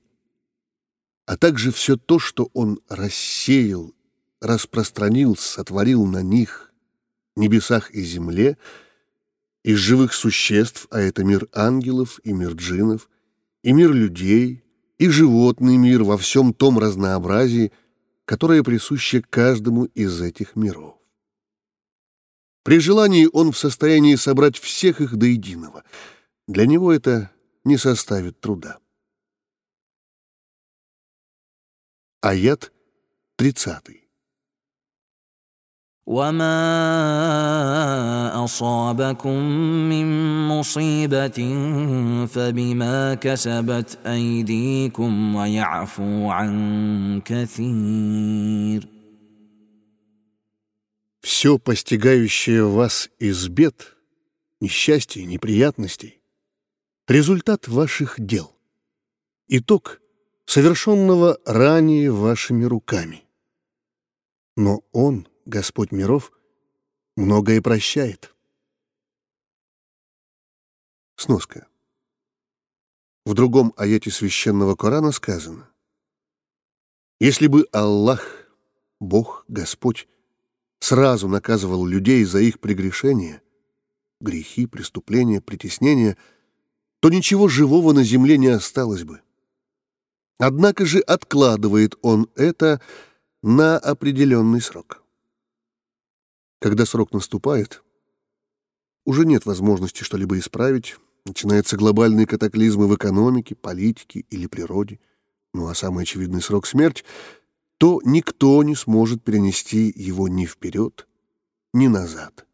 а 1.31 1.37
также 1.37 1.71
все 1.71 1.95
то, 1.95 2.19
что 2.19 2.49
он 2.53 2.81
рассеял, 2.89 3.95
распространил, 4.41 5.37
сотворил 5.37 6.05
на 6.05 6.21
них, 6.21 6.73
небесах 7.37 7.89
и 7.91 8.03
земле, 8.03 8.57
из 9.63 9.77
живых 9.77 10.11
существ, 10.11 10.87
а 10.91 10.99
это 10.99 11.23
мир 11.23 11.47
ангелов 11.53 12.19
и 12.25 12.33
мир 12.33 12.51
джинов, 12.51 13.09
и 13.63 13.71
мир 13.71 13.93
людей, 13.93 14.61
и 14.97 15.07
животный 15.07 15.77
мир 15.77 16.03
во 16.03 16.17
всем 16.17 16.53
том 16.53 16.77
разнообразии, 16.77 17.71
которое 18.25 18.61
присуще 18.61 19.21
каждому 19.21 19.85
из 19.85 20.21
этих 20.21 20.57
миров. 20.57 20.97
При 22.63 22.79
желании 22.79 23.29
он 23.31 23.53
в 23.53 23.57
состоянии 23.57 24.15
собрать 24.15 24.57
всех 24.57 24.99
их 24.99 25.15
до 25.15 25.27
единого. 25.27 25.85
Для 26.49 26.65
него 26.65 26.91
это 26.91 27.31
не 27.63 27.77
составит 27.77 28.41
труда. 28.41 28.79
Аят 32.22 32.72
30. 33.38 34.06
وما 36.06 36.54
اصابكم 38.44 39.38
من 39.88 40.06
مصيبه 40.48 41.38
فبما 42.26 43.14
كسبت 43.14 43.98
ايديكم 44.06 45.34
ويعفو 45.34 46.30
عن 46.30 47.20
كثير 47.24 48.88
Все 51.22 51.58
постигающее 51.58 52.62
вас 52.62 53.10
из 53.18 53.48
бед, 53.48 53.96
несчастий, 54.60 55.24
неприятностей — 55.24 57.08
результат 57.08 57.68
ваших 57.68 58.14
дел, 58.18 58.52
итог 59.48 59.99
совершенного 60.51 61.39
ранее 61.45 62.11
вашими 62.11 62.65
руками. 62.65 63.23
Но 64.57 64.83
Он— 64.91 65.25
Господь 65.45 65.93
миров, 65.93 66.33
многое 67.15 67.61
прощает. 67.61 68.35
Сноска. 71.15 71.69
В 73.25 73.33
другом 73.33 73.73
аяте 73.77 74.11
священного 74.11 74.75
Корана 74.75 75.13
сказано, 75.13 75.69
«Если 77.21 77.47
бы 77.47 77.65
Аллах, 77.71 78.45
Бог, 78.99 79.45
Господь, 79.47 80.09
сразу 80.79 81.29
наказывал 81.29 81.85
людей 81.85 82.25
за 82.25 82.39
их 82.41 82.59
прегрешения, 82.59 83.41
грехи, 84.19 84.65
преступления, 84.65 85.39
притеснения, 85.39 86.17
то 86.99 87.07
ничего 87.09 87.47
живого 87.47 87.93
на 87.93 88.03
земле 88.03 88.37
не 88.37 88.47
осталось 88.47 89.05
бы. 89.05 89.21
Однако 90.41 90.87
же 90.87 91.01
откладывает 91.01 91.95
Он 92.01 92.27
это 92.33 92.81
на 93.43 93.77
определенный 93.77 94.59
срок. 94.59 95.03
Когда 96.59 96.87
срок 96.87 97.13
наступает, 97.13 97.83
уже 99.05 99.27
нет 99.27 99.45
возможности 99.45 100.03
что-либо 100.03 100.39
исправить, 100.39 100.97
начинаются 101.25 101.77
глобальные 101.77 102.25
катаклизмы 102.25 102.87
в 102.87 102.95
экономике, 102.95 103.53
политике 103.53 104.25
или 104.31 104.47
природе, 104.47 104.99
ну 105.53 105.67
а 105.67 105.75
самый 105.75 106.03
очевидный 106.03 106.41
срок— 106.41 106.65
смерть, 106.67 107.05
то 107.77 108.01
никто 108.03 108.63
не 108.63 108.73
сможет 108.73 109.23
перенести 109.23 109.93
его 109.95 110.27
ни 110.27 110.47
вперед, 110.47 111.07
ни 111.71 111.85
назад, 111.85 112.47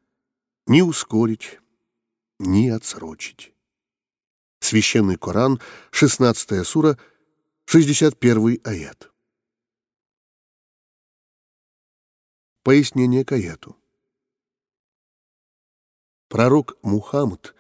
ни 0.65 0.81
ускорить, 0.81 1.61
ни 2.38 2.67
отсрочить. 2.67 3.53
Священный 4.59 5.15
Коран, 5.15 5.61
16 5.91 6.67
сура, 6.67 6.97
61 7.70 8.61
аят. 8.63 9.11
Пояснение 12.63 13.26
к 13.26 13.34
аяту. 13.34 13.76
Пророк 16.30 16.78
Мухаммад, 16.82 17.53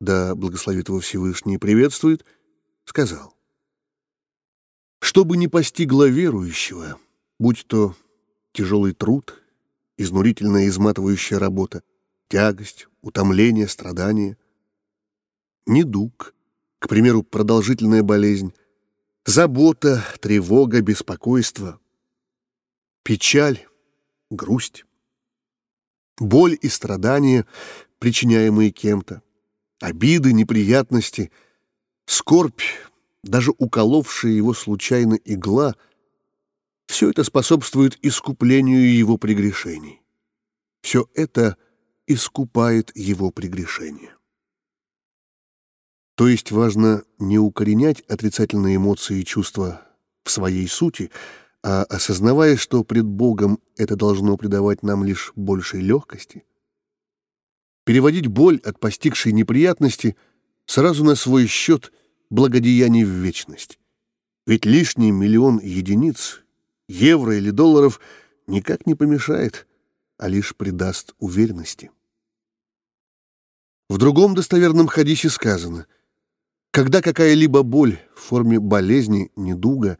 да 0.00 0.34
благословит 0.34 0.88
его 0.88 0.98
Всевышний 0.98 1.58
приветствует, 1.58 2.24
сказал, 2.86 3.36
«Что 4.98 5.24
бы 5.24 5.36
ни 5.36 5.46
постигло 5.46 6.08
верующего, 6.08 6.98
будь 7.38 7.64
то 7.68 7.94
тяжелый 8.50 8.94
труд, 8.94 9.40
изнурительная 9.96 10.66
изматывающая 10.66 11.38
работа, 11.38 11.84
тягость, 12.26 12.88
утомление, 13.00 13.68
страдание, 13.68 14.36
недуг, 15.66 16.34
к 16.80 16.88
примеру, 16.88 17.22
продолжительная 17.22 18.02
болезнь, 18.02 18.52
забота, 19.24 20.04
тревога, 20.20 20.80
беспокойство, 20.80 21.80
печаль, 23.02 23.66
грусть, 24.30 24.84
боль 26.18 26.58
и 26.60 26.68
страдания, 26.68 27.46
причиняемые 27.98 28.70
кем-то, 28.70 29.22
обиды, 29.80 30.32
неприятности, 30.32 31.30
скорбь, 32.06 32.62
даже 33.22 33.52
уколовшая 33.58 34.32
его 34.32 34.54
случайно 34.54 35.14
игла, 35.24 35.76
все 36.86 37.10
это 37.10 37.24
способствует 37.24 37.98
искуплению 38.02 38.92
его 38.94 39.16
прегрешений. 39.16 40.02
Все 40.82 41.08
это 41.14 41.56
искупает 42.06 42.94
его 42.96 43.30
прегрешения. 43.30 44.16
То 46.22 46.28
есть 46.28 46.52
важно 46.52 47.02
не 47.18 47.40
укоренять 47.40 48.02
отрицательные 48.02 48.76
эмоции 48.76 49.18
и 49.18 49.24
чувства 49.24 49.82
в 50.22 50.30
своей 50.30 50.68
сути, 50.68 51.10
а 51.64 51.82
осознавая, 51.82 52.56
что 52.56 52.84
пред 52.84 53.06
Богом 53.06 53.58
это 53.76 53.96
должно 53.96 54.36
придавать 54.36 54.84
нам 54.84 55.02
лишь 55.02 55.32
большей 55.34 55.80
легкости– 55.80 56.44
переводить 57.84 58.28
боль 58.28 58.60
от 58.62 58.78
постигшей 58.78 59.32
неприятности 59.32 60.14
сразу 60.64 61.02
на 61.02 61.16
свой 61.16 61.48
счет 61.48 61.92
благодеяний 62.30 63.02
в 63.02 63.08
вечность. 63.08 63.80
Ведь 64.46 64.64
лишний 64.64 65.10
миллион 65.10 65.58
единиц, 65.58 66.42
евро 66.88 67.36
или 67.36 67.50
долларов 67.50 67.98
никак 68.46 68.86
не 68.86 68.94
помешает, 68.94 69.66
а 70.18 70.28
лишь 70.28 70.54
придаст 70.54 71.16
уверенности. 71.18 71.90
В 73.88 73.98
другом 73.98 74.36
достоверном 74.36 74.86
хадисе 74.86 75.28
сказано, 75.28 75.88
когда 76.72 77.00
какая-либо 77.00 77.62
боль 77.62 78.00
в 78.16 78.20
форме 78.20 78.58
болезни, 78.58 79.30
недуга 79.36 79.98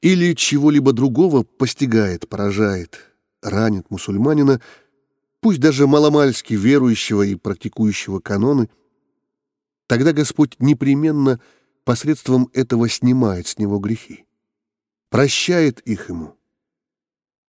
или 0.00 0.34
чего-либо 0.34 0.92
другого 0.92 1.42
постигает, 1.42 2.26
поражает, 2.28 2.98
ранит 3.42 3.90
мусульманина– 3.90 4.62
пусть 5.44 5.60
даже 5.60 5.86
маломальски 5.86 6.54
верующего 6.54 7.20
и 7.20 7.34
практикующего 7.34 8.18
каноны, 8.18 8.70
тогда 9.86 10.14
Господь 10.14 10.56
непременно 10.58 11.38
посредством 11.84 12.48
этого 12.54 12.88
снимает 12.88 13.46
с 13.46 13.58
него 13.58 13.78
грехи, 13.78 14.24
прощает 15.10 15.80
их 15.80 16.08
ему. 16.08 16.34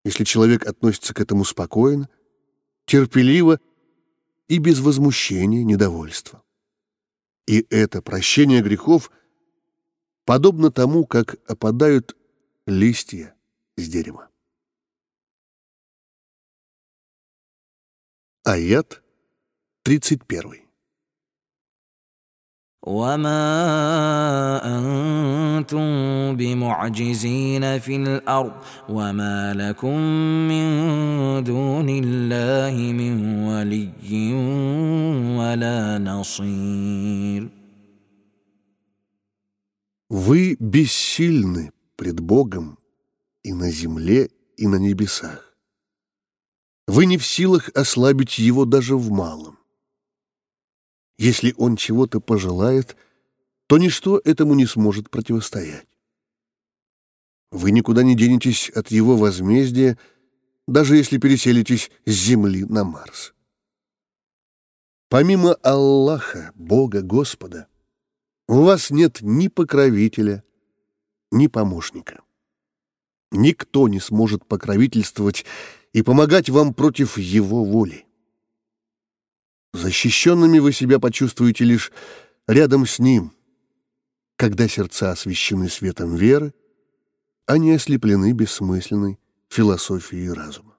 Если 0.05 0.24
человек 0.24 0.66
относится 0.66 1.14
к 1.14 1.20
этому 1.20 1.43
спокойно, 1.43 2.07
терпеливо 2.86 3.59
и 4.47 4.57
без 4.59 4.80
возмущения, 4.80 5.66
недовольства. 5.66 6.41
И 7.48 7.66
это 7.70 8.02
прощение 8.02 8.62
грехов 8.62 9.12
подобно 10.26 10.72
тому, 10.72 11.06
как 11.06 11.38
опадают 11.50 12.16
листья 12.66 13.36
с 13.76 13.88
дерева. 13.89 14.30
Аят 18.44 19.04
31. 19.84 20.70
وما 22.87 23.43
أنتم 24.62 26.37
بمعجزين 26.37 27.79
في 27.79 27.97
الأرض 27.97 28.53
وما 28.89 29.55
لكم 29.55 29.97
من 30.49 30.66
دون 31.45 31.89
الله 31.89 32.93
من 32.93 33.45
ولي 33.45 34.33
ولا 35.39 35.99
نصير 35.99 37.51
Вы 40.09 40.57
бессильны 40.61 41.72
пред 41.97 42.20
Богом 42.20 42.79
и 43.43 43.53
на 43.53 43.72
земле, 43.72 44.31
и 44.57 44.68
на 44.68 44.77
небесах. 44.77 45.57
Вы 46.87 47.07
не 47.07 47.18
в 47.18 47.27
силах 47.27 47.70
ослабить 47.74 48.39
его 48.39 48.64
даже 48.64 48.97
в 48.97 49.11
малом. 49.11 49.59
Если 51.22 51.53
он 51.59 51.76
чего-то 51.76 52.19
пожелает, 52.19 52.97
то 53.67 53.78
ничто 53.78 54.19
этому 54.26 54.55
не 54.55 54.65
сможет 54.65 55.11
противостоять. 55.11 55.86
Вы 57.51 57.69
никуда 57.69 58.01
не 58.01 58.15
денетесь 58.15 58.72
от 58.72 58.89
его 58.89 59.15
возмездия, 59.15 59.99
даже 60.67 60.97
если 60.97 61.19
переселитесь 61.19 61.91
с 62.07 62.11
Земли 62.11 62.65
на 62.65 62.86
Марс. 62.86 63.36
Помимо 65.09 65.53
Аллаха, 65.61 66.53
Бога, 66.55 67.03
Господа, 67.03 67.67
у 68.47 68.63
вас 68.63 68.89
нет 68.89 69.19
ни 69.22 69.47
покровителя, 69.47 70.43
ни 71.30 71.45
помощника. 71.45 72.24
Никто 73.30 73.88
не 73.88 73.99
сможет 73.99 74.43
покровительствовать 74.47 75.45
и 75.93 76.01
помогать 76.01 76.49
вам 76.49 76.74
против 76.74 77.19
его 77.19 77.63
воли. 77.63 78.07
Защищенными 79.72 80.59
вы 80.59 80.72
себя 80.72 80.99
почувствуете 80.99 81.64
лишь 81.64 81.93
рядом 82.47 82.87
с 82.87 82.99
ним, 82.99 83.33
когда 84.37 84.68
сердца 84.68 85.11
освещены 85.11 85.68
светом 85.68 86.16
веры, 86.16 86.55
они 87.47 87.72
ослеплены 87.72 88.33
бессмысленной 88.33 89.18
философией 89.49 90.31
разума. 90.33 90.77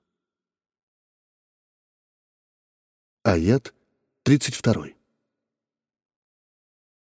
Аят 3.23 3.73
32. 4.23 4.97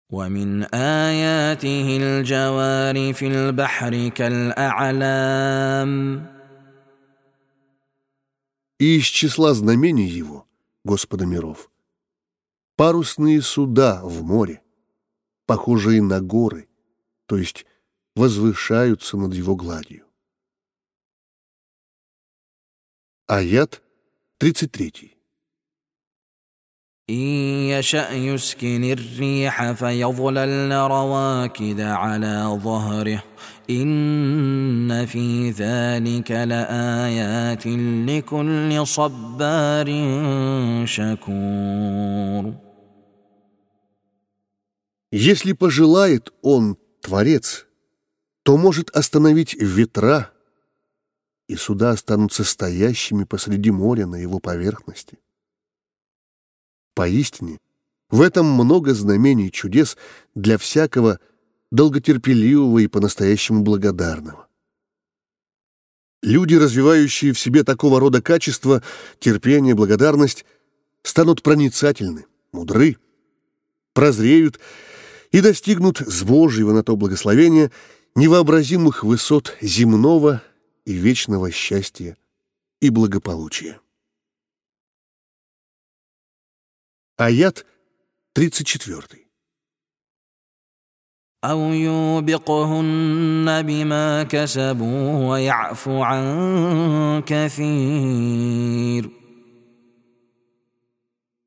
ومن 0.09 0.63
آياته 0.73 1.97
الجوار 1.97 3.13
في 3.13 3.27
البحر 3.27 4.07
كالأعلام 4.09 5.93
И 8.79 8.97
из 8.97 9.05
числа 9.05 9.53
знамений 9.53 10.07
его, 10.07 10.45
Господа 10.83 11.25
миров, 11.25 11.69
парусные 12.77 13.41
суда 13.41 14.01
в 14.03 14.23
море, 14.23 14.61
похожие 15.45 16.01
на 16.01 16.21
горы, 16.21 16.67
то 17.25 17.37
есть 17.37 17.65
возвышаются 18.15 19.17
над 19.17 19.33
его 19.33 19.55
гладью. 19.55 20.05
Аят 23.27 23.81
33. 24.39 25.13
إن 27.09 27.15
يشأ 27.15 28.11
يسكن 28.11 28.83
الريح 28.83 29.71
فيظللن 29.71 30.73
رواكد 30.73 31.79
على 31.81 32.59
ظهره 32.63 33.23
إن 33.69 35.05
في 35.05 35.49
ذلك 35.51 36.31
لآيات 36.31 37.67
لكل 38.07 38.87
صبار 38.87 39.87
شكور 40.85 42.53
если 45.10 45.52
пожелает 45.52 46.32
он, 46.42 46.76
Творец, 47.00 47.66
то 48.42 48.56
может 48.56 48.90
остановить 48.90 49.54
ветра, 49.54 50.32
и 51.48 51.56
суда 51.56 51.90
останутся 51.92 52.44
стоящими 52.44 53.24
посреди 53.24 53.70
моря 53.70 54.06
на 54.06 54.16
его 54.16 54.38
поверхности. 54.38 55.18
Поистине, 56.94 57.58
в 58.10 58.20
этом 58.20 58.46
много 58.46 58.92
знамений 58.92 59.50
чудес 59.50 59.96
для 60.34 60.58
всякого 60.58 61.20
долготерпеливого 61.70 62.80
и 62.80 62.86
по-настоящему 62.86 63.62
благодарного. 63.62 64.46
Люди, 66.22 66.54
развивающие 66.54 67.32
в 67.32 67.38
себе 67.38 67.64
такого 67.64 68.00
рода 68.00 68.20
качества, 68.20 68.82
терпение, 69.20 69.74
благодарность, 69.74 70.44
станут 71.02 71.42
проницательны, 71.42 72.26
мудры, 72.52 72.96
прозреют 73.94 74.58
и 75.31 75.41
достигнут 75.41 75.99
с 75.99 76.23
Божьего 76.23 76.71
на 76.71 76.83
то 76.83 76.95
благословения 76.95 77.71
невообразимых 78.15 79.03
высот 79.03 79.57
земного 79.61 80.41
и 80.85 80.93
вечного 80.93 81.51
счастья 81.51 82.17
и 82.81 82.89
благополучия. 82.89 83.79
Аят 87.17 87.65
34. 88.33 89.23
أو 91.43 91.73
يوبقهن 91.73 93.61
بما 93.61 94.23
كسبوا 94.23 95.29
ويعفو 95.29 96.03
عن 96.03 97.23
كثير 97.25 99.09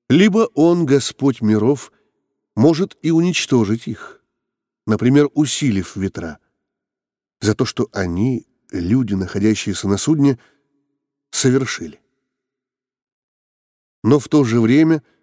Либо 0.09 0.49
Он, 0.55 0.87
Господь 0.87 1.43
миров, 1.43 1.91
может 2.56 2.98
и 3.02 3.12
уничтожить 3.12 3.88
их, 3.88 4.24
например, 4.86 5.30
усилив 5.34 5.96
ветра, 5.96 6.40
за 7.40 7.56
то, 7.56 7.66
что 7.66 7.90
они, 7.92 8.48
люди, 8.72 9.14
находящиеся 9.14 9.88
на 9.88 9.98
судне, 9.98 10.40
совершили. 11.32 12.00
Но 14.04 14.20
в 14.20 14.28
то 14.28 14.44
же 14.44 14.60
время– 14.60 15.04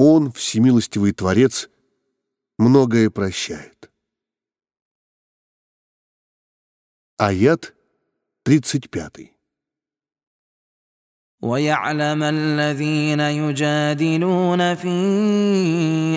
он, 0.00 0.30
всемилостивый 0.30 1.10
Творец, 1.10 1.68
многое 2.56 3.10
прощает. 3.10 3.90
Аят 7.16 7.74
35. 8.44 9.34
ويعلم 11.41 12.23
الذين 12.23 13.19
يجادلون 13.19 14.75
في 14.75 14.89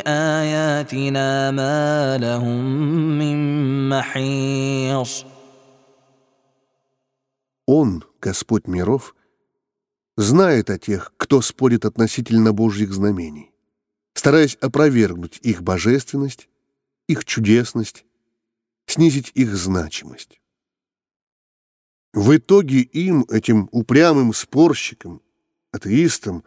آياتنا 0.06 1.50
ما 1.50 2.18
لهم 2.18 2.64
من 3.18 3.38
محيص 3.88 5.24
Он, 7.68 8.04
Господь 8.22 8.68
миров, 8.68 9.16
знает 10.16 10.70
о 10.70 10.78
тех, 10.78 11.12
кто 11.16 11.40
спорит 11.40 11.84
относительно 11.84 12.52
Божьих 12.52 12.92
знамений 12.92 13.50
стараясь 14.16 14.56
опровергнуть 14.56 15.38
их 15.42 15.62
божественность, 15.62 16.48
их 17.06 17.24
чудесность, 17.24 18.04
снизить 18.86 19.30
их 19.34 19.54
значимость. 19.54 20.39
В 22.13 22.35
итоге 22.35 22.81
им, 22.81 23.23
этим 23.29 23.69
упрямым 23.71 24.33
спорщикам, 24.33 25.21
атеистам, 25.71 26.43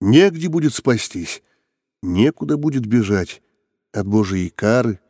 негде 0.00 0.48
будет 0.48 0.74
спастись, 0.74 1.42
некуда 2.02 2.56
будет 2.56 2.86
бежать 2.86 3.42
от 3.92 4.06
Божьей 4.06 4.48
кары 4.48 5.00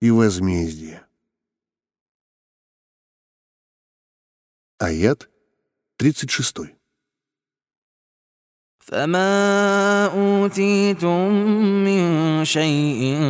и 0.00 0.10
возмездия. 0.10 1.06
Аят 4.78 5.30
36. 5.96 6.74
فما 8.87 10.05
اوتيتم 10.05 11.31
من 11.83 12.45
شيء 12.45 13.21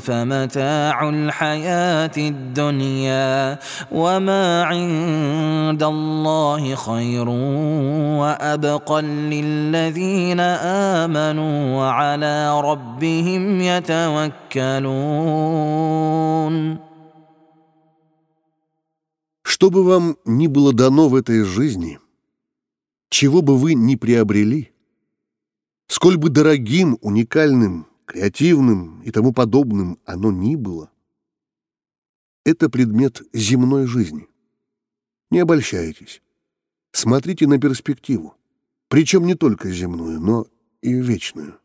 فمتاع 0.00 1.08
الحياه 1.08 2.10
الدنيا 2.18 3.58
وما 3.92 4.62
عند 4.62 5.82
الله 5.82 6.74
خير 6.74 7.28
وابقى 8.18 9.02
للذين 9.02 10.40
امنوا 11.00 11.76
وعلى 11.76 12.60
ربهم 12.60 13.60
يتوكلون 13.60 15.14
Что 19.46 19.70
бы 19.70 19.84
вам 19.84 20.16
ни 20.24 20.48
было 20.48 20.72
дано 20.72 21.08
в 21.08 21.14
этой 21.14 21.44
жизни, 21.44 22.00
чего 23.08 23.40
бы 23.40 23.56
вы 23.56 23.74
ни 23.74 23.94
приобрели – 23.94 24.74
Сколь 25.89 26.17
бы 26.17 26.29
дорогим, 26.29 26.99
уникальным, 27.01 27.87
креативным 28.05 29.01
и 29.01 29.09
тому 29.09 29.33
подобным 29.33 29.97
оно 30.05 30.31
ни 30.31 30.55
было, 30.55 30.91
это 32.45 32.69
предмет 32.69 33.23
земной 33.33 33.87
жизни. 33.87 34.27
Не 35.31 35.39
обольщайтесь. 35.39 36.21
Смотрите 36.91 37.47
на 37.47 37.59
перспективу, 37.59 38.35
причем 38.87 39.25
не 39.25 39.33
только 39.33 39.71
земную, 39.71 40.19
но 40.21 40.47
и 40.81 40.93
вечную. 40.93 41.59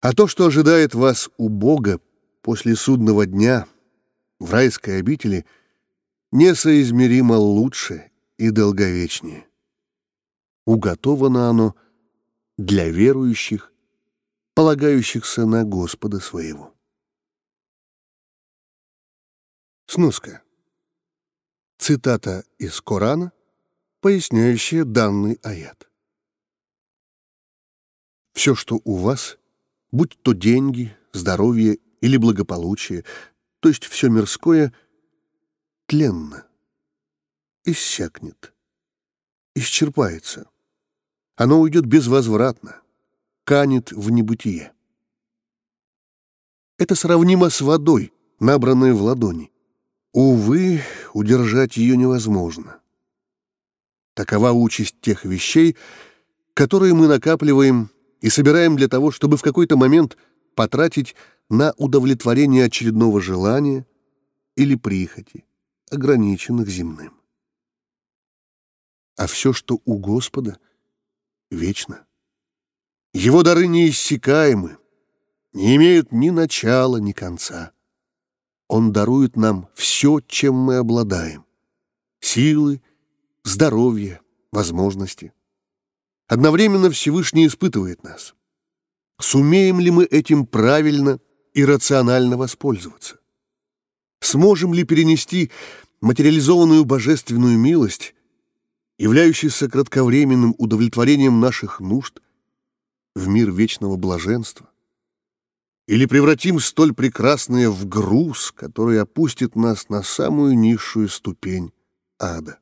А 0.00 0.12
то, 0.12 0.28
что 0.28 0.46
ожидает 0.46 0.94
вас 0.94 1.28
у 1.36 1.48
Бога 1.48 2.00
после 2.40 2.76
судного 2.76 3.26
дня 3.26 3.66
в 4.38 4.52
райской 4.52 5.00
обители, 5.00 5.44
несоизмеримо 6.30 7.34
лучше 7.34 8.12
и 8.38 8.50
долговечнее. 8.50 9.48
Уготовано 10.66 11.50
оно— 11.50 11.74
для 12.66 12.88
верующих, 12.88 13.72
полагающихся 14.54 15.46
на 15.46 15.64
Господа 15.64 16.20
своего. 16.20 16.74
Сноска. 19.86 20.42
Цитата 21.78 22.44
из 22.58 22.80
Корана, 22.80 23.32
поясняющая 24.00 24.84
данный 24.84 25.40
аят. 25.42 25.90
Все, 28.32 28.54
что 28.54 28.80
у 28.84 28.96
вас, 28.96 29.38
будь 29.90 30.16
то 30.22 30.32
деньги, 30.32 30.96
здоровье 31.12 31.78
или 32.00 32.16
благополучие, 32.16 33.04
то 33.60 33.68
есть 33.68 33.84
все 33.84 34.08
мирское, 34.08 34.72
тленно, 35.86 36.46
иссякнет, 37.64 38.54
исчерпается 39.54 40.51
оно 41.42 41.60
уйдет 41.60 41.86
безвозвратно, 41.86 42.80
канет 43.42 43.90
в 43.90 44.10
небытие. 44.10 44.72
Это 46.78 46.94
сравнимо 46.94 47.50
с 47.50 47.60
водой, 47.60 48.12
набранной 48.38 48.92
в 48.92 49.02
ладони. 49.02 49.50
Увы, 50.12 50.82
удержать 51.14 51.76
ее 51.76 51.96
невозможно. 51.96 52.78
Такова 54.14 54.52
участь 54.52 55.00
тех 55.00 55.24
вещей, 55.24 55.76
которые 56.54 56.94
мы 56.94 57.08
накапливаем 57.08 57.90
и 58.20 58.30
собираем 58.30 58.76
для 58.76 58.86
того, 58.86 59.10
чтобы 59.10 59.36
в 59.36 59.42
какой-то 59.42 59.76
момент 59.76 60.16
потратить 60.54 61.16
на 61.50 61.72
удовлетворение 61.76 62.66
очередного 62.66 63.20
желания 63.20 63.84
или 64.54 64.76
прихоти, 64.76 65.44
ограниченных 65.90 66.68
земным. 66.68 67.14
А 69.16 69.26
все, 69.26 69.52
что 69.52 69.80
у 69.84 69.98
Господа, 69.98 70.60
вечно. 71.52 72.04
Его 73.12 73.42
дары 73.42 73.66
неиссякаемы, 73.66 74.78
не 75.52 75.76
имеют 75.76 76.12
ни 76.12 76.30
начала, 76.30 76.96
ни 76.96 77.12
конца. 77.12 77.72
Он 78.68 78.92
дарует 78.92 79.36
нам 79.36 79.68
все, 79.74 80.20
чем 80.20 80.54
мы 80.54 80.76
обладаем. 80.76 81.44
Силы, 82.20 82.80
здоровье, 83.44 84.20
возможности. 84.50 85.32
Одновременно 86.26 86.90
Всевышний 86.90 87.46
испытывает 87.46 88.02
нас. 88.02 88.34
Сумеем 89.20 89.78
ли 89.78 89.90
мы 89.90 90.04
этим 90.04 90.46
правильно 90.46 91.20
и 91.52 91.64
рационально 91.64 92.38
воспользоваться? 92.38 93.18
Сможем 94.20 94.72
ли 94.72 94.84
перенести 94.84 95.50
материализованную 96.00 96.84
божественную 96.86 97.58
милость, 97.58 98.14
являющуюся 99.02 99.68
кратковременным 99.68 100.54
удовлетворением 100.58 101.40
наших 101.40 101.80
нужд, 101.80 102.20
в 103.16 103.26
мир 103.26 103.50
вечного 103.50 103.96
блаженства? 103.96 104.70
Или 105.88 106.06
превратим 106.06 106.60
столь 106.60 106.94
прекрасное 106.94 107.68
в 107.68 107.84
груз, 107.88 108.52
который 108.52 109.00
опустит 109.00 109.56
нас 109.56 109.88
на 109.88 110.04
самую 110.04 110.56
низшую 110.56 111.08
ступень 111.08 111.72
ада? 112.20 112.60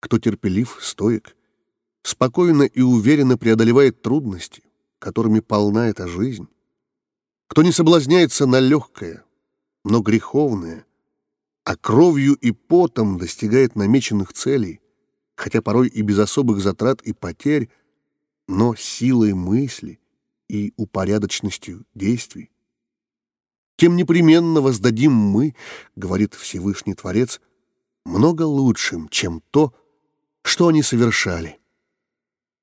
Кто 0.00 0.18
терпелив, 0.18 0.78
стоек, 0.80 1.36
спокойно 2.02 2.62
и 2.62 2.80
уверенно 2.80 3.36
преодолевает 3.36 4.00
трудности, 4.00 4.62
которыми 4.98 5.40
полна 5.40 5.90
эта 5.90 6.08
жизнь, 6.08 6.48
кто 7.46 7.62
не 7.62 7.72
соблазняется 7.72 8.46
на 8.46 8.58
легкое, 8.58 9.22
но 9.84 10.00
греховное, 10.00 10.86
а 11.66 11.76
кровью 11.76 12.34
и 12.34 12.52
потом 12.52 13.18
достигает 13.18 13.74
намеченных 13.74 14.32
целей, 14.32 14.80
хотя 15.34 15.60
порой 15.60 15.88
и 15.88 16.00
без 16.02 16.16
особых 16.20 16.60
затрат 16.60 17.02
и 17.02 17.12
потерь, 17.12 17.70
но 18.46 18.76
силой 18.76 19.34
мысли 19.34 19.98
и 20.48 20.72
упорядоченностью 20.76 21.84
действий. 21.92 22.52
Тем 23.74 23.96
непременно 23.96 24.60
воздадим 24.60 25.12
мы, 25.12 25.56
говорит 25.96 26.34
Всевышний 26.34 26.94
Творец, 26.94 27.40
много 28.04 28.42
лучшим, 28.42 29.08
чем 29.08 29.42
то, 29.50 29.74
что 30.42 30.68
они 30.68 30.84
совершали, 30.84 31.58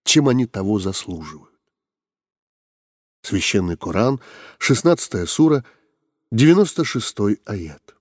чем 0.05 0.29
они 0.29 0.45
того 0.45 0.79
заслуживают. 0.79 1.51
Священный 3.21 3.75
Коран, 3.75 4.21
16 4.59 5.29
сура, 5.29 5.65
96 6.31 7.17
аят. 7.43 7.92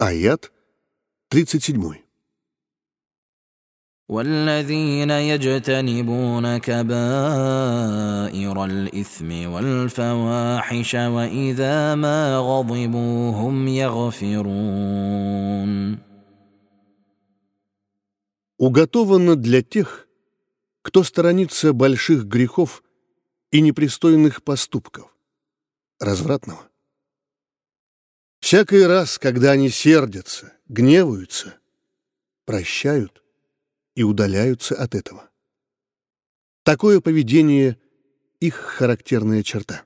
Аят 0.00 0.52
37. 1.32 2.06
والذين 4.08 5.10
يجتنبون 5.10 6.56
كبائر 6.56 7.04
الإثم 8.64 9.52
والفواحش 9.52 10.94
وإذا 10.94 11.94
ما 11.94 12.38
غضبوا 12.38 13.30
هم 13.32 13.68
يغفرون 13.68 15.16
Уготовано 18.58 19.36
для 19.36 19.62
тех, 19.62 20.08
кто 20.80 21.02
сторонится 21.02 21.74
больших 21.74 22.24
грехов 22.24 22.82
и 23.50 23.60
непристойных 23.60 24.42
поступков, 24.42 25.14
развратного. 26.00 26.69
Всякий 28.41 28.83
раз, 28.83 29.17
когда 29.17 29.51
они 29.51 29.69
сердятся, 29.69 30.53
гневаются, 30.67 31.57
прощают 32.45 33.23
и 33.95 34.03
удаляются 34.03 34.75
от 34.75 34.93
этого. 34.95 35.29
Такое 36.63 36.99
поведение— 36.99 37.79
их 38.39 38.55
характерная 38.55 39.43
черта. 39.43 39.85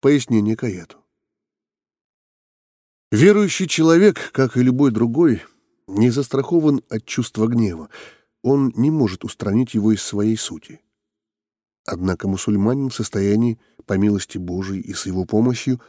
Пояснение 0.00 0.56
Каяту. 0.56 1.02
Верующий 3.10 3.66
человек, 3.66 4.32
как 4.32 4.56
и 4.56 4.62
любой 4.62 4.90
другой,— 4.90 5.42
не 5.86 6.10
застрахован 6.10 6.82
от 6.88 7.04
чувства 7.04 7.46
гнева, 7.46 7.90
он 8.42 8.72
не 8.76 8.90
может 8.90 9.24
устранить 9.24 9.74
его 9.74 9.92
из 9.92 10.02
своей 10.02 10.36
сути. 10.36 10.80
Однако 11.86 12.28
мусульманин 12.28 12.90
в 12.90 12.94
состоянии, 12.94 13.58
по 13.86 13.94
милости 13.94 14.38
Божией 14.38 14.80
и 14.80 14.92
с 14.92 15.06
его 15.06 15.24
помощью, 15.24 15.80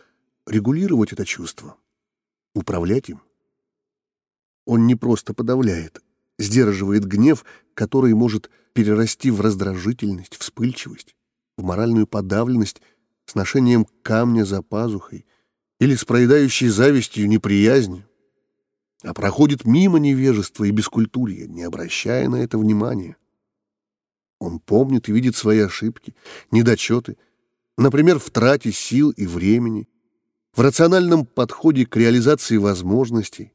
регулировать 0.46 1.12
это 1.12 1.26
чувство, 1.26 1.76
управлять 2.54 3.10
им. 3.10 3.22
Он 4.66 4.86
не 4.86 4.96
просто 4.96 5.34
подавляет, 5.34 6.02
сдерживает 6.38 7.06
гнев, 7.06 7.44
который 7.74 8.14
может 8.14 8.50
перерасти 8.74 9.32
в 9.32 9.42
раздражительность, 9.42 10.36
вспыльчивость, 10.36 11.16
в 11.58 11.64
моральную 11.64 12.06
подавленность 12.06 12.82
с 13.26 13.34
ношением 13.34 13.88
камня 14.04 14.46
за 14.46 14.62
пазухой 14.62 15.26
или 15.80 15.96
с 15.96 16.06
проедающей 16.06 16.68
завистью 16.68 17.28
неприязнью 17.28 18.08
а 19.04 19.14
проходит 19.14 19.66
мимо 19.66 20.00
невежества 20.00 20.64
и 20.64 20.72
бескультурья, 20.72 21.48
не 21.48 21.64
обращая 21.64 22.30
на 22.30 22.38
это 22.38 22.58
внимания. 22.58 23.16
Он 24.40 24.60
помнит 24.60 25.10
и 25.10 25.12
видит 25.12 25.36
свои 25.36 25.60
ошибки, 25.60 26.16
недочеты, 26.52 27.18
например, 27.78 28.20
в 28.20 28.30
трате 28.30 28.72
сил 28.72 29.12
и 29.12 29.26
времени, 29.26 29.88
в 30.54 30.62
рациональном 30.62 31.26
подходе 31.26 31.86
к 31.86 31.96
реализации 31.96 32.58
возможностей, 32.58 33.54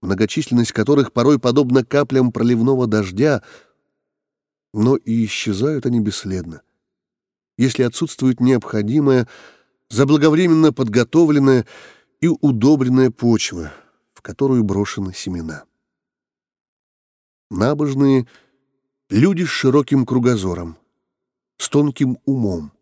многочисленность 0.00 0.72
которых 0.72 1.12
порой 1.12 1.38
подобна 1.38 1.84
каплям 1.84 2.32
проливного 2.32 2.86
дождя, 2.86 3.42
но 4.72 4.96
и 4.96 5.24
исчезают 5.24 5.86
они 5.86 6.00
бесследно, 6.00 6.62
если 7.56 7.82
отсутствует 7.82 8.40
необходимая, 8.40 9.28
заблаговременно 9.88 10.72
подготовленная 10.72 11.66
и 12.20 12.28
удобренная 12.28 13.10
почва— 13.10 13.72
в 14.18 14.20
которую 14.20 14.64
брошены 14.64 15.14
семена. 15.14 15.62
Набожные— 17.50 18.26
люди 19.10 19.44
с 19.44 19.48
широким 19.48 20.04
кругозором, 20.04 20.76
с 21.56 21.68
тонким 21.68 22.18
умом, 22.24 22.72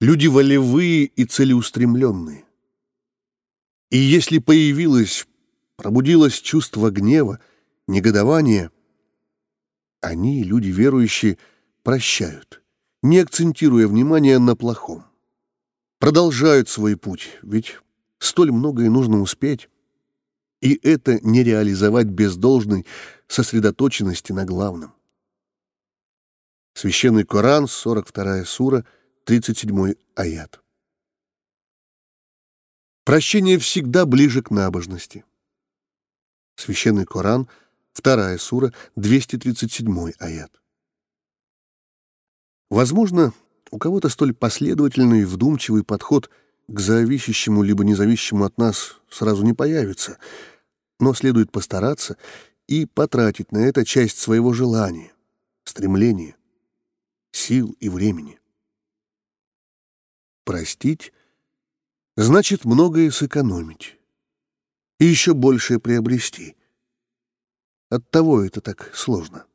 люди 0.00 0.26
волевые 0.26 1.04
и 1.04 1.24
целеустремленные. 1.24 2.44
И 3.90 3.98
если 3.98 4.38
появилось, 4.38 5.26
пробудилось 5.76 6.40
чувство 6.40 6.90
гнева, 6.90 7.40
негодования, 7.86 8.70
они, 10.00 10.42
люди 10.42 10.68
верующие, 10.68 11.38
прощают, 11.82 12.62
не 13.02 13.18
акцентируя 13.18 13.88
внимание 13.88 14.38
на 14.38 14.54
плохом. 14.54 15.04
Продолжают 15.98 16.68
свой 16.68 16.96
путь, 16.96 17.38
ведь 17.42 17.80
столь 18.18 18.52
многое 18.52 18.90
нужно 18.90 19.20
успеть. 19.20 19.70
И 20.60 20.78
это 20.82 21.20
не 21.22 21.42
реализовать 21.42 22.06
без 22.06 22.36
должной 22.36 22.86
сосредоточенности 23.28 24.32
на 24.32 24.44
главном. 24.44 24.95
Священный 26.76 27.24
Коран, 27.24 27.66
42 27.66 28.44
сура, 28.44 28.84
37 29.24 29.94
аят. 30.14 30.60
Прощение 33.04 33.58
всегда 33.58 34.04
ближе 34.04 34.42
к 34.42 34.50
набожности. 34.50 35.24
Священный 36.54 37.06
Коран, 37.06 37.48
2 37.94 38.36
сура, 38.38 38.74
237 38.94 40.12
аят. 40.18 40.52
Возможно, 42.68 43.32
у 43.70 43.78
кого-то 43.78 44.10
столь 44.10 44.34
последовательный 44.34 45.22
и 45.22 45.24
вдумчивый 45.24 45.82
подход– 45.82 46.30
к 46.68 46.80
зависящему 46.80 47.62
либо 47.62 47.84
независящему 47.84 48.44
от 48.44 48.58
нас 48.58 48.96
сразу 49.08 49.44
не 49.44 49.52
появится, 49.52 50.18
но 50.98 51.14
следует 51.14 51.52
постараться 51.52 52.16
и 52.66 52.86
потратить 52.86 53.52
на 53.52 53.58
это 53.58 53.84
часть 53.84 54.18
своего 54.18 54.52
желания, 54.52 55.12
стремления, 55.64 56.35
сил 57.36 57.76
и 57.80 57.88
времени. 57.88 58.40
Простить 60.44 61.12
значит 62.16 62.64
многое 62.64 63.10
сэкономить 63.10 63.98
и 64.98 65.04
еще 65.04 65.34
большее 65.34 65.78
приобрести. 65.78 66.56
Оттого 67.90 68.42
это 68.42 68.60
так 68.60 68.94
сложно. 68.96 69.46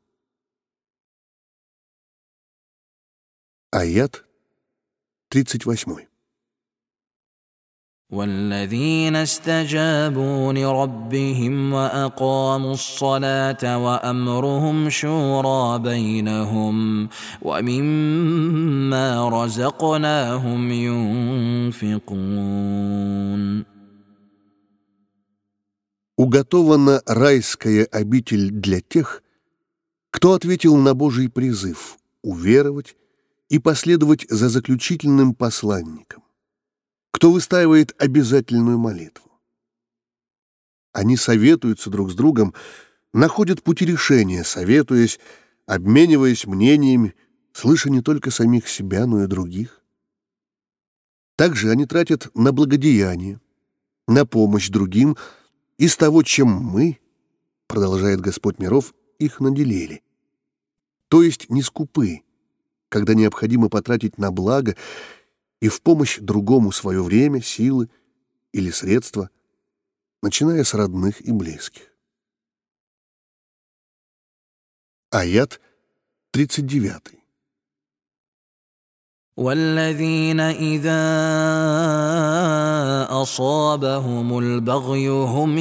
Аят 3.70 4.24
38. 5.28 6.11
والذين 8.11 9.15
استجابوا 9.15 10.53
لربهم 10.53 11.73
واقاموا 11.73 12.73
الصلاه 12.73 13.83
وامرهم 13.85 14.89
شورى 14.89 15.79
بينهم 15.79 17.09
ومما 17.41 19.29
رزقناهم 19.29 20.71
ينفقون 21.71 22.77
Уготована 26.19 27.03
райская 27.05 27.85
обитель 27.91 28.49
для 28.49 28.81
тех, 28.81 29.21
кто 30.09 30.33
ответил 30.33 30.75
на 30.77 30.95
Божий 30.95 31.29
призыв 31.29 31.97
уверовать 32.23 32.95
и 33.49 33.59
последовать 33.59 34.25
за 34.27 34.49
заключительным 34.49 35.35
посланником 35.35 36.20
кто 37.22 37.30
выстаивает 37.30 37.94
обязательную 38.02 38.78
молитву. 38.78 39.30
Они 40.90 41.16
советуются 41.16 41.88
друг 41.88 42.10
с 42.10 42.16
другом, 42.16 42.52
находят 43.12 43.62
пути 43.62 43.86
решения, 43.86 44.42
советуясь, 44.42 45.20
обмениваясь 45.64 46.46
мнениями, 46.48 47.14
слыша 47.52 47.90
не 47.90 48.00
только 48.00 48.32
самих 48.32 48.66
себя, 48.66 49.06
но 49.06 49.22
и 49.22 49.28
других. 49.28 49.84
Также 51.36 51.70
они 51.70 51.86
тратят 51.86 52.28
на 52.34 52.50
благодеяние, 52.50 53.40
на 54.08 54.26
помощь 54.26 54.68
другим 54.68 55.16
из 55.78 55.96
того, 55.96 56.24
чем 56.24 56.48
мы, 56.48 56.98
продолжает 57.68 58.20
Господь 58.20 58.58
миров, 58.58 58.94
их 59.20 59.38
наделили. 59.38 60.02
То 61.06 61.22
есть 61.22 61.50
не 61.50 61.62
скупы, 61.62 62.22
когда 62.88 63.14
необходимо 63.14 63.68
потратить 63.68 64.18
на 64.18 64.32
благо 64.32 64.74
и 65.61 65.69
в 65.69 65.81
помощь 65.81 66.19
другому 66.19 66.71
свое 66.71 67.01
время, 67.01 67.41
силы 67.41 67.89
или 68.51 68.69
средства, 68.71 69.29
начиная 70.21 70.63
с 70.63 70.73
родных 70.73 71.21
и 71.21 71.31
близких. 71.31 71.93
Аят 75.09 75.61
39. 76.31 77.17
والذين 79.37 80.39
إذا 80.39 81.03
أصابهم 83.21 84.39
البغي 84.39 85.09
هم 85.09 85.57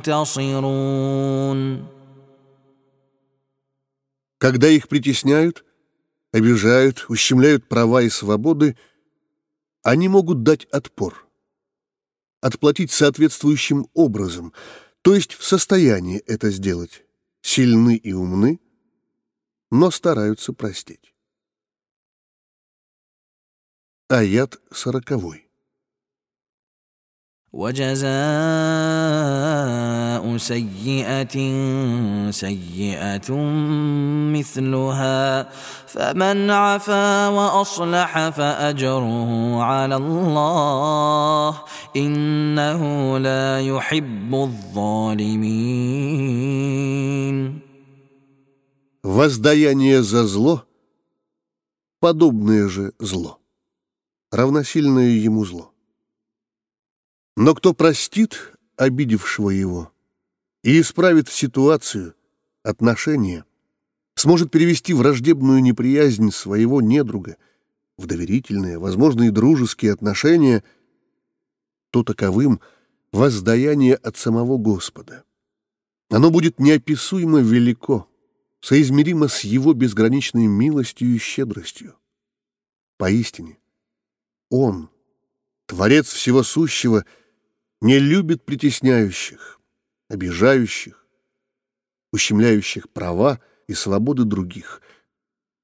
ينتصرون 0.00 0.80
Когда 4.38 4.68
их 4.68 4.88
притесняют, 4.88 5.64
обижают, 6.32 7.06
ущемляют 7.08 7.68
права 7.68 8.02
и 8.02 8.10
свободы – 8.10 8.86
они 9.85 10.07
могут 10.09 10.41
дать 10.41 10.65
отпор, 10.65 11.29
отплатить 12.41 12.91
соответствующим 12.91 13.87
образом, 13.93 14.51
то 15.03 15.13
есть 15.13 15.33
в 15.33 15.43
состоянии 15.43 16.17
это 16.25 16.49
сделать, 16.49 17.05
сильны 17.41 17.95
и 17.95 18.11
умны, 18.11 18.59
но 19.69 19.91
стараются 19.91 20.53
простить. 20.53 21.13
Аят 24.09 24.59
сороковой. 24.71 25.44
وجزاء 27.54 28.10
سيئة 30.36 31.36
سيئة 32.30 33.34
مثلها 34.38 35.48
فمن 35.86 36.50
عفا 36.50 37.28
وأصلح 37.28 38.28
فأجره 38.28 39.62
على 39.62 39.96
الله 39.96 41.58
إنه 41.96 43.18
لا 43.18 43.60
يحب 43.60 44.34
الظالمين 44.34 45.80
Воздаяние 49.02 50.02
за 50.02 50.26
зло — 50.26 52.00
подобное 52.00 52.68
же 52.68 52.92
зло, 52.98 53.38
равносильное 54.30 55.08
ему 55.08 55.46
зло. 55.46 55.72
Но 57.35 57.53
кто 57.53 57.73
простит 57.73 58.53
обидевшего 58.77 59.49
его 59.49 59.91
и 60.63 60.79
исправит 60.79 61.29
ситуацию, 61.29 62.15
отношения, 62.63 63.45
сможет 64.15 64.51
перевести 64.51 64.93
враждебную 64.93 65.61
неприязнь 65.61 66.31
своего 66.31 66.81
недруга 66.81 67.37
в 67.97 68.07
доверительные, 68.07 68.79
возможно, 68.79 69.23
и 69.23 69.29
дружеские 69.29 69.93
отношения, 69.93 70.63
то 71.91 72.03
таковым 72.03 72.61
воздаяние 73.11 73.95
от 73.95 74.17
самого 74.17 74.57
Господа. 74.57 75.23
Оно 76.09 76.31
будет 76.31 76.59
неописуемо 76.59 77.41
велико, 77.41 78.09
соизмеримо 78.61 79.27
с 79.27 79.41
Его 79.41 79.73
безграничной 79.73 80.47
милостью 80.47 81.09
и 81.09 81.17
щедростью. 81.17 81.95
Поистине, 82.97 83.59
Он, 84.49 84.89
Творец 85.67 86.07
всего 86.07 86.41
сущего— 86.41 87.05
не 87.81 87.99
любит 87.99 88.43
притесняющих, 88.45 89.59
обижающих, 90.07 91.05
ущемляющих 92.11 92.89
права 92.89 93.39
и 93.67 93.73
свободы 93.73 94.23
других, 94.23 94.81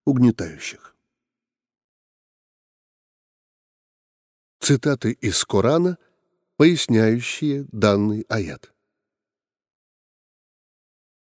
угнетающих. 0.05 0.95
Цитаты 4.59 5.13
из 5.13 5.43
Корана, 5.43 5.97
поясняющие 6.57 7.65
данный 7.71 8.25
аят. 8.29 8.71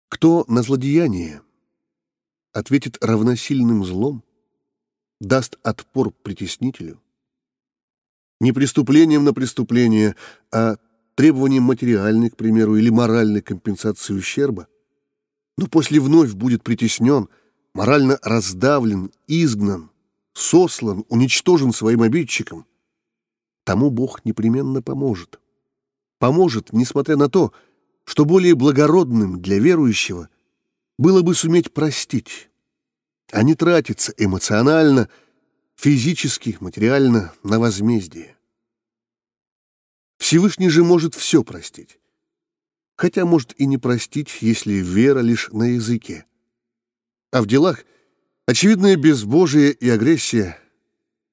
Кто 0.08 0.44
на 0.46 0.62
злодеяние 0.62 1.42
ответит 2.52 3.02
равносильным 3.04 3.84
злом, 3.84 4.22
даст 5.20 5.58
отпор 5.64 6.12
притеснителю, 6.12 7.02
не 8.40 8.52
преступлением 8.52 9.24
на 9.24 9.32
преступление, 9.32 10.16
а 10.52 10.76
требованием 11.14 11.62
материальной, 11.62 12.30
к 12.30 12.36
примеру, 12.36 12.76
или 12.76 12.90
моральной 12.90 13.42
компенсации 13.42 14.14
ущерба, 14.14 14.68
но 15.56 15.66
после 15.66 16.00
вновь 16.00 16.32
будет 16.32 16.62
притеснен, 16.62 17.28
морально 17.74 18.18
раздавлен, 18.22 19.12
изгнан, 19.26 19.90
сослан, 20.32 21.04
уничтожен 21.08 21.72
своим 21.72 22.02
обидчиком, 22.02 22.66
тому 23.64 23.90
Бог 23.90 24.24
непременно 24.24 24.82
поможет. 24.82 25.40
Поможет, 26.18 26.72
несмотря 26.72 27.16
на 27.16 27.28
то, 27.28 27.52
что 28.04 28.24
более 28.24 28.54
благородным 28.54 29.40
для 29.40 29.58
верующего 29.58 30.28
было 30.98 31.22
бы 31.22 31.34
суметь 31.34 31.72
простить, 31.72 32.50
а 33.32 33.42
не 33.42 33.54
тратиться 33.54 34.12
эмоционально– 34.16 35.08
физически, 35.84 36.56
материально, 36.60 37.34
на 37.42 37.60
возмездие. 37.60 38.38
Всевышний 40.16 40.70
же 40.70 40.82
может 40.82 41.14
все 41.14 41.44
простить, 41.44 41.98
хотя 42.96 43.26
может 43.26 43.52
и 43.60 43.66
не 43.66 43.76
простить, 43.76 44.38
если 44.40 44.72
вера 44.72 45.18
лишь 45.18 45.50
на 45.50 45.74
языке. 45.74 46.24
А 47.32 47.42
в 47.42 47.46
делах 47.46 47.84
очевидное 48.46 48.96
безбожие 48.96 49.72
и 49.72 49.90
агрессия, 49.90 50.58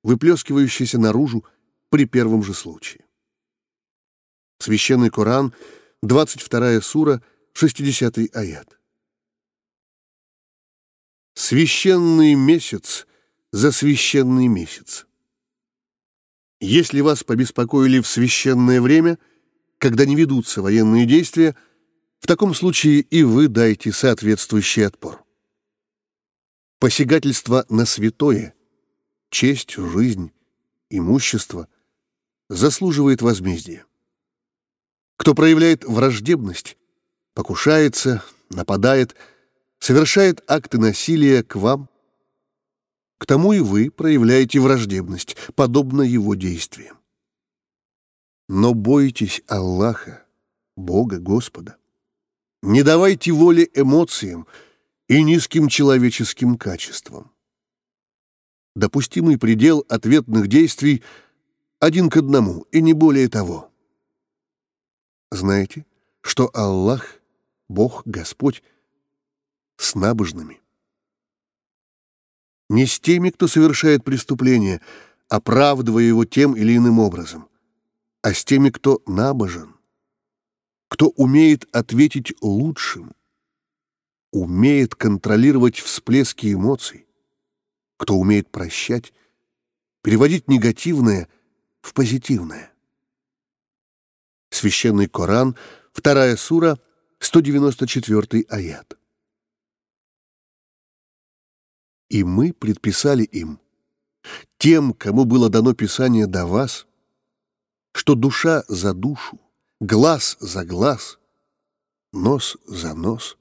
выплескивающиеся 0.03 0.99
наружу 0.99 1.45
при 1.87 2.03
первом 2.05 2.43
же 2.43 2.53
случае. 2.53 3.05
Священный 4.59 5.11
Коран, 5.11 5.53
22 6.01 6.81
сура, 6.81 7.23
60 7.53 8.35
аят. 8.35 8.77
Священный 11.35 12.35
месяц 12.35 13.07
за 13.51 13.71
священный 13.71 14.47
месяц. 14.47 15.05
Если 16.59 17.01
вас 17.01 17.23
побеспокоили 17.23 17.99
в 17.99 18.07
священное 18.07 18.81
время, 18.81 19.17
когда 19.77 20.05
не 20.05 20.15
ведутся 20.15 20.61
военные 20.61 21.05
действия, 21.05 21.55
в 22.19 22.27
таком 22.27 22.53
случае 22.53 23.01
и 23.01 23.23
вы 23.23 23.47
дайте 23.47 23.91
соответствующий 23.91 24.85
отпор. 24.85 25.23
Посягательство 26.79 27.65
на 27.69 27.85
святое, 27.85 28.53
честь, 29.29 29.75
жизнь, 29.75 30.31
имущество 30.89 31.67
заслуживает 32.49 33.21
возмездия. 33.21 33.85
Кто 35.17 35.33
проявляет 35.35 35.83
враждебность, 35.83 36.77
покушается, 37.33 38.23
нападает, 38.49 39.15
совершает 39.79 40.43
акты 40.47 40.77
насилия 40.77 41.43
к 41.43 41.55
вам, 41.55 41.89
к 43.21 43.27
тому 43.27 43.53
и 43.53 43.59
вы 43.59 43.91
проявляете 43.91 44.59
враждебность, 44.59 45.37
подобно 45.53 46.01
его 46.01 46.33
действиям. 46.33 46.97
Но 48.49 48.73
бойтесь 48.73 49.43
Аллаха, 49.47 50.25
Бога 50.75 51.19
Господа. 51.19 51.77
Не 52.63 52.81
давайте 52.81 53.31
воли 53.31 53.69
эмоциям 53.75 54.47
и 55.07 55.21
низким 55.21 55.67
человеческим 55.67 56.57
качествам. 56.57 57.31
Допустимый 58.75 59.37
предел 59.37 59.85
ответных 59.87 60.47
действий 60.47 61.03
один 61.79 62.09
к 62.09 62.17
одному, 62.17 62.61
и 62.71 62.81
не 62.81 62.93
более 62.93 63.29
того. 63.29 63.71
Знаете, 65.29 65.85
что 66.21 66.49
Аллах, 66.55 67.19
Бог, 67.69 68.01
Господь, 68.05 68.63
с 69.77 69.93
набожными. 69.93 70.60
Не 72.71 72.85
с 72.85 73.01
теми, 73.01 73.31
кто 73.31 73.49
совершает 73.49 74.05
преступление, 74.05 74.79
оправдывая 75.27 76.03
его 76.03 76.23
тем 76.23 76.55
или 76.55 76.77
иным 76.77 76.99
образом, 76.99 77.49
а 78.21 78.33
с 78.33 78.45
теми, 78.45 78.69
кто 78.69 79.01
набожен, 79.05 79.75
кто 80.87 81.09
умеет 81.09 81.67
ответить 81.75 82.33
лучшим, 82.41 83.11
умеет 84.31 84.95
контролировать 84.95 85.79
всплески 85.79 86.53
эмоций, 86.53 87.07
кто 87.97 88.15
умеет 88.15 88.49
прощать, 88.49 89.11
переводить 90.01 90.47
негативное 90.47 91.27
в 91.81 91.93
позитивное. 91.93 92.71
Священный 94.49 95.09
Коран, 95.09 95.57
вторая 95.91 96.37
сура, 96.37 96.79
194 97.19 98.45
аят. 98.47 98.97
И 102.11 102.25
мы 102.25 102.51
предписали 102.51 103.23
им, 103.23 103.57
тем, 104.57 104.93
кому 104.93 105.23
было 105.23 105.49
дано 105.49 105.73
Писание 105.73 106.27
до 106.27 106.45
вас, 106.45 106.85
что 107.93 108.15
душа 108.15 108.65
за 108.67 108.93
душу, 108.93 109.39
глаз 109.79 110.35
за 110.41 110.65
глаз, 110.65 111.19
нос 112.11 112.57
за 112.67 112.93
нос, 112.95 113.37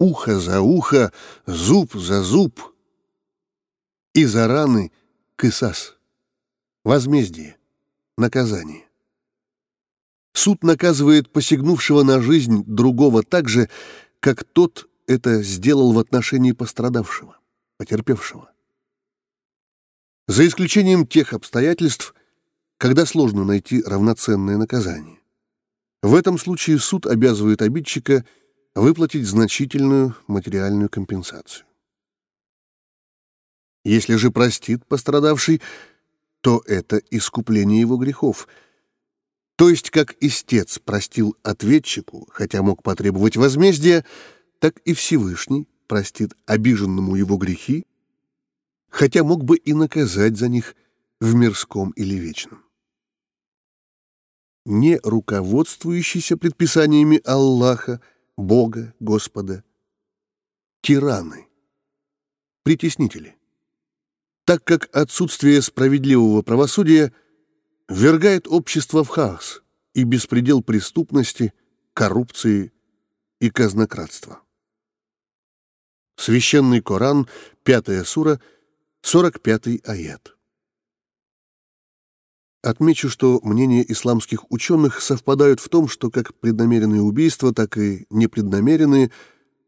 ухо 0.00 0.40
за 0.40 0.62
ухо, 0.62 1.12
зуб 1.44 1.92
за 1.92 2.22
зуб, 2.22 2.74
и 4.14 4.24
за 4.24 4.48
раны 4.48 4.90
кысас, 5.36 5.98
возмездие, 6.82 7.58
наказание. 8.16 8.88
Суд 10.32 10.64
наказывает 10.64 11.30
посягнувшего 11.30 12.04
на 12.04 12.22
жизнь 12.22 12.64
другого 12.66 13.22
так 13.22 13.50
же, 13.50 13.68
как 14.20 14.44
тот 14.44 14.88
это 15.06 15.42
сделал 15.42 15.92
в 15.92 15.98
отношении 15.98 16.52
пострадавшего, 16.52 17.36
потерпевшего. 17.76 18.50
За 20.28 20.46
исключением 20.46 21.06
тех 21.06 21.32
обстоятельств, 21.32 22.14
когда 22.78 23.06
сложно 23.06 23.44
найти 23.44 23.82
равноценное 23.82 24.56
наказание. 24.56 25.20
В 26.02 26.14
этом 26.14 26.38
случае 26.38 26.78
суд 26.78 27.06
обязывает 27.06 27.62
обидчика 27.62 28.24
выплатить 28.74 29.26
значительную 29.26 30.14
материальную 30.26 30.90
компенсацию. 30.90 31.66
Если 33.84 34.16
же 34.16 34.30
простит 34.30 34.84
пострадавший, 34.84 35.62
то 36.40 36.62
это 36.66 37.00
искупление 37.10 37.80
его 37.80 37.96
грехов. 37.96 38.48
То 39.56 39.70
есть, 39.70 39.90
как 39.90 40.16
истец 40.20 40.78
простил 40.78 41.36
ответчику, 41.42 42.28
хотя 42.30 42.62
мог 42.62 42.82
потребовать 42.82 43.36
возмездия, 43.36 44.04
так 44.58 44.78
и 44.80 44.92
Всевышний 44.92 45.68
простит 45.86 46.34
обиженному 46.46 47.16
его 47.16 47.36
грехи, 47.36 47.86
хотя 48.88 49.24
мог 49.24 49.44
бы 49.44 49.56
и 49.56 49.72
наказать 49.72 50.36
за 50.36 50.48
них 50.48 50.74
в 51.20 51.34
мирском 51.34 51.90
или 51.90 52.14
вечном 52.14 52.66
не 54.66 54.98
руководствующиеся 55.02 56.36
предписаниями 56.36 57.20
Аллаха, 57.24 58.00
Бога, 58.36 58.94
Господа, 58.98 59.62
тираны, 60.82 61.46
притеснители, 62.64 63.36
так 64.44 64.64
как 64.64 64.94
отсутствие 64.94 65.62
справедливого 65.62 66.42
правосудия 66.42 67.12
ввергает 67.88 68.48
общество 68.48 69.04
в 69.04 69.08
хаос 69.08 69.62
и 69.94 70.02
беспредел 70.02 70.62
преступности, 70.62 71.54
коррупции 71.94 72.72
и 73.40 73.50
казнократства. 73.50 74.42
Священный 76.16 76.80
Коран, 76.80 77.28
5 77.64 78.06
сура, 78.06 78.40
45 79.02 79.86
аят. 79.86 80.36
Отмечу, 82.62 83.08
что 83.08 83.38
мнения 83.44 83.84
исламских 83.86 84.50
ученых 84.50 85.00
совпадают 85.00 85.60
в 85.60 85.68
том, 85.68 85.86
что 85.88 86.10
как 86.10 86.34
преднамеренные 86.34 87.02
убийства, 87.02 87.54
так 87.54 87.76
и 87.78 88.06
непреднамеренные 88.10 89.12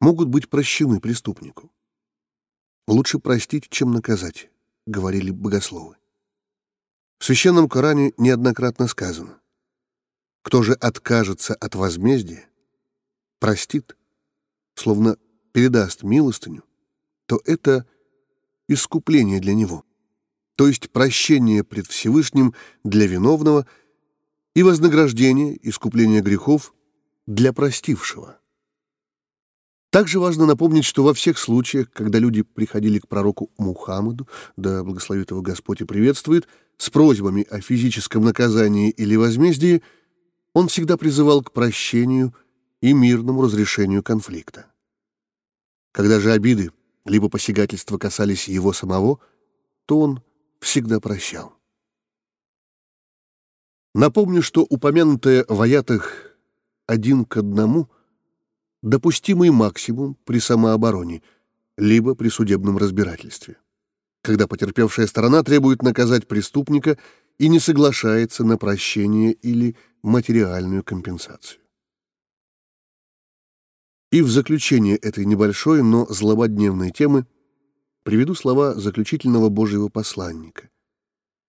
могут 0.00 0.28
быть 0.28 0.48
прощены 0.48 1.00
преступнику. 1.00 1.70
«Лучше 2.88 3.18
простить, 3.18 3.68
чем 3.68 3.92
наказать»,— 3.92 4.50
говорили 4.86 5.30
богословы. 5.30 5.96
В 7.18 7.24
Священном 7.24 7.68
Коране 7.68 8.14
неоднократно 8.16 8.88
сказано, 8.88 9.38
«Кто 10.42 10.62
же 10.62 10.72
откажется 10.72 11.54
от 11.54 11.74
возмездия, 11.74 12.48
простит, 13.38 13.96
словно 14.74 15.18
передаст 15.58 16.02
милостыню, 16.02 16.64
то 17.26 17.40
это 17.44 17.86
искупление 18.68 19.40
для 19.40 19.54
него» 19.54 19.84
то 20.58 20.66
есть 20.66 20.90
прощение 20.90 21.62
пред 21.62 21.86
Всевышним 21.86 22.52
для 22.82 23.06
виновного 23.06 23.64
и 24.56 24.64
вознаграждение, 24.64 25.56
искупление 25.62 26.20
грехов 26.20 26.74
для 27.28 27.52
простившего. 27.52 28.40
Также 29.90 30.18
важно 30.18 30.46
напомнить, 30.46 30.84
что 30.84 31.04
во 31.04 31.14
всех 31.14 31.38
случаях, 31.38 31.92
когда 31.92 32.18
люди 32.18 32.42
приходили 32.42 32.98
к 32.98 33.06
пророку 33.06 33.52
Мухаммаду, 33.56 34.26
да 34.56 34.82
благословит 34.82 35.30
его 35.30 35.42
Господь 35.42 35.80
и 35.80 35.84
приветствует, 35.84 36.48
с 36.76 36.90
просьбами 36.90 37.44
о 37.44 37.60
физическом 37.60 38.24
наказании 38.24 38.90
или 38.90 39.14
возмездии, 39.14 39.84
он 40.54 40.66
всегда 40.66 40.96
призывал 40.96 41.40
к 41.40 41.52
прощению 41.52 42.34
и 42.80 42.92
мирному 42.92 43.42
разрешению 43.42 44.02
конфликта. 44.02 44.66
Когда 45.98 46.20
же 46.20 46.30
обиды 46.30 46.70
либо 47.06 47.28
посягательства 47.28 47.98
касались 47.98 48.46
его 48.46 48.72
самого, 48.72 49.18
то 49.84 49.98
он 49.98 50.22
всегда 50.60 51.00
прощал. 51.00 51.56
Напомню, 53.96 54.40
что 54.40 54.62
упомянутое 54.62 55.44
в 55.48 55.60
«один 56.86 57.24
к 57.24 57.36
одному»— 57.38 57.90
допустимый 58.82 59.50
максимум 59.50 60.16
при 60.24 60.38
самообороне, 60.38 61.20
либо 61.76 62.14
при 62.14 62.28
судебном 62.28 62.78
разбирательстве, 62.78 63.56
когда 64.22 64.46
потерпевшая 64.46 65.08
сторона 65.08 65.42
требует 65.42 65.82
наказать 65.82 66.28
преступника 66.28 66.96
и 67.38 67.48
не 67.48 67.58
соглашается 67.58 68.44
на 68.44 68.56
прощение 68.56 69.32
или 69.32 69.74
материальную 70.02 70.84
компенсацию. 70.84 71.60
И 74.10 74.22
в 74.22 74.30
заключение 74.30 74.96
этой 74.96 75.24
небольшой, 75.24 75.82
но 75.82 76.06
злободневной 76.06 76.90
темы— 76.90 77.26
приведу 78.08 78.34
слова 78.34 78.72
заключительного 78.72 79.50
Божьего 79.50 79.90
посланника, 79.90 80.70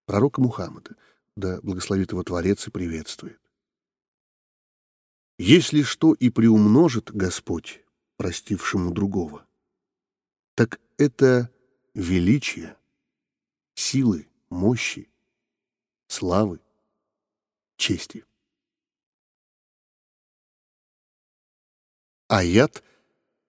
пророка 0.06 0.42
Мухаммада, 0.42 0.98
да 1.38 1.62
благословит 1.62 2.12
его 2.12 2.22
Творец 2.22 2.68
и 2.68 2.70
приветствует. 2.70 3.40
Если 5.38 5.84
что 5.84 6.14
и 6.14 6.30
приумножит 6.30 7.14
Господь, 7.14 7.82
простившему 8.18 8.92
другого, 8.92 9.46
так 10.56 10.82
это 10.98 11.50
величие, 11.94 12.76
силы, 13.74 14.28
мощи, 14.50 15.10
славы, 16.08 16.60
чести. 17.78 18.26
Аят 22.29 22.83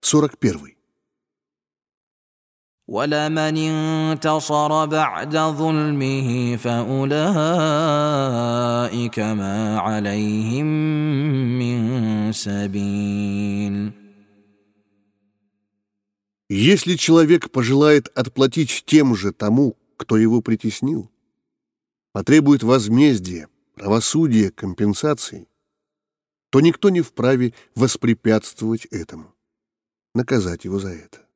41. 0.02 0.76
ولمن 2.88 3.58
انتصر 3.58 4.86
بعد 4.86 5.38
ظلمه 5.38 6.56
فأولئك 6.56 7.20
ما 9.20 9.80
عليهم 9.80 10.66
من 11.60 12.32
سبيل 12.32 13.92
Если 16.48 16.96
человек 16.96 17.50
пожелает 17.50 18.08
отплатить 18.16 18.84
тем 18.86 19.16
же 19.16 19.32
тому, 19.34 19.76
кто 19.98 20.16
его 20.16 20.42
притеснил, 20.42 21.10
потребует 22.12 22.62
возмездия, 22.62 23.48
правосудия, 23.74 24.52
компенсации, 24.52 25.48
то 26.51 26.61
никто 26.61 26.91
не 26.91 27.01
вправе 27.01 27.55
воспрепятствовать 27.75 28.87
этому, 28.87 29.35
наказать 30.15 30.65
его 30.65 30.79
за 30.79 30.91
это. 30.91 31.27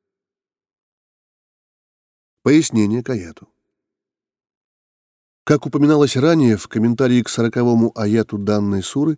Пояснение 2.43 3.01
к 3.01 3.09
аяту. 3.09 3.47
Как 5.45 5.65
упоминалось 5.65 6.17
ранее 6.17 6.57
в 6.57 6.67
комментарии 6.67 7.21
к 7.21 7.29
сороковому 7.29 7.91
аяту 7.97 8.37
данной 8.37 8.83
суры, 8.83 9.17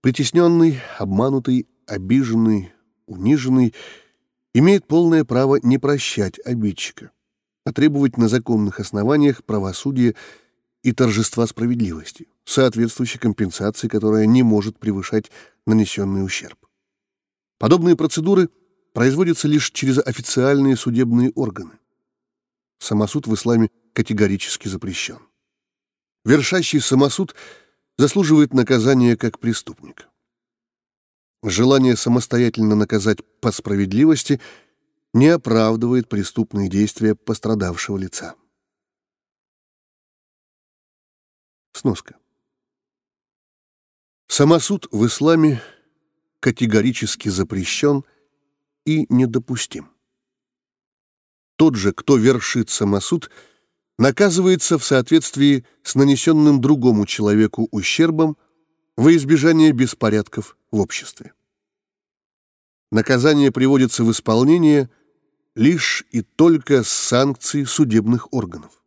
притесненный, 0.00 0.80
обманутый, 0.98 1.66
обиженный, 1.86 2.72
униженный 3.06 3.74
имеет 4.54 4.86
полное 4.86 5.24
право 5.24 5.58
не 5.62 5.78
прощать 5.78 6.38
обидчика, 6.44 7.10
а 7.64 7.72
требовать 7.72 8.18
на 8.18 8.28
законных 8.28 8.78
основаниях 8.78 9.42
правосудия 9.44 10.14
и 10.84 10.92
торжества 10.92 11.46
справедливости, 11.46 12.28
соответствующей 12.44 13.18
компенсации, 13.18 13.88
которая 13.88 14.26
не 14.26 14.42
может 14.42 14.78
превышать 14.78 15.30
нанесенный 15.66 16.24
ущерб. 16.24 16.58
Подобные 17.58 17.96
процедуры 17.96 18.50
производятся 18.92 19.48
лишь 19.48 19.70
через 19.70 19.98
официальные 19.98 20.76
судебные 20.76 21.30
органы. 21.30 21.72
Самосуд 22.78 23.26
в 23.26 23.34
исламе 23.34 23.70
категорически 23.94 24.68
запрещен. 24.68 25.20
Вершащий 26.26 26.80
самосуд 26.80 27.34
заслуживает 27.96 28.52
наказания 28.52 29.16
как 29.16 29.38
преступник. 29.38 30.08
Желание 31.42 31.96
самостоятельно 31.96 32.74
наказать 32.74 33.18
по 33.40 33.52
справедливости 33.52 34.38
не 35.14 35.28
оправдывает 35.28 36.10
преступные 36.10 36.68
действия 36.68 37.14
пострадавшего 37.14 37.96
лица. 37.96 38.34
Сноска. 41.76 42.16
Самосуд 44.28 44.86
в 44.92 45.06
исламе 45.06 45.60
категорически 46.38 47.28
запрещен 47.28 48.04
и 48.84 49.06
недопустим. 49.08 49.90
Тот 51.56 51.74
же, 51.74 51.92
кто 51.92 52.16
вершит 52.16 52.70
самосуд, 52.70 53.28
наказывается 53.98 54.78
в 54.78 54.84
соответствии 54.84 55.66
с 55.82 55.96
нанесенным 55.96 56.60
другому 56.60 57.06
человеку 57.06 57.68
ущербом 57.72 58.36
во 58.96 59.14
избежание 59.16 59.72
беспорядков 59.72 60.56
в 60.70 60.78
обществе. 60.78 61.34
Наказание 62.92 63.50
приводится 63.50 64.04
в 64.04 64.12
исполнение 64.12 64.90
лишь 65.56 66.04
и 66.12 66.22
только 66.22 66.84
с 66.84 66.88
санкций 66.88 67.66
судебных 67.66 68.32
органов. 68.32 68.83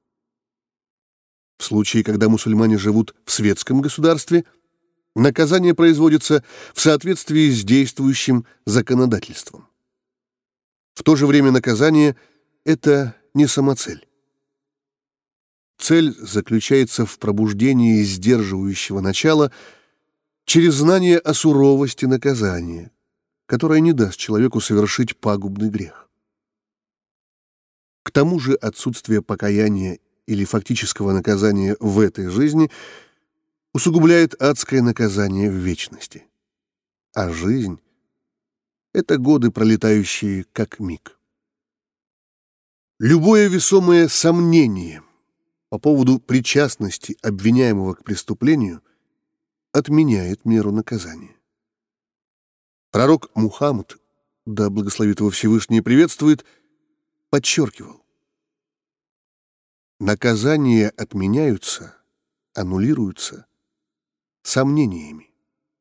В 1.57 1.63
случае, 1.63 2.03
когда 2.03 2.29
мусульмане 2.29 2.77
живут 2.77 3.15
в 3.25 3.31
светском 3.31 3.81
государстве, 3.81 4.45
наказание 5.15 5.73
производится 5.73 6.43
в 6.73 6.81
соответствии 6.81 7.49
с 7.49 7.63
действующим 7.63 8.45
законодательством. 8.65 9.67
В 10.93 11.03
то 11.03 11.15
же 11.15 11.27
время 11.27 11.51
наказание— 11.51 12.15
это 12.65 13.15
не 13.33 13.47
самоцель. 13.47 14.07
Цель 15.77 16.15
заключается 16.19 17.05
в 17.05 17.19
пробуждении 17.19 18.01
сдерживающего 18.03 18.99
начала 18.99 19.51
через 20.45 20.75
знание 20.75 21.19
о 21.19 21.33
суровости 21.33 22.05
наказания, 22.05 22.91
которое 23.45 23.79
не 23.79 23.93
даст 23.93 24.17
человеку 24.17 24.59
совершить 24.59 25.17
пагубный 25.17 25.69
грех. 25.69 26.09
К 28.03 28.11
тому 28.11 28.39
же 28.39 28.55
отсутствие 28.55 29.21
покаяния 29.21 29.99
или 30.27 30.45
фактического 30.45 31.13
наказания 31.13 31.75
в 31.79 31.99
этой 31.99 32.27
жизни 32.27 32.69
усугубляет 33.73 34.39
адское 34.41 34.81
наказание 34.81 35.49
в 35.49 35.55
вечности. 35.55 36.25
А 37.13 37.31
жизнь— 37.31 37.79
это 38.93 39.17
годы, 39.17 39.49
пролетающие 39.49 40.45
как 40.53 40.79
миг. 40.79 41.17
Любое 42.99 43.47
весомое 43.47 44.07
сомнение 44.07 45.01
по 45.69 45.79
поводу 45.79 46.19
причастности 46.19 47.17
обвиняемого 47.21 47.93
к 47.93 48.03
преступлению 48.03 48.81
отменяет 49.71 50.45
меру 50.45 50.71
наказания. 50.71 51.35
Пророк 52.91 53.29
Мухаммад, 53.35 53.97
да 54.45 54.69
благословит 54.69 55.19
его 55.19 55.29
Всевышний 55.29 55.81
приветствует, 55.81 56.45
подчеркивал, 57.29 58.03
Наказания 59.99 60.89
отменяются, 60.89 61.97
аннулируются 62.53 63.47
сомнениями 64.43 65.33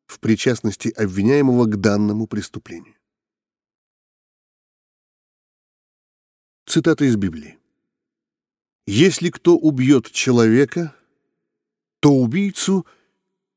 в 0.06 0.20
причастности 0.20 0.88
обвиняемого 0.88 1.66
к 1.66 1.78
данному 1.80 2.26
преступлению. 2.26 2.94
Цитата 6.64 7.04
из 7.04 7.16
Библии. 7.16 7.58
«Если 8.86 9.30
кто 9.30 9.56
убьет 9.56 10.10
человека, 10.10 10.94
то 12.00 12.12
убийцу 12.14 12.86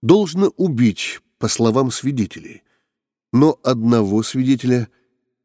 должно 0.02 0.50
убить, 0.50 1.22
по 1.38 1.48
словам 1.48 1.90
свидетелей, 1.90 2.64
но 3.32 3.60
одного 3.64 4.24
свидетеля 4.24 4.90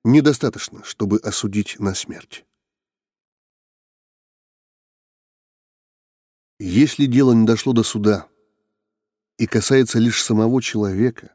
недостаточно, 0.02 0.82
чтобы 0.82 1.18
осудить 1.18 1.78
на 1.78 1.94
смерть. 1.94 2.44
Если 6.58 7.06
дело 7.06 7.32
не 7.32 7.46
дошло 7.46 7.72
до 7.72 7.82
суда 7.82 8.28
и 9.38 9.46
касается 9.46 9.98
лишь 9.98 10.22
самого 10.22 10.62
человека, 10.62 11.34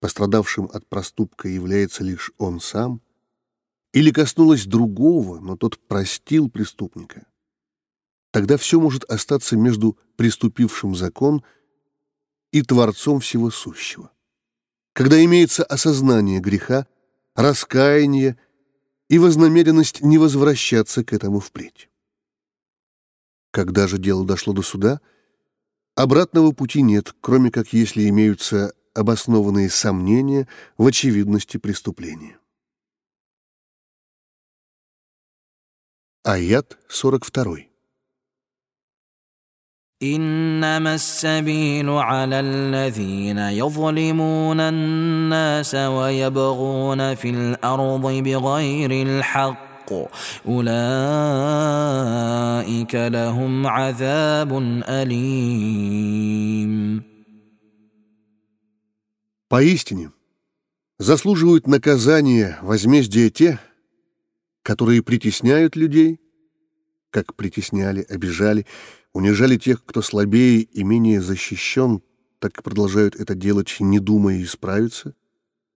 пострадавшим 0.00 0.70
от 0.72 0.86
проступка 0.86 1.48
является 1.48 2.04
лишь 2.04 2.32
он 2.38 2.60
сам, 2.60 3.02
или 3.92 4.10
коснулось 4.10 4.64
другого, 4.64 5.40
но 5.40 5.56
тот 5.56 5.78
простил 5.78 6.48
преступника, 6.50 7.26
тогда 8.30 8.56
все 8.56 8.80
может 8.80 9.04
остаться 9.04 9.56
между 9.56 9.98
приступившим 10.16 10.94
закон 10.94 11.44
и 12.50 12.62
Творцом 12.62 13.20
Всего 13.20 13.50
Сущего. 13.50 14.10
Когда 14.94 15.22
имеется 15.22 15.64
осознание 15.64 16.40
греха, 16.40 16.86
раскаяние 17.34 18.38
и 19.08 19.18
вознамеренность 19.18 20.00
не 20.00 20.16
возвращаться 20.16 21.04
к 21.04 21.12
этому 21.12 21.40
впредь. 21.40 21.87
Когда 23.51 23.87
же 23.87 23.97
дело 23.97 24.25
дошло 24.25 24.53
до 24.53 24.61
суда, 24.61 24.99
обратного 25.95 26.51
пути 26.51 26.81
нет, 26.81 27.13
кроме 27.21 27.51
как 27.51 27.73
если 27.73 28.09
имеются 28.09 28.73
обоснованные 28.93 29.69
сомнения 29.69 30.47
в 30.77 30.87
очевидности 30.87 31.57
преступления. 31.57 32.39
Аят 36.23 36.77
42. 36.87 37.73
انما 40.03 40.95
السبيل 40.95 41.89
على 41.89 42.39
الذين 42.39 43.37
يظلمون 43.37 44.59
الناس 44.59 45.75
ويبغون 45.75 47.15
في 47.15 47.29
الارض 47.29 48.05
بغير 48.05 48.91
الحق 48.91 49.66
الحق 49.87 50.09
أولئك 50.47 50.95
لهم 52.95 53.67
عذاب 53.67 54.57
أليم 54.87 56.73
Поистине, 59.49 60.11
заслуживают 60.97 61.67
наказания 61.67 62.57
возмездия 62.63 63.29
те, 63.29 63.59
которые 64.63 65.03
притесняют 65.03 65.75
людей, 65.75 66.19
как 67.11 67.35
притесняли, 67.35 68.01
обижали, 68.09 68.65
унижали 69.13 69.57
тех, 69.57 69.85
кто 69.85 70.01
слабее 70.01 70.61
и 70.61 70.83
менее 70.83 71.21
защищен, 71.21 72.01
так 72.39 72.63
продолжают 72.63 73.15
это 73.15 73.35
делать, 73.35 73.75
не 73.79 73.99
думая 73.99 74.41
исправиться, 74.41 75.13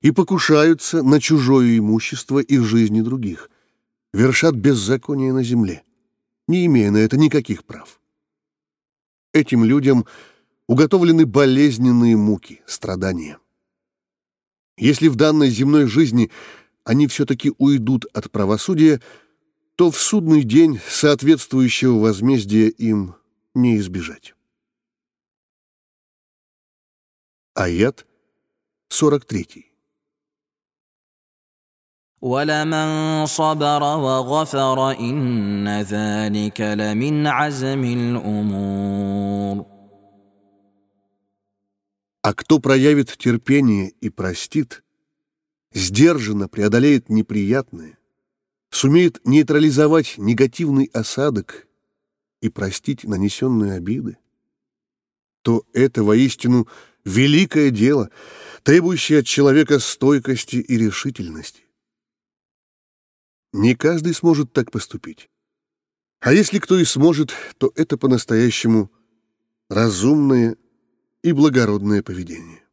и 0.02 0.10
покушаются 0.10 1.04
на 1.04 1.22
чужое 1.22 1.78
имущество 1.78 2.40
и 2.40 2.58
жизни 2.58 3.02
других – 3.02 3.51
вершат 4.13 4.55
беззаконие 4.55 5.33
на 5.33 5.43
земле, 5.43 5.85
не 6.47 6.67
имея 6.67 6.91
на 6.91 6.99
это 6.99 7.17
никаких 7.17 7.65
прав. 7.65 8.01
Этим 9.33 9.65
людям 9.65 10.07
уготовлены 10.67 11.27
болезненные 11.27 12.17
муки, 12.17 12.63
страдания. 12.67 13.39
Если 14.77 15.09
в 15.09 15.17
данной 15.17 15.49
земной 15.49 15.87
жизни 15.87 16.31
они 16.85 17.07
все-таки 17.07 17.53
уйдут 17.59 18.07
от 18.13 18.31
правосудия, 18.31 19.01
то 19.77 19.91
в 19.91 19.99
судный 19.99 20.43
день 20.43 20.81
соответствующего 20.87 21.99
возмездия 21.99 22.69
им 22.69 23.15
не 23.55 23.79
избежать. 23.79 24.35
Аят 27.55 28.07
43. 28.89 29.72
ولمن 32.22 33.26
صبر 33.26 33.84
وغفر 33.84 34.92
إن 35.00 35.82
ذلك 35.82 36.62
لمن 36.62 37.28
عزم 37.28 37.84
الأمور 37.84 39.66
А 42.24 42.34
кто 42.34 42.60
проявит 42.60 43.16
терпение 43.18 43.90
и 44.02 44.10
простит, 44.10 44.84
сдержанно 45.72 46.50
преодолеет 46.50 47.08
неприятное, 47.08 47.98
сумеет 48.70 49.22
нейтрализовать 49.24 50.16
негативный 50.18 50.90
осадок 50.92 51.68
и 52.42 52.50
простить 52.50 53.06
нанесенные 53.06 53.74
обиды, 53.74 54.18
то 55.42 55.64
это 55.72 56.04
воистину 56.04 56.68
великое 57.06 57.70
дело, 57.70 58.10
требующее 58.64 59.20
от 59.20 59.26
человека 59.26 59.80
стойкости 59.80 60.58
и 60.58 60.78
решительности. 60.78 61.68
Не 63.53 63.75
каждый 63.75 64.15
сможет 64.15 64.53
так 64.53 64.71
поступить. 64.71 65.29
А 66.21 66.33
если 66.33 66.59
кто 66.59 66.79
и 66.79 66.85
сможет, 66.85 67.33
то 67.59 67.73
это 67.75 67.99
по-настоящему 67.99 68.91
разумное 69.69 70.57
и 71.23 71.33
благородное 71.33 72.03
поведение. 72.03 72.65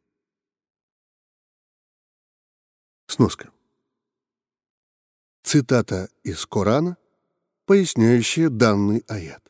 Сноска. 3.08 3.52
Цитата 5.44 6.10
из 6.24 6.46
Корана, 6.46 6.98
поясняющая 7.66 8.50
данный 8.50 9.04
аят. 9.08 9.44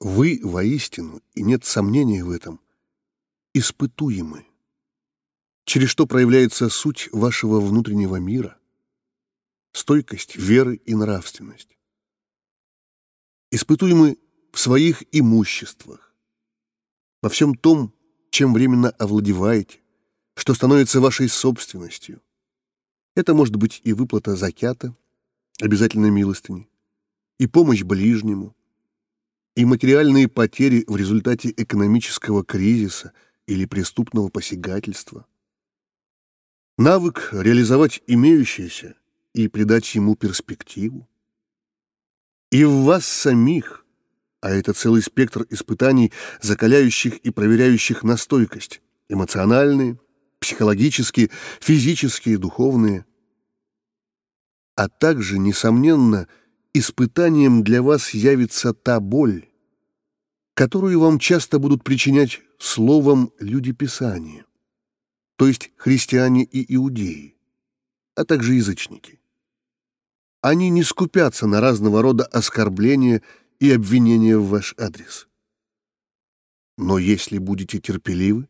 Вы 0.00 0.40
воистину, 0.42 1.20
и 1.34 1.42
нет 1.42 1.64
сомнения 1.64 2.24
в 2.24 2.30
этом, 2.30 2.60
испытуемы, 3.52 4.47
через 5.68 5.90
что 5.90 6.06
проявляется 6.06 6.70
суть 6.70 7.10
вашего 7.12 7.60
внутреннего 7.60 8.16
мира, 8.16 8.56
стойкость 9.72 10.34
веры 10.36 10.76
и 10.76 10.94
нравственность. 10.94 11.76
Испытуемы 13.50 14.16
в 14.50 14.58
своих 14.58 15.04
имуществах, 15.12 16.14
во 17.20 17.28
всем 17.28 17.54
том, 17.54 17.92
чем 18.30 18.54
временно 18.54 18.88
овладеваете, 18.92 19.80
что 20.36 20.54
становится 20.54 21.02
вашей 21.02 21.28
собственностью. 21.28 22.22
Это 23.14 23.34
может 23.34 23.56
быть 23.56 23.82
и 23.84 23.92
выплата 23.92 24.36
закята, 24.36 24.96
обязательной 25.60 26.10
милостыни, 26.10 26.70
и 27.38 27.46
помощь 27.46 27.82
ближнему, 27.82 28.56
и 29.54 29.66
материальные 29.66 30.28
потери 30.28 30.84
в 30.86 30.96
результате 30.96 31.52
экономического 31.54 32.42
кризиса 32.42 33.12
или 33.46 33.66
преступного 33.66 34.30
посягательства. 34.30 35.26
Навык 36.78 37.30
реализовать 37.32 38.02
имеющееся 38.06 38.94
и 39.34 39.48
придать 39.48 39.96
ему 39.96 40.14
перспективу. 40.14 41.08
И 42.52 42.64
в 42.64 42.84
вас 42.84 43.04
самих, 43.04 43.84
а 44.40 44.50
это 44.50 44.72
целый 44.72 45.02
спектр 45.02 45.44
испытаний, 45.50 46.12
закаляющих 46.40 47.16
и 47.18 47.30
проверяющих 47.30 48.04
на 48.04 48.16
стойкость, 48.16 48.80
эмоциональные, 49.08 49.98
психологические, 50.38 51.30
физические, 51.60 52.38
духовные, 52.38 53.04
а 54.76 54.88
также, 54.88 55.40
несомненно, 55.40 56.28
испытанием 56.74 57.64
для 57.64 57.82
вас 57.82 58.10
явится 58.14 58.72
та 58.72 59.00
боль, 59.00 59.48
которую 60.54 61.00
вам 61.00 61.18
часто 61.18 61.58
будут 61.58 61.82
причинять 61.82 62.40
словом 62.60 63.32
люди 63.40 63.72
Писания, 63.72 64.44
то 65.38 65.46
есть 65.46 65.70
христиане 65.76 66.42
и 66.42 66.74
иудеи, 66.74 67.36
а 68.16 68.24
также 68.24 68.54
язычники. 68.54 69.20
Они 70.40 70.68
не 70.68 70.82
скупятся 70.82 71.46
на 71.46 71.60
разного 71.60 72.02
рода 72.02 72.24
оскорбления 72.24 73.22
и 73.60 73.70
обвинения 73.70 74.36
в 74.36 74.48
ваш 74.48 74.74
адрес. 74.76 75.28
Но 76.76 76.98
если 76.98 77.38
будете 77.38 77.78
терпеливы, 77.78 78.48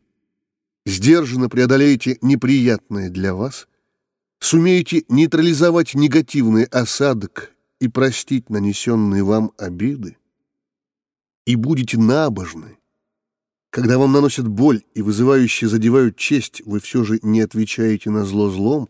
сдержанно 0.87 1.51
преодолеете 1.51 2.17
неприятное 2.23 3.11
для 3.11 3.35
вас, 3.35 3.69
сумеете 4.41 5.05
нейтрализовать 5.11 5.95
негативный 5.95 6.65
осадок 6.65 7.53
и 7.81 7.89
простить 7.89 8.49
нанесенные 8.49 9.25
вам 9.25 9.53
обиды, 9.59 10.17
и 11.45 11.55
будете 11.55 11.99
набожны. 11.99 12.78
Когда 13.71 13.99
вам 13.99 14.13
наносят 14.13 14.49
боль 14.49 14.83
и 14.95 15.03
вызывающие 15.03 15.69
задевают 15.69 16.17
честь, 16.17 16.63
вы 16.65 16.81
все 16.81 17.05
же 17.05 17.19
не 17.23 17.41
отвечаете 17.41 18.11
на 18.11 18.25
зло 18.25 18.51
злом, 18.51 18.89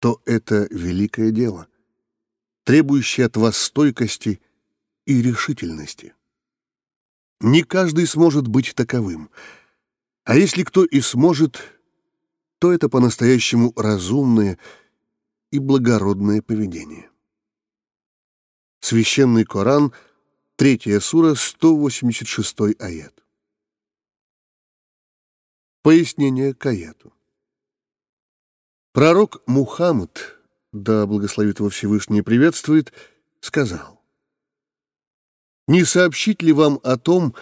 то 0.00 0.22
это 0.24 0.66
великое 0.70 1.30
дело, 1.30 1.68
требующее 2.64 3.26
от 3.26 3.36
вас 3.36 3.58
стойкости 3.58 4.40
и 5.04 5.22
решительности. 5.22 6.14
Не 7.40 7.62
каждый 7.62 8.06
сможет 8.06 8.48
быть 8.48 8.74
таковым, 8.74 9.30
а 10.24 10.36
если 10.36 10.62
кто 10.62 10.84
и 10.84 11.00
сможет, 11.00 11.60
то 12.58 12.72
это 12.72 12.88
по-настоящему 12.88 13.74
разумное 13.76 14.58
и 15.50 15.58
благородное 15.58 16.40
поведение. 16.40 17.10
Священный 18.80 19.44
Коран— 19.44 19.92
Третья 20.56 21.00
сура, 21.00 21.34
186 21.34 22.80
аят. 22.80 23.22
Пояснение 25.82 26.54
к 26.54 26.64
аяту. 26.64 27.12
Пророк 28.92 29.42
Мухаммад, 29.46 30.38
да 30.72 31.06
благословит 31.06 31.58
его 31.58 31.68
Всевышний 31.68 32.22
приветствует, 32.22 32.94
сказал, 33.40 34.02
«Не 35.68 35.84
сообщить 35.84 36.40
ли 36.40 36.54
вам 36.54 36.80
о 36.82 36.96
том, 36.96 37.34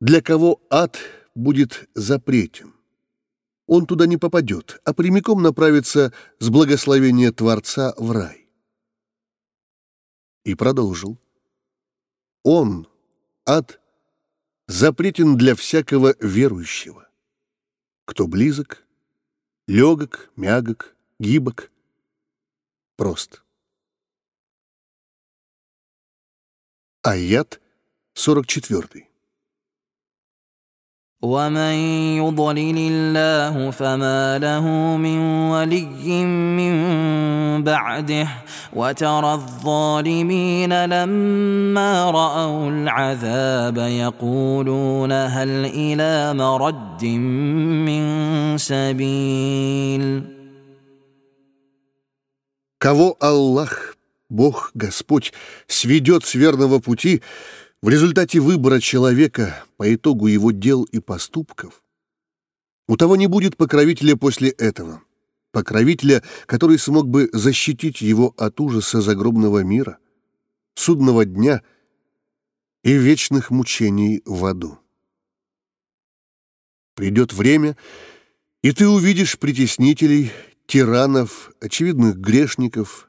для 0.00 0.20
кого 0.20 0.60
ад 0.70 0.98
будет 1.36 1.88
запретен? 1.94 2.74
Он 3.68 3.86
туда 3.86 4.06
не 4.06 4.16
попадет, 4.16 4.80
а 4.84 4.92
прямиком 4.92 5.40
направится 5.40 6.12
с 6.40 6.48
благословения 6.48 7.30
Творца 7.30 7.94
в 7.96 8.10
рай». 8.10 8.48
И 10.42 10.56
продолжил. 10.56 11.16
Он, 12.42 12.88
ад, 13.44 13.80
запретен 14.66 15.36
для 15.36 15.54
всякого 15.54 16.14
верующего. 16.20 17.08
Кто 18.06 18.26
близок, 18.26 18.84
легок, 19.66 20.30
мягок, 20.36 20.96
гибок, 21.18 21.70
прост. 22.96 23.42
Аят 27.02 27.60
44. 28.14 29.09
ومن 31.21 31.73
يضلل 32.21 32.77
الله 32.77 33.71
فما 33.71 34.37
له 34.39 34.65
من 34.97 35.19
ولي 35.49 36.25
من 36.25 36.75
بعده 37.63 38.27
وترى 38.73 39.33
الظالمين 39.33 40.85
لما 40.85 42.11
راوا 42.11 42.69
العذاب 42.69 43.77
يقولون 43.77 45.11
هل 45.11 45.65
الى 45.65 46.33
مرد 46.33 47.05
من 47.85 48.03
سبيل 48.57 50.35
Кого 52.77 53.17
Аллах, 53.19 53.95
Бог, 54.29 54.69
Господь, 54.75 55.33
сведет 55.65 56.23
с 56.23 56.35
верного 56.35 56.79
пути, 56.79 57.23
в 57.82 57.88
результате 57.88 58.40
выбора 58.40 58.78
человека 58.80 59.64
по 59.76 59.94
итогу 59.94 60.26
его 60.26 60.50
дел 60.50 60.84
и 60.84 61.00
поступков, 61.00 61.82
у 62.86 62.96
того 62.96 63.16
не 63.16 63.26
будет 63.26 63.56
покровителя 63.56 64.16
после 64.16 64.50
этого, 64.50 65.02
покровителя, 65.52 66.22
который 66.46 66.78
смог 66.78 67.08
бы 67.08 67.30
защитить 67.32 68.00
его 68.00 68.34
от 68.36 68.60
ужаса 68.60 69.00
загробного 69.00 69.62
мира, 69.62 69.98
судного 70.74 71.24
дня 71.24 71.62
и 72.82 72.92
вечных 72.92 73.50
мучений 73.50 74.22
в 74.24 74.44
аду. 74.44 74.78
Придет 76.94 77.32
время, 77.32 77.76
и 78.62 78.72
ты 78.72 78.88
увидишь 78.88 79.38
притеснителей, 79.38 80.32
тиранов, 80.66 81.52
очевидных 81.60 82.16
грешников, 82.16 83.08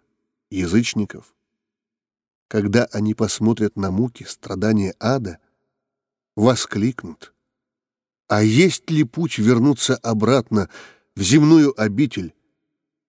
язычников 0.49 1.33
когда 2.51 2.83
они 2.91 3.13
посмотрят 3.13 3.77
на 3.77 3.91
муки, 3.91 4.25
страдания 4.25 4.93
ада, 4.99 5.39
воскликнут. 6.35 7.33
А 8.27 8.43
есть 8.43 8.89
ли 8.89 9.05
путь 9.05 9.37
вернуться 9.37 9.95
обратно 9.95 10.69
в 11.15 11.21
земную 11.21 11.73
обитель 11.81 12.35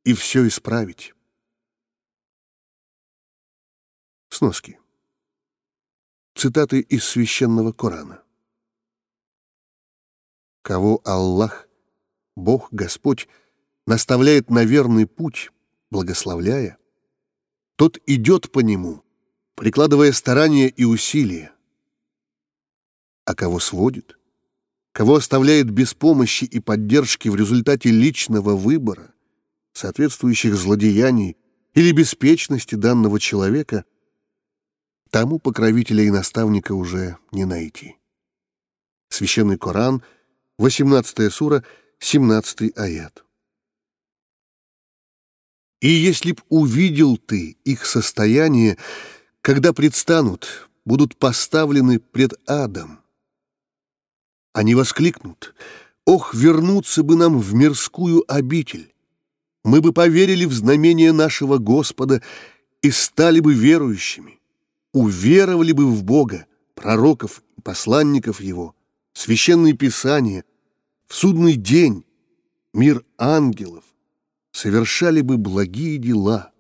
и 0.05 0.15
все 0.15 0.47
исправить? 0.47 1.13
Сноски. 4.29 4.79
Цитаты 6.37 6.79
из 6.79 7.05
священного 7.05 7.73
Корана. 7.73 8.23
Кого 10.63 11.01
Аллах, 11.05 11.69
Бог 12.37 12.69
Господь, 12.71 13.29
наставляет 13.89 14.51
на 14.51 14.65
верный 14.65 15.09
путь, 15.09 15.51
благословляя, 15.91 16.79
тот 17.75 17.99
идет 18.07 18.53
по 18.53 18.61
нему, 18.61 19.03
прикладывая 19.55 20.13
старания 20.13 20.69
и 20.69 20.85
усилия. 20.85 21.53
А 23.25 23.35
кого 23.35 23.61
сводит? 23.61 24.19
Кого 24.93 25.17
оставляет 25.17 25.71
без 25.71 25.95
помощи 25.95 26.45
и 26.45 26.61
поддержки 26.61 27.29
в 27.29 27.37
результате 27.37 27.91
личного 27.91 28.57
выбора, 28.57 29.15
соответствующих 29.73 30.55
злодеяний 30.55 31.37
или 31.75 31.93
беспечности 31.93 32.75
данного 32.75 33.19
человека, 33.19 33.85
тому 35.11 35.39
покровителя 35.39 36.05
и 36.05 36.11
наставника 36.11 36.73
уже 36.73 37.17
не 37.31 37.45
найти. 37.45 37.97
Священный 39.09 39.59
Коран, 39.59 40.03
18 40.59 41.33
сура, 41.33 41.65
17 41.99 42.77
аят. 42.77 43.25
И 45.81 45.89
если 45.89 46.33
б 46.33 46.43
увидел 46.49 47.17
ты 47.17 47.57
их 47.65 47.85
состояние, 47.87 48.79
когда 49.43 49.73
предстанут, 49.73 50.71
будут 50.85 51.17
поставлены 51.17 51.99
пред 51.99 52.35
адом, 52.49 53.01
они 54.53 54.75
воскликнут, 54.75 55.55
«Ох, 56.05 56.35
вернуться 56.35 57.03
бы 57.03 57.17
нам 57.17 57.39
в 57.39 57.53
мирскую 57.55 58.25
обитель! 58.29 58.93
Мы 59.65 59.81
бы 59.81 59.93
поверили 59.93 60.45
в 60.45 60.53
знамение 60.53 61.13
нашего 61.13 61.59
Господа 61.59 62.23
и 62.83 62.91
стали 62.91 63.39
бы 63.41 63.55
верующими, 63.55 64.41
уверовали 64.93 65.73
бы 65.73 65.87
в 65.87 66.03
Бога, 66.03 66.47
пророков 66.75 67.43
и 67.57 67.61
посланников 67.61 68.41
Его, 68.41 68.75
священные 69.13 69.75
писания, 69.75 70.45
в 71.07 71.15
судный 71.15 71.55
день, 71.55 72.05
мир 72.73 73.05
ангелов, 73.19 73.85
совершали 74.53 75.21
бы 75.21 75.37
благие 75.37 75.99
дела». 75.99 76.52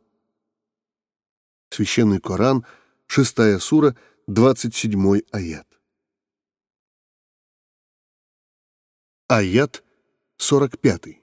Священный 1.72 2.20
Коран, 2.20 2.66
6 3.06 3.58
сура, 3.58 3.96
27 4.26 5.22
аят. 5.32 5.66
Аят 9.28 9.82
45. 10.36 11.21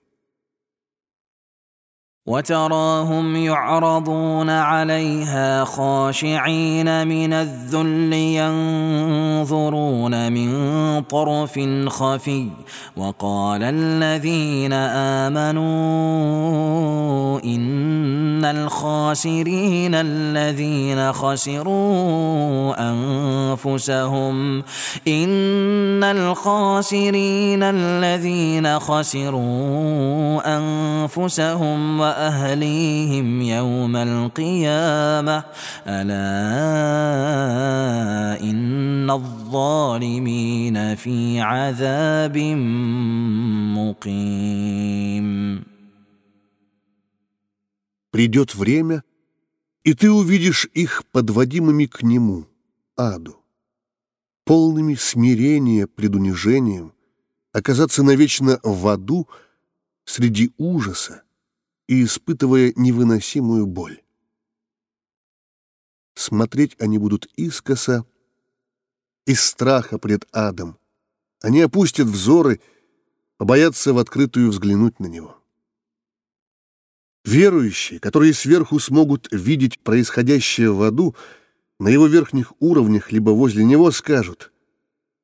وتراهم 2.30 3.36
يعرضون 3.36 4.50
عليها 4.50 5.66
خاشعين 5.66 7.08
من 7.08 7.34
الذل 7.34 8.14
ينظرون 9.44 10.32
من 10.32 11.02
طرف 11.02 11.60
خفي 11.88 12.48
وقال 12.98 13.64
الذين 13.64 14.74
آمنوا 15.24 15.60
إن 17.44 18.46
الخاسرين 18.46 19.96
الذين 19.96 21.14
خسروا 21.14 22.76
أنفسهم 22.92 24.64
إن 25.08 26.04
الخاسرين 26.04 27.64
الذين 27.64 28.80
خسروا 28.80 30.58
أنفسهم 30.58 32.02
وأهليهم 32.19 33.43
يوم 33.43 33.97
القيامة 33.97 35.45
ألا 35.87 36.25
إن 38.41 39.11
الظالمين 39.11 40.95
في 40.95 41.41
عذاب 41.41 42.39
مقيم 43.77 45.65
Придет 48.15 48.55
время, 48.55 49.03
и 49.83 49.93
ты 49.93 50.09
увидишь 50.09 50.69
их 50.73 51.03
подводимыми 51.11 51.87
к 51.87 52.05
нему, 52.05 52.47
аду, 52.95 53.43
полными 54.45 54.95
смирения 54.95 55.89
пред 55.89 56.15
унижением, 56.15 56.93
оказаться 57.53 58.05
навечно 58.05 58.61
в 58.63 58.87
аду 58.87 59.29
среди 60.05 60.53
ужаса, 60.59 61.25
и 61.90 62.04
испытывая 62.04 62.72
невыносимую 62.76 63.66
боль. 63.66 64.04
Смотреть 66.14 66.76
они 66.80 67.00
будут 67.00 67.26
искоса, 67.36 68.06
из 69.26 69.42
страха 69.42 69.98
пред 69.98 70.28
адом. 70.32 70.78
Они 71.42 71.62
опустят 71.62 72.06
взоры, 72.06 72.62
побоятся 73.38 73.92
в 73.94 73.98
открытую 73.98 74.52
взглянуть 74.52 75.00
на 75.00 75.08
него. 75.08 75.42
Верующие, 77.26 78.00
которые 78.00 78.36
сверху 78.36 78.78
смогут 78.78 79.28
видеть 79.32 79.80
происходящее 79.80 80.72
в 80.72 80.84
аду, 80.84 81.16
на 81.80 81.88
его 81.88 82.06
верхних 82.06 82.54
уровнях 82.60 83.12
либо 83.12 83.32
возле 83.32 83.66
него 83.66 83.90
скажут, 83.90 84.54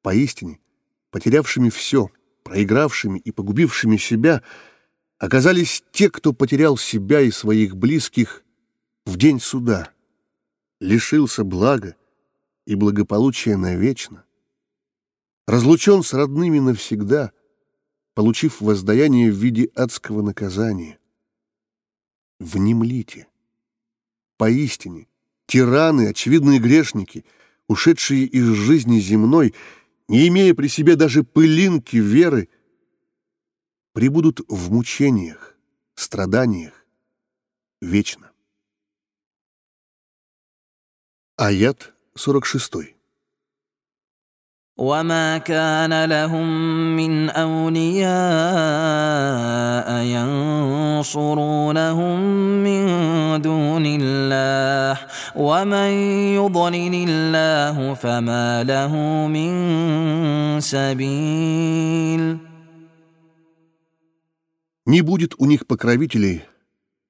поистине, 0.02 0.60
потерявшими 1.12 1.70
все, 1.70 2.10
проигравшими 2.42 3.20
и 3.20 3.32
погубившими 3.32 3.98
себя— 3.98 4.42
оказались 5.18 5.84
те, 5.92 6.10
кто 6.10 6.34
потерял 6.34 6.78
себя 6.78 7.22
и 7.22 7.32
своих 7.32 7.76
близких 7.76 8.44
в 9.06 9.18
день 9.18 9.40
суда, 9.40 9.92
лишился 10.80 11.44
блага 11.44 11.96
и 12.66 12.76
благополучия 12.76 13.58
навечно, 13.58 14.26
разлучен 15.48 16.04
с 16.04 16.14
родными 16.14 16.60
навсегда, 16.60 17.32
получив 18.14 18.62
воздаяние 18.62 19.32
в 19.32 19.36
виде 19.36 19.70
адского 19.76 20.22
наказания. 20.22 21.00
Внемлите. 22.40 23.28
Поистине, 24.38 25.08
тираны, 25.46 26.10
очевидные 26.10 26.60
грешники, 26.60 27.24
ушедшие 27.68 28.26
из 28.26 28.46
жизни 28.46 29.00
земной, 29.00 29.54
не 30.08 30.28
имея 30.28 30.54
при 30.54 30.68
себе 30.68 30.96
даже 30.96 31.24
пылинки 31.24 31.98
веры, 31.98 32.50
прибудут 33.95 34.41
в 34.49 34.73
мучениях, 34.73 35.57
страданиях 35.95 36.85
вечно. 37.81 38.31
Аят 41.37 41.95
46. 42.15 42.95
وما 44.81 45.39
كان 45.39 46.05
لهم 46.05 46.49
من 46.97 47.31
اولياء 47.31 48.11
ينصرونهم 51.01 52.20
من 52.65 52.87
دون 53.43 53.87
الله 53.87 55.01
ومن 55.37 55.91
يضلل 56.41 57.09
الله 57.09 57.95
فما 57.95 58.65
له 58.65 58.97
من 59.27 59.51
سبيل 60.61 62.44
не 64.86 65.02
будет 65.02 65.36
у 65.40 65.45
них 65.45 65.68
покровителей, 65.68 66.44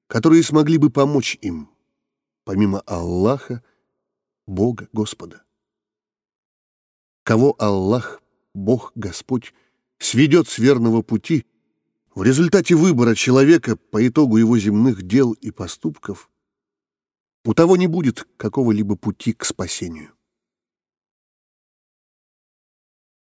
которые 0.07 0.43
смогли 0.43 0.77
бы 0.77 0.89
помочь 0.89 1.37
им, 1.41 1.69
помимо 2.43 2.79
Аллаха, 2.81 3.63
Бога 4.47 4.87
Господа. 4.93 5.43
Кого 7.23 7.55
Аллах, 7.59 8.21
Бог 8.53 8.91
Господь, 8.95 9.53
сведет 9.97 10.47
с 10.47 10.57
верного 10.59 11.01
пути, 11.01 11.45
в 12.13 12.23
результате 12.23 12.75
выбора 12.75 13.13
человека 13.13 13.75
по 13.75 14.07
итогу 14.07 14.37
его 14.37 14.57
земных 14.57 15.03
дел 15.03 15.33
и 15.33 15.51
поступков, 15.51 16.29
у 17.43 17.53
того 17.53 17.75
не 17.75 17.87
будет 17.87 18.25
какого-либо 18.37 18.95
пути 18.95 19.33
к 19.33 19.43
спасению. 19.43 20.13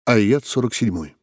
Аят 0.05 0.45
47. 0.45 1.22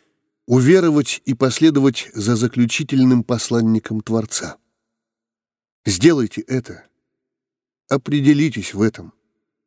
уверовать 0.51 1.21
и 1.23 1.33
последовать 1.33 2.09
за 2.13 2.35
заключительным 2.35 3.23
посланником 3.23 4.01
Творца. 4.01 4.57
Сделайте 5.85 6.41
это. 6.41 6.83
Определитесь 7.87 8.73
в 8.73 8.81
этом. 8.81 9.13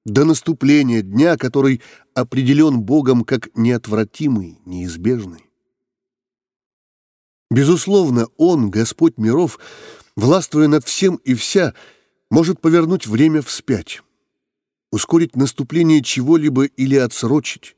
До 0.05 0.27
наступления 0.27 1.01
дня, 1.01 1.39
который 1.39 1.81
определен 2.13 2.83
Богом 2.83 3.25
как 3.25 3.49
неотвратимый, 3.57 4.61
неизбежный. 4.67 5.51
Безусловно, 7.51 8.27
Он, 8.37 8.69
Господь 8.69 9.17
миров, 9.17 9.59
властвуя 10.17 10.69
над 10.69 10.85
всем 10.85 11.17
и 11.17 11.33
вся, 11.33 11.73
может 12.31 12.61
повернуть 12.61 13.07
время 13.07 13.41
вспять, 13.41 14.03
ускорить 14.93 15.35
наступление 15.35 16.03
чего-либо 16.03 16.65
или 16.65 16.97
отсрочить, 16.97 17.75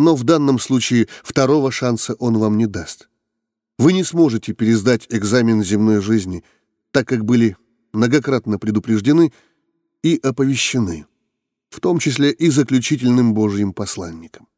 но 0.00 0.16
в 0.16 0.24
данном 0.24 0.58
случае 0.58 1.08
второго 1.22 1.70
шанса 1.70 2.14
он 2.14 2.38
вам 2.38 2.56
не 2.56 2.66
даст. 2.66 3.08
Вы 3.78 3.92
не 3.92 4.02
сможете 4.02 4.52
пересдать 4.52 5.06
экзамен 5.10 5.62
земной 5.62 6.00
жизни, 6.00 6.42
так 6.90 7.06
как 7.06 7.24
были 7.24 7.56
многократно 7.92 8.58
предупреждены 8.58 9.32
и 10.02 10.18
оповещены, 10.22 11.06
в 11.68 11.80
том 11.80 11.98
числе 11.98 12.32
и 12.32 12.50
заключительным 12.50 13.34
Божьим 13.34 13.72
посланником. 13.72 14.48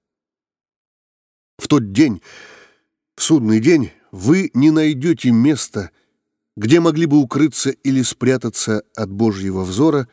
В 1.58 1.68
тот 1.68 1.92
день, 1.92 2.22
в 3.16 3.22
судный 3.22 3.60
день, 3.60 3.90
вы 4.12 4.50
не 4.54 4.70
найдете 4.70 5.30
места 5.30 5.90
где 6.54 6.80
могли 6.80 7.06
бы 7.06 7.16
укрыться 7.16 7.70
или 7.70 8.02
спрятаться 8.02 8.82
от 8.94 9.10
Божьего 9.10 9.64
взора 9.64 10.06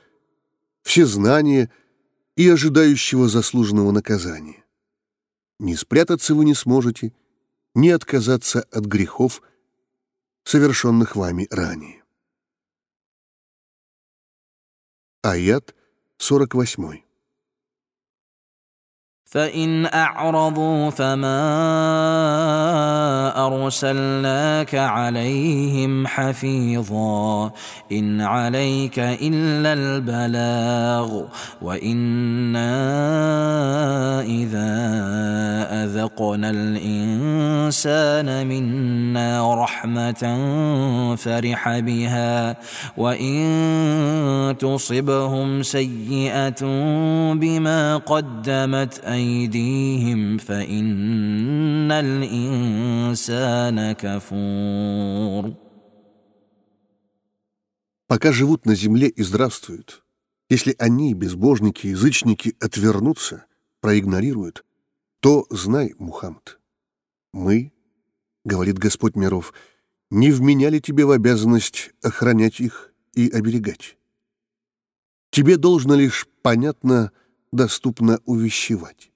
все 0.84 1.06
знания 1.06 1.70
и 2.38 2.48
ожидающего 2.48 3.28
заслуженного 3.28 3.92
наказания. 3.92 4.64
Не 5.59 5.77
спрятаться 5.77 6.35
вы 6.35 6.45
не 6.45 6.55
сможете, 6.55 7.13
не 7.75 7.91
отказаться 7.91 8.63
от 8.71 8.85
грехов, 8.85 9.43
совершенных 10.45 11.17
вами 11.17 11.47
ранее. 11.51 12.03
Аят 15.23 15.75
48. 16.19 17.05
فإن 19.35 19.87
أعرضوا 19.87 20.91
فما 20.91 21.27
أرسلناك 23.47 24.75
عليهم 24.75 26.07
حفيظا 26.07 27.53
إن 27.93 28.21
عليك 28.21 28.99
إلا 28.99 29.73
البلاغ 29.73 31.23
وإنا 31.63 32.71
إذا 34.23 34.78
أذقنا 35.99 36.51
الإنسان 36.51 38.47
منا 38.47 39.65
رحمة 39.65 40.23
فرح 41.17 41.79
بها 41.79 42.57
وإن 42.97 44.57
تصبهم 44.59 45.63
سيئة 45.63 46.61
بما 47.35 47.97
قدمت 47.97 49.05
أيديهم 49.05 49.45
أيديهم 49.45 50.39
فإن 50.39 51.93
الإنسان 51.93 53.93
كفور 53.93 55.55
Пока 58.07 58.33
живут 58.33 58.67
на 58.67 58.75
земле 58.75 59.09
и 59.09 59.23
здравствуют, 59.23 60.05
если 60.51 60.77
они, 60.79 61.15
безбожники, 61.15 61.87
язычники, 61.87 62.55
отвернутся, 62.61 63.47
проигнорируют, 63.81 64.63
то 65.20 65.46
знай, 65.50 65.94
Мухаммад, 65.98 66.60
мы, 67.34 67.72
говорит 68.46 68.78
Господь 68.78 69.16
миров, 69.16 69.54
не 70.10 70.32
вменяли 70.32 70.80
тебе 70.80 71.06
в 71.06 71.12
обязанность 71.12 71.92
охранять 72.02 72.60
их 72.60 72.94
и 73.14 73.30
оберегать. 73.30 73.98
Тебе 75.32 75.58
должно 75.58 75.96
лишь, 75.96 76.28
понятно, 76.42 77.12
доступно 77.52 78.20
увещевать. 78.26 79.12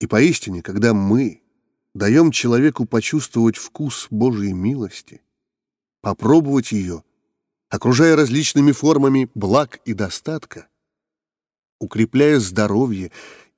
И 0.00 0.06
поистине, 0.06 0.62
когда 0.62 0.92
мы 0.92 1.42
даем 1.94 2.32
человеку 2.32 2.86
почувствовать 2.86 3.56
вкус 3.56 4.08
Божьей 4.10 4.52
милости, 4.52 5.22
попробовать 6.00 6.72
ее, 6.72 7.04
окружая 7.68 8.16
различными 8.16 8.72
формами 8.72 9.30
благ 9.34 9.80
и 9.84 9.94
достатка, 9.94 10.68
укрепляя 11.78 12.38
здоровье 12.38 13.10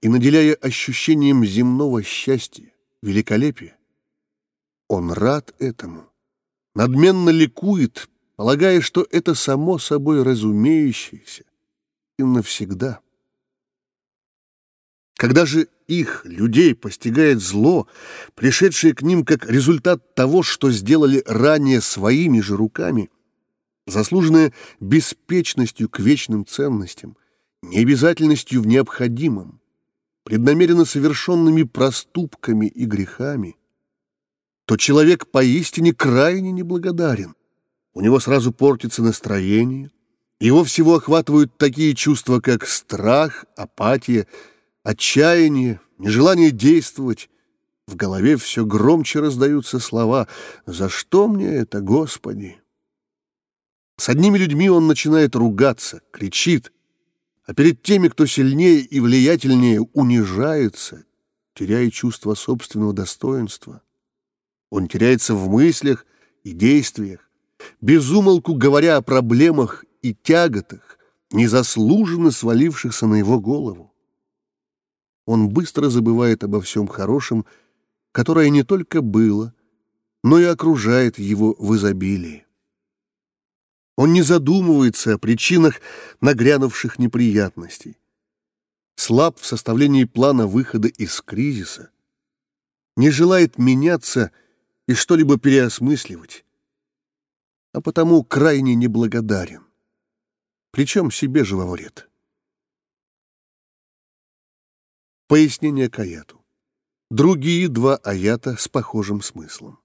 и 0.04 0.08
наделяя 0.08 0.54
ощущением 0.56 1.46
земного 1.46 2.02
счастья, 2.02 2.70
великолепия, 3.00 3.74
он 4.86 5.10
рад 5.10 5.54
этому, 5.58 6.12
надменно 6.74 7.30
ликует, 7.30 8.10
полагая, 8.36 8.82
что 8.82 9.06
это 9.10 9.34
само 9.34 9.78
собой 9.78 10.22
разумеющееся 10.22 11.44
и 12.18 12.22
навсегда. 12.22 13.00
Когда 15.16 15.46
же 15.46 15.68
их, 15.86 16.26
людей, 16.26 16.74
постигает 16.74 17.40
зло, 17.40 17.88
пришедшее 18.34 18.94
к 18.94 19.00
ним 19.00 19.24
как 19.24 19.50
результат 19.50 20.14
того, 20.14 20.42
что 20.42 20.70
сделали 20.70 21.22
ранее 21.24 21.80
своими 21.80 22.40
же 22.40 22.58
руками, 22.58 23.08
заслуженное 23.86 24.52
беспечностью 24.80 25.88
к 25.88 25.98
вечным 25.98 26.44
ценностям, 26.44 27.16
необязательностью 27.62 28.60
в 28.60 28.66
необходимом, 28.66 29.62
преднамеренно 30.24 30.84
совершенными 30.84 31.62
проступками 31.62 32.66
и 32.66 32.86
грехами, 32.86 33.56
то 34.66 34.76
человек 34.76 35.26
поистине 35.28 35.92
крайне 35.92 36.50
неблагодарен. 36.50 37.34
У 37.92 38.00
него 38.00 38.18
сразу 38.18 38.52
портится 38.52 39.02
настроение, 39.02 39.90
его 40.40 40.64
всего 40.64 40.96
охватывают 40.96 41.56
такие 41.56 41.94
чувства, 41.94 42.40
как 42.40 42.66
страх, 42.66 43.44
апатия, 43.56 44.26
отчаяние, 44.82 45.80
нежелание 45.98 46.50
действовать. 46.50 47.30
В 47.86 47.96
голове 47.96 48.36
все 48.36 48.64
громче 48.64 49.20
раздаются 49.20 49.78
слова 49.78 50.26
«За 50.66 50.88
что 50.88 51.28
мне 51.28 51.46
это, 51.46 51.80
Господи?» 51.80 52.60
С 53.96 54.08
одними 54.08 54.38
людьми 54.38 54.68
он 54.68 54.86
начинает 54.88 55.36
ругаться, 55.36 56.00
кричит, 56.10 56.72
а 57.46 57.54
перед 57.54 57.82
теми, 57.82 58.08
кто 58.08 58.26
сильнее 58.26 58.80
и 58.80 59.00
влиятельнее, 59.00 59.80
унижается, 59.80 61.04
теряя 61.54 61.90
чувство 61.90 62.34
собственного 62.34 62.92
достоинства. 62.92 63.82
Он 64.70 64.88
теряется 64.88 65.34
в 65.34 65.48
мыслях 65.48 66.06
и 66.42 66.52
действиях, 66.52 67.30
безумолку 67.80 68.54
говоря 68.54 68.96
о 68.96 69.02
проблемах 69.02 69.84
и 70.02 70.14
тяготах, 70.14 70.98
незаслуженно 71.30 72.30
свалившихся 72.30 73.06
на 73.06 73.16
его 73.16 73.40
голову. 73.40 73.92
Он 75.26 75.48
быстро 75.48 75.88
забывает 75.88 76.44
обо 76.44 76.60
всем 76.60 76.86
хорошем, 76.86 77.46
которое 78.12 78.50
не 78.50 78.62
только 78.62 79.00
было, 79.00 79.54
но 80.22 80.38
и 80.38 80.44
окружает 80.44 81.18
его 81.18 81.54
в 81.58 81.76
изобилии. 81.76 82.43
Он 83.96 84.12
не 84.12 84.22
задумывается 84.22 85.14
о 85.14 85.18
причинах 85.18 85.80
нагрянувших 86.20 86.98
неприятностей, 86.98 87.96
слаб 88.96 89.38
в 89.38 89.46
составлении 89.46 90.04
плана 90.04 90.46
выхода 90.46 90.88
из 90.88 91.20
кризиса, 91.20 91.90
не 92.96 93.10
желает 93.10 93.58
меняться 93.58 94.32
и 94.88 94.94
что-либо 94.94 95.38
переосмысливать, 95.38 96.44
а 97.72 97.80
потому 97.80 98.24
крайне 98.24 98.74
неблагодарен 98.74 99.64
причем 100.74 101.12
себе 101.12 101.44
же 101.44 101.54
во 101.54 101.70
вред. 101.70 102.10
Пояснение 105.28 105.88
к 105.88 106.00
аяту. 106.00 106.44
Другие 107.12 107.68
два 107.68 107.96
аята 107.98 108.56
с 108.56 108.66
похожим 108.66 109.22
смыслом. 109.22 109.80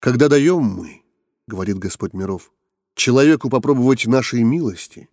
«Когда 0.00 0.28
даем 0.28 0.62
мы,— 0.62 1.04
говорит 1.48 1.78
Господь 1.78 2.12
миров,— 2.12 2.52
человеку 2.94 3.48
попробовать 3.48 4.06
нашей 4.06 4.42
милости, 4.42 5.08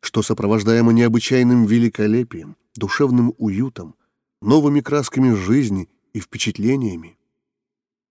что 0.00 0.22
сопровождаемо 0.22 0.92
необычайным 0.92 1.66
великолепием, 1.66 2.56
душевным 2.74 3.34
уютом, 3.38 3.94
новыми 4.40 4.80
красками 4.80 5.34
жизни 5.34 5.88
и 6.12 6.20
впечатлениями, 6.20 7.18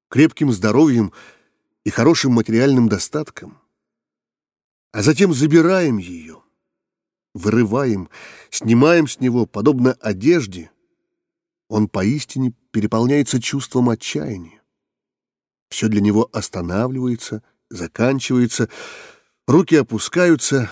крепким 0.10 0.52
здоровьем 0.52 1.12
и 1.84 1.90
хорошим 1.90 2.34
материальным 2.34 2.88
достатком, 2.88 3.58
а 4.92 5.02
затем 5.02 5.34
забираем 5.34 5.98
ее, 5.98 6.42
вырываем, 7.34 8.10
снимаем 8.50 9.08
с 9.08 9.20
него, 9.20 9.46
подобно 9.46 9.94
одежде, 9.94 10.72
он 11.68 11.90
поистине 11.90 12.54
переполняется 12.72 13.42
чувством 13.42 13.90
отчаяния. 13.90 14.62
Все 15.70 15.88
для 15.88 16.00
него 16.02 16.30
останавливается, 16.32 17.44
заканчивается, 17.70 18.70
руки 19.48 19.76
опускаются, 19.76 20.70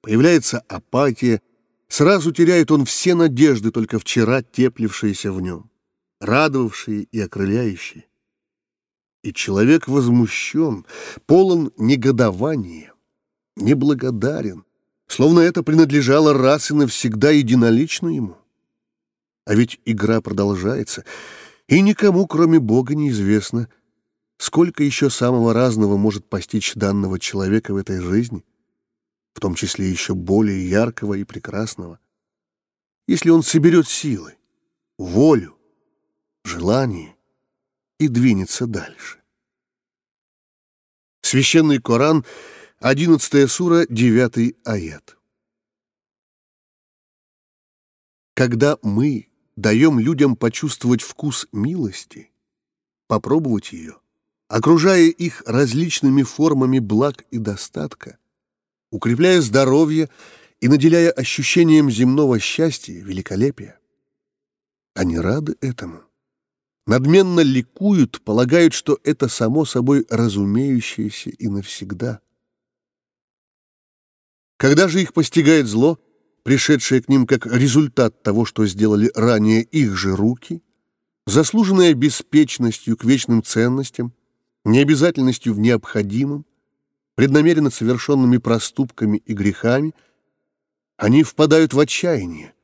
появляется 0.00 0.60
апатия, 0.68 1.40
сразу 1.88 2.32
теряет 2.32 2.70
он 2.70 2.84
все 2.84 3.14
надежды, 3.14 3.70
только 3.70 3.98
вчера 3.98 4.42
теплившиеся 4.42 5.32
в 5.32 5.40
нем, 5.40 5.70
радовавшие 6.20 7.04
и 7.04 7.20
окрыляющие. 7.20 8.04
И 9.22 9.32
человек 9.32 9.88
возмущен, 9.88 10.86
полон 11.26 11.72
негодования 11.76 12.92
неблагодарен, 13.56 14.64
словно 15.08 15.40
это 15.40 15.62
принадлежало 15.62 16.32
раз 16.32 16.70
и 16.70 16.74
навсегда 16.74 17.30
единолично 17.30 18.08
ему. 18.08 18.36
А 19.44 19.54
ведь 19.54 19.80
игра 19.84 20.20
продолжается, 20.20 21.04
и 21.66 21.80
никому, 21.80 22.26
кроме 22.26 22.60
Бога, 22.60 22.94
неизвестно, 22.94 23.68
сколько 24.38 24.82
еще 24.82 25.10
самого 25.10 25.52
разного 25.52 25.96
может 25.96 26.28
постичь 26.28 26.74
данного 26.74 27.20
человека 27.20 27.74
в 27.74 27.76
этой 27.76 28.00
жизни, 28.00 28.44
в 29.34 29.40
том 29.40 29.54
числе 29.54 29.90
еще 29.90 30.14
более 30.14 30.68
яркого 30.68 31.14
и 31.14 31.24
прекрасного, 31.24 32.00
если 33.06 33.30
он 33.30 33.42
соберет 33.42 33.86
силы, 33.86 34.36
волю, 34.96 35.56
желание 36.44 37.14
и 37.98 38.08
двинется 38.08 38.66
дальше. 38.66 39.18
Священный 41.20 41.80
Коран— 41.80 42.24
Одиннадцатая 42.80 43.48
сура, 43.48 43.86
девятый 43.88 44.56
аят. 44.64 45.18
Когда 48.34 48.78
мы 48.82 49.28
даем 49.56 49.98
людям 49.98 50.36
почувствовать 50.36 51.02
вкус 51.02 51.48
милости, 51.50 52.30
попробовать 53.08 53.72
ее, 53.72 53.96
окружая 54.48 55.08
их 55.08 55.42
различными 55.46 56.22
формами 56.22 56.78
благ 56.78 57.24
и 57.30 57.38
достатка, 57.38 58.18
укрепляя 58.90 59.40
здоровье 59.40 60.08
и 60.60 60.68
наделяя 60.68 61.10
ощущением 61.10 61.90
земного 61.90 62.38
счастья 62.38 62.94
и 62.94 63.00
великолепия. 63.00 63.78
Они 64.94 65.18
рады 65.18 65.56
этому. 65.60 66.02
Надменно 66.86 67.40
ликуют, 67.40 68.22
полагают, 68.22 68.72
что 68.72 68.98
это 69.04 69.28
само 69.28 69.66
собой 69.66 70.06
разумеющееся 70.08 71.28
и 71.30 71.46
навсегда. 71.48 72.20
Когда 74.56 74.88
же 74.88 75.02
их 75.02 75.12
постигает 75.12 75.66
зло, 75.66 76.00
пришедшее 76.42 77.02
к 77.02 77.08
ним 77.10 77.26
как 77.26 77.46
результат 77.46 78.22
того, 78.22 78.46
что 78.46 78.66
сделали 78.66 79.12
ранее 79.14 79.62
их 79.62 79.96
же 79.96 80.16
руки, 80.16 80.62
заслуженная 81.26 81.92
беспечностью 81.92 82.96
к 82.96 83.04
вечным 83.04 83.42
ценностям, 83.44 84.14
необязательностью 84.70 85.54
в 85.54 85.58
необходимом, 85.58 86.44
преднамеренно 87.14 87.70
совершенными 87.70 88.38
проступками 88.38 89.18
и 89.18 89.32
грехами, 89.32 89.94
они 90.96 91.22
впадают 91.22 91.74
в 91.74 91.80
отчаяние, 91.80 92.54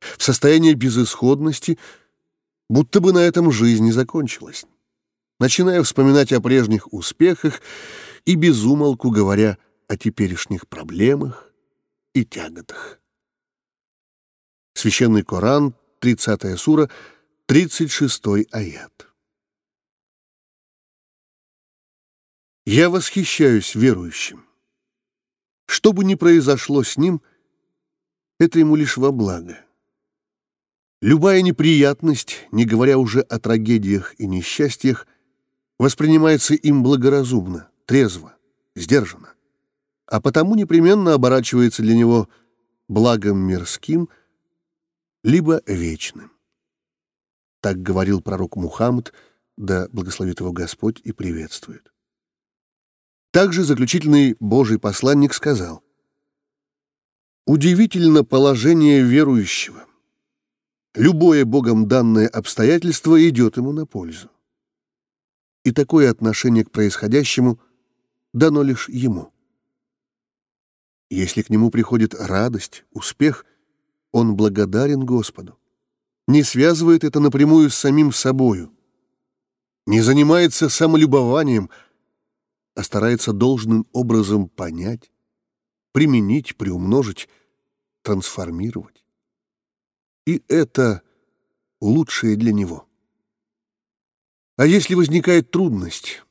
в 0.00 0.22
состояние 0.22 0.74
безысходности, 0.74 1.78
будто 2.68 3.00
бы 3.00 3.12
на 3.12 3.18
этом 3.18 3.50
жизнь 3.50 3.90
закончилась, 3.92 4.66
начиная 5.40 5.82
вспоминать 5.82 6.32
о 6.32 6.40
прежних 6.40 6.92
успехах 6.92 7.60
и 8.24 8.34
безумолку 8.34 9.10
говоря 9.10 9.58
о 9.88 9.96
теперешних 9.96 10.68
проблемах 10.68 11.52
и 12.14 12.24
тяготах. 12.24 13.00
Священный 14.74 15.22
Коран, 15.22 15.74
30 16.00 16.58
сура, 16.58 16.90
36 17.46 18.22
аят. 18.50 19.13
Я 22.66 22.88
восхищаюсь 22.88 23.74
верующим. 23.74 24.46
Что 25.66 25.92
бы 25.92 26.02
ни 26.02 26.14
произошло 26.14 26.82
с 26.82 26.96
ним, 26.96 27.20
это 28.38 28.58
ему 28.58 28.74
лишь 28.74 28.96
во 28.96 29.12
благо. 29.12 29.60
Любая 31.02 31.42
неприятность, 31.42 32.46
не 32.52 32.64
говоря 32.64 32.96
уже 32.96 33.20
о 33.20 33.38
трагедиях 33.38 34.14
и 34.18 34.26
несчастьях, 34.26 35.06
воспринимается 35.78 36.54
им 36.54 36.82
благоразумно, 36.82 37.68
трезво, 37.84 38.34
сдержанно, 38.74 39.34
а 40.06 40.22
потому 40.22 40.54
непременно 40.54 41.12
оборачивается 41.12 41.82
для 41.82 41.94
него 41.94 42.30
благом 42.88 43.38
мирским, 43.40 44.08
либо 45.22 45.60
вечным. 45.66 46.32
Так 47.60 47.82
говорил 47.82 48.22
пророк 48.22 48.56
Мухаммад, 48.56 49.12
да 49.58 49.86
благословит 49.90 50.40
его 50.40 50.52
Господь 50.52 51.02
и 51.04 51.12
приветствует. 51.12 51.93
Также 53.34 53.64
заключительный 53.64 54.36
Божий 54.38 54.78
посланник 54.78 55.34
сказал, 55.34 55.82
«Удивительно 57.46 58.22
положение 58.22 59.02
верующего. 59.02 59.86
Любое 60.94 61.44
Богом 61.44 61.88
данное 61.88 62.28
обстоятельство 62.28 63.20
идет 63.28 63.56
ему 63.56 63.72
на 63.72 63.86
пользу. 63.86 64.30
И 65.64 65.72
такое 65.72 66.12
отношение 66.12 66.64
к 66.64 66.70
происходящему 66.70 67.58
дано 68.32 68.62
лишь 68.62 68.88
ему. 68.88 69.32
Если 71.10 71.42
к 71.42 71.50
нему 71.50 71.70
приходит 71.70 72.14
радость, 72.14 72.84
успех, 72.92 73.46
он 74.12 74.36
благодарен 74.36 75.04
Господу, 75.04 75.58
не 76.28 76.44
связывает 76.44 77.02
это 77.02 77.18
напрямую 77.18 77.70
с 77.70 77.74
самим 77.74 78.12
собою, 78.12 78.72
не 79.86 80.02
занимается 80.02 80.68
самолюбованием– 80.68 81.68
а 82.74 82.82
старается 82.82 83.32
должным 83.32 83.86
образом 83.92 84.48
понять, 84.48 85.10
применить, 85.92 86.56
приумножить, 86.56 87.28
трансформировать. 88.02 89.04
И 90.26 90.42
это 90.48 91.02
лучшее 91.80 92.36
для 92.36 92.52
него. 92.52 92.88
А 94.56 94.66
если 94.66 94.94
возникает 94.94 95.50
трудность, 95.50 96.22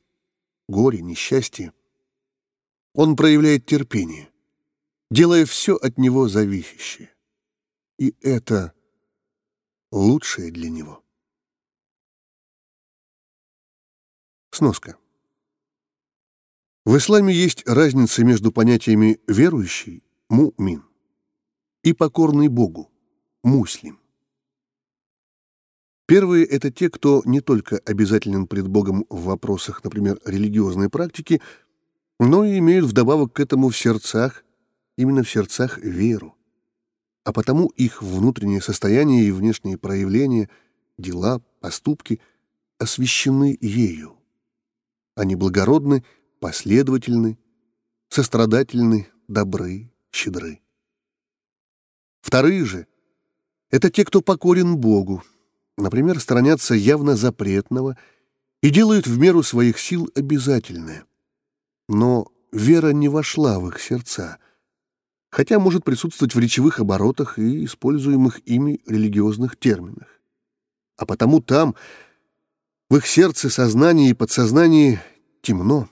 горе, 0.68 1.00
несчастье, 1.00 1.72
он 2.94 3.16
проявляет 3.16 3.66
терпение, 3.66 4.30
делая 5.10 5.46
все 5.46 5.76
от 5.76 5.98
него 5.98 6.28
зависящее. 6.28 7.10
И 7.98 8.14
это 8.20 8.72
лучшее 9.90 10.50
для 10.50 10.70
него. 10.70 11.02
Сноска. 14.50 14.96
В 16.84 16.98
исламе 16.98 17.34
есть 17.34 17.66
разница 17.66 18.24
между 18.24 18.52
понятиями 18.52 19.18
«верующий»— 19.26 20.02
мумин 20.28 20.84
и 21.82 21.94
«покорный 21.94 22.48
Богу»— 22.48 22.90
муслим. 23.42 23.98
Первые— 26.06 26.44
это 26.46 26.70
те, 26.70 26.90
кто 26.90 27.22
не 27.24 27.40
только 27.40 27.78
обязателен 27.78 28.46
пред 28.46 28.68
Богом 28.68 29.06
в 29.08 29.22
вопросах, 29.24 29.82
например, 29.82 30.20
религиозной 30.26 30.90
практики, 30.90 31.40
но 32.20 32.44
и 32.44 32.58
имеют 32.58 32.84
вдобавок 32.84 33.32
к 33.32 33.40
этому 33.40 33.70
в 33.70 33.78
сердцах, 33.78 34.44
именно 34.98 35.22
в 35.22 35.30
сердцах 35.30 35.78
веру. 35.78 36.36
А 37.24 37.32
потому 37.32 37.68
их 37.68 38.02
внутреннее 38.02 38.60
состояние 38.60 39.24
и 39.24 39.32
внешние 39.32 39.78
проявления, 39.78 40.50
дела, 40.98 41.40
поступки 41.60 42.20
освящены 42.76 43.56
ею. 43.62 44.18
Они 45.14 45.34
благородны, 45.34 46.04
последовательны, 46.44 47.38
сострадательны, 48.10 49.08
добры, 49.28 49.90
щедры. 50.12 50.60
Вторые 52.20 52.66
же— 52.66 52.86
это 53.70 53.90
те, 53.90 54.04
кто 54.04 54.20
покорен 54.20 54.76
Богу, 54.76 55.22
например, 55.78 56.20
сторонятся 56.20 56.74
явно 56.74 57.16
запретного 57.16 57.96
и 58.62 58.68
делают 58.68 59.06
в 59.06 59.18
меру 59.18 59.42
своих 59.42 59.78
сил 59.78 60.10
обязательное. 60.14 61.06
Но 61.88 62.30
вера 62.52 62.90
не 62.90 63.08
вошла 63.08 63.58
в 63.58 63.68
их 63.68 63.80
сердца, 63.80 64.36
хотя 65.30 65.58
может 65.58 65.82
присутствовать 65.82 66.34
в 66.34 66.38
речевых 66.38 66.78
оборотах 66.78 67.38
и 67.38 67.64
используемых 67.64 68.46
ими 68.46 68.82
религиозных 68.86 69.56
терминах. 69.56 70.20
А 70.98 71.06
потому 71.06 71.40
там, 71.40 71.74
в 72.90 72.96
их 72.96 73.06
сердце, 73.06 73.48
сознании 73.48 74.10
и 74.10 74.14
подсознании 74.14 75.00
темно. 75.40 75.88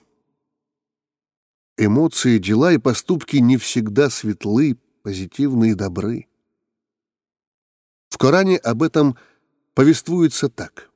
Эмоции, 1.77 2.37
дела 2.37 2.71
и 2.73 2.77
поступки 2.77 3.37
не 3.37 3.57
всегда 3.57 4.09
светлы, 4.09 4.77
позитивны 5.01 5.71
и 5.71 5.73
добры. 5.73 6.27
В 8.09 8.17
Коране 8.19 8.57
об 8.57 8.83
этом 8.83 9.17
повествуется 9.73 10.49
так. 10.49 10.91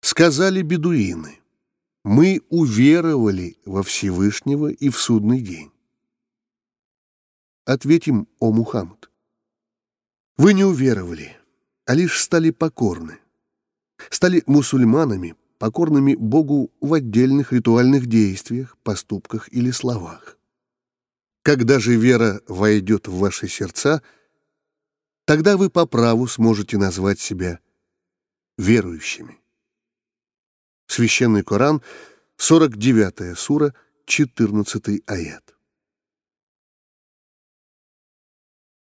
«Сказали 0.00 0.62
бедуины, 0.62 1.40
мы 2.04 2.42
уверовали 2.48 3.56
во 3.64 3.82
Всевышнего 3.82 4.68
и 4.68 4.88
в 4.88 4.98
судный 4.98 5.40
день». 5.40 5.72
Ответим, 7.64 8.28
о 8.38 8.52
Мухаммад. 8.52 9.10
Вы 10.36 10.54
не 10.54 10.64
уверовали, 10.64 11.36
а 11.86 11.94
лишь 11.94 12.20
стали 12.20 12.50
покорны, 12.50 13.18
стали 14.10 14.42
мусульманами, 14.46 15.36
покорными 15.62 16.16
Богу 16.16 16.72
в 16.80 16.92
отдельных 16.92 17.52
ритуальных 17.52 18.06
действиях, 18.06 18.76
поступках 18.78 19.48
или 19.52 19.70
словах. 19.70 20.36
Когда 21.44 21.78
же 21.78 21.94
вера 21.94 22.42
войдет 22.48 23.06
в 23.06 23.16
ваши 23.16 23.46
сердца, 23.46 24.02
тогда 25.24 25.56
вы 25.56 25.70
по 25.70 25.86
праву 25.86 26.26
сможете 26.26 26.78
назвать 26.78 27.20
себя 27.20 27.60
верующими. 28.58 29.38
Священный 30.88 31.44
Коран, 31.44 31.80
49 32.38 33.38
сура, 33.38 33.72
14 34.06 35.02
аят. 35.06 35.54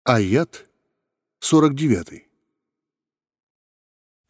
Аят 0.05 0.65
49. 1.41 2.32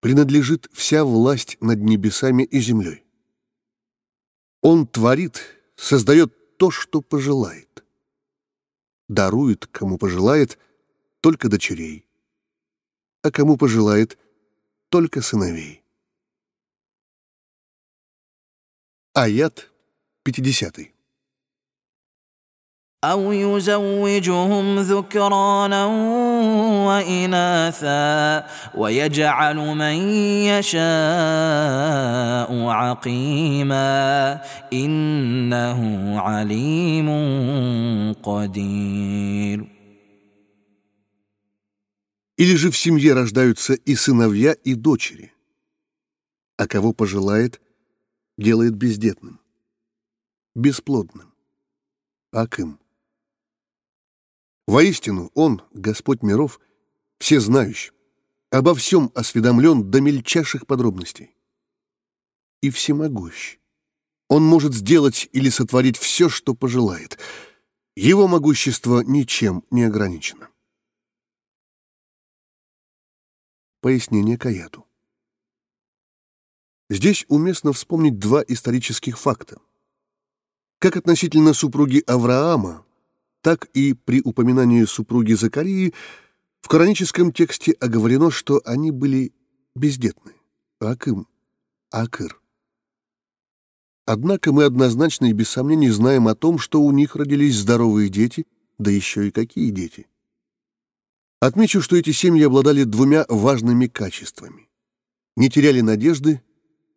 принадлежит 0.00 0.68
вся 0.72 1.04
власть 1.04 1.56
над 1.60 1.80
небесами 1.80 2.42
и 2.42 2.60
землей. 2.60 3.04
Он 4.60 4.86
творит, 4.86 5.42
создает 5.76 6.56
то, 6.56 6.70
что 6.70 7.00
пожелает. 7.00 7.84
Дарует, 9.08 9.66
кому 9.66 9.98
пожелает, 9.98 10.58
только 11.20 11.48
дочерей, 11.48 12.06
а 13.22 13.30
кому 13.30 13.56
пожелает, 13.56 14.18
только 14.88 15.22
сыновей. 15.22 15.82
Аят 19.14 19.70
50. 20.24 20.92
أو 23.04 23.32
يزوجهم 23.32 24.78
ذكرانا 24.78 25.86
وإناثا 26.86 28.46
ويجعل 28.74 29.56
من 29.56 29.96
يشاء 30.52 30.80
عقيما 32.68 34.40
إنه 34.72 35.80
عليم 36.20 37.08
قدير 38.22 39.72
Или 42.38 42.56
же 42.56 42.70
в 42.70 42.76
семье 42.76 43.12
рождаются 43.12 43.74
и 43.74 43.94
сыновья, 43.94 44.52
и 44.52 44.74
дочери, 44.74 45.32
а 46.56 46.66
кого 46.66 46.92
пожелает, 46.92 47.60
делает 48.36 48.74
бездетным, 48.74 49.38
бесплодным, 50.54 51.32
акым. 52.32 52.80
Воистину, 54.67 55.31
Он, 55.33 55.61
Господь 55.71 56.21
миров, 56.21 56.59
всезнающий, 57.19 57.93
обо 58.51 58.75
всем 58.75 59.11
осведомлен 59.15 59.89
до 59.89 60.01
мельчайших 60.01 60.67
подробностей. 60.67 61.33
И 62.61 62.69
всемогущ. 62.69 63.59
Он 64.27 64.43
может 64.43 64.73
сделать 64.73 65.29
или 65.31 65.49
сотворить 65.49 65.97
все, 65.97 66.27
что 66.27 66.53
пожелает. 66.53 67.17
Его 67.95 68.27
могущество 68.27 69.01
ничем 69.01 69.63
не 69.71 69.83
ограничено. 69.83 70.49
Пояснение 73.79 74.37
Каяту. 74.37 74.85
Здесь 76.89 77.25
уместно 77.29 77.73
вспомнить 77.73 78.19
два 78.19 78.43
исторических 78.45 79.17
факта. 79.17 79.61
Как 80.79 80.97
относительно 80.97 81.53
супруги 81.53 82.03
Авраама, 82.05 82.86
так 83.47 83.69
и 83.73 83.93
при 83.93 84.19
упоминании 84.21 84.83
супруги 84.83 85.31
Закарии 85.31 85.93
в 86.59 86.67
кораническом 86.67 87.31
тексте 87.31 87.71
оговорено, 87.71 88.29
что 88.29 88.61
они 88.65 88.91
были 88.91 89.31
бездетны. 89.73 90.33
Акым, 90.81 91.29
Акыр. 91.89 92.41
Однако 94.05 94.51
мы 94.51 94.65
однозначно 94.65 95.27
и 95.27 95.31
без 95.31 95.47
сомнений 95.47 95.91
знаем 95.91 96.27
о 96.27 96.35
том, 96.35 96.59
что 96.59 96.81
у 96.81 96.91
них 96.91 97.15
родились 97.15 97.55
здоровые 97.55 98.09
дети, 98.09 98.45
да 98.79 98.91
еще 98.91 99.29
и 99.29 99.31
какие 99.31 99.69
дети. 99.69 100.07
Отмечу, 101.39 101.81
что 101.81 101.95
эти 101.95 102.11
семьи 102.11 102.43
обладали 102.43 102.83
двумя 102.83 103.25
важными 103.29 103.87
качествами. 103.87 104.67
Не 105.37 105.49
теряли 105.49 105.79
надежды 105.79 106.41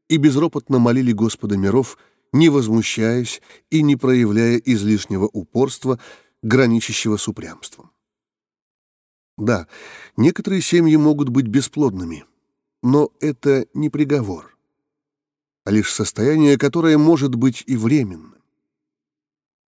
и 0.08 0.16
безропотно 0.16 0.80
молили 0.80 1.12
Господа 1.12 1.56
миров, 1.56 1.96
не 2.32 2.48
возмущаясь 2.48 3.40
и 3.70 3.82
не 3.82 3.94
проявляя 3.94 4.56
излишнего 4.56 5.30
упорства, 5.32 6.00
граничащего 6.42 7.16
с 7.16 7.28
упрямством. 7.28 7.90
Да, 9.36 9.68
некоторые 10.16 10.60
семьи 10.60 10.96
могут 10.96 11.30
быть 11.30 11.46
бесплодными, 11.46 12.26
но 12.82 13.10
это 13.20 13.66
не 13.74 13.88
приговор, 13.88 14.56
а 15.64 15.70
лишь 15.70 15.92
состояние, 15.92 16.58
которое 16.58 16.98
может 16.98 17.34
быть 17.34 17.64
и 17.66 17.76
временным. 17.76 18.36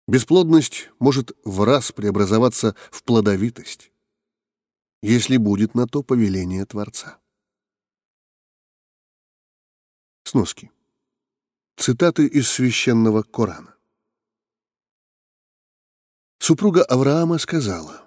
Бесплодность 0.07 0.89
может 0.99 1.31
в 1.45 1.63
раз 1.63 1.91
преобразоваться 1.91 2.75
в 2.91 3.03
плодовитость, 3.03 3.91
если 5.01 5.37
будет 5.37 5.73
на 5.73 5.87
то 5.87 6.03
повеление 6.03 6.65
Творца. 6.65 7.19
Сноски. 10.23 10.69
Цитаты 11.77 12.27
из 12.27 12.49
священного 12.49 13.23
Корана. 13.23 13.75
Супруга 16.41 16.83
Авраама 16.83 17.37
сказала, 17.37 18.01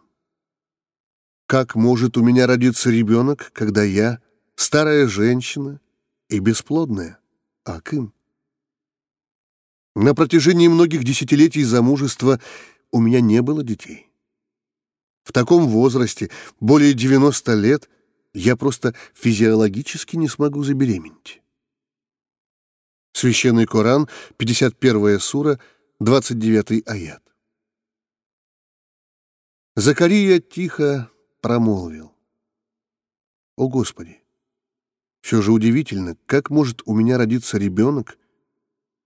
«Как 1.46 1.76
может 1.76 2.16
у 2.16 2.20
меня 2.20 2.48
родиться 2.48 2.90
ребенок, 2.90 3.52
когда 3.52 3.84
я 3.84 4.20
старая 4.56 5.06
женщина 5.06 5.80
и 6.28 6.40
бесплодная, 6.40 7.20
Акым?» 7.62 8.12
На 9.94 10.16
протяжении 10.16 10.66
многих 10.66 11.04
десятилетий 11.04 11.62
замужества 11.62 12.40
у 12.90 12.98
меня 12.98 13.20
не 13.20 13.40
было 13.40 13.62
детей. 13.62 14.10
В 15.22 15.32
таком 15.32 15.68
возрасте, 15.68 16.28
более 16.58 16.92
90 16.92 17.54
лет, 17.54 17.88
я 18.32 18.56
просто 18.56 18.96
физиологически 19.14 20.16
не 20.16 20.26
смогу 20.26 20.64
забеременеть. 20.64 21.40
Священный 23.12 23.66
Коран, 23.66 24.08
51 24.38 25.20
сура, 25.20 25.60
29 26.00 26.88
аят. 26.88 27.33
Закария 29.76 30.38
тихо 30.38 31.10
промолвил. 31.40 32.14
«О 33.56 33.68
Господи! 33.68 34.22
Все 35.20 35.42
же 35.42 35.50
удивительно, 35.50 36.16
как 36.26 36.50
может 36.50 36.82
у 36.84 36.94
меня 36.94 37.18
родиться 37.18 37.58
ребенок, 37.58 38.16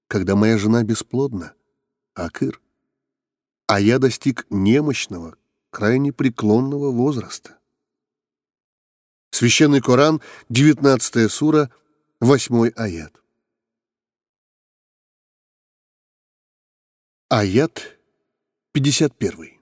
когда 0.09 0.37
моя 0.37 0.59
жена 0.59 0.83
бесплодна, 0.83 1.55
Акыр, 2.13 2.61
а 3.67 3.81
я 3.81 3.99
достиг 3.99 4.47
немощного, 4.51 5.39
крайне 5.71 6.13
преклонного 6.13 6.91
возраста?» 6.91 7.59
Священный 9.31 9.81
Коран, 9.81 10.21
19 10.51 11.33
сура, 11.33 11.71
8 12.21 12.73
аят. 12.77 13.23
Аят 17.31 17.99
51. 18.73 19.58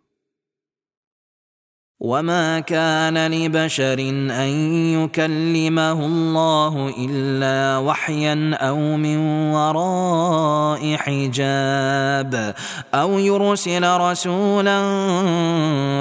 وما 2.01 2.59
كان 2.59 3.31
لبشر 3.31 3.99
ان 4.09 4.49
يكلمه 4.97 6.05
الله 6.05 6.93
الا 6.97 7.77
وحيا 7.77 8.55
او 8.55 8.97
من 8.97 9.17
وراء 9.53 10.95
حجاب 10.95 12.55
او 12.93 13.19
يرسل 13.19 13.97
رسولا 13.97 14.79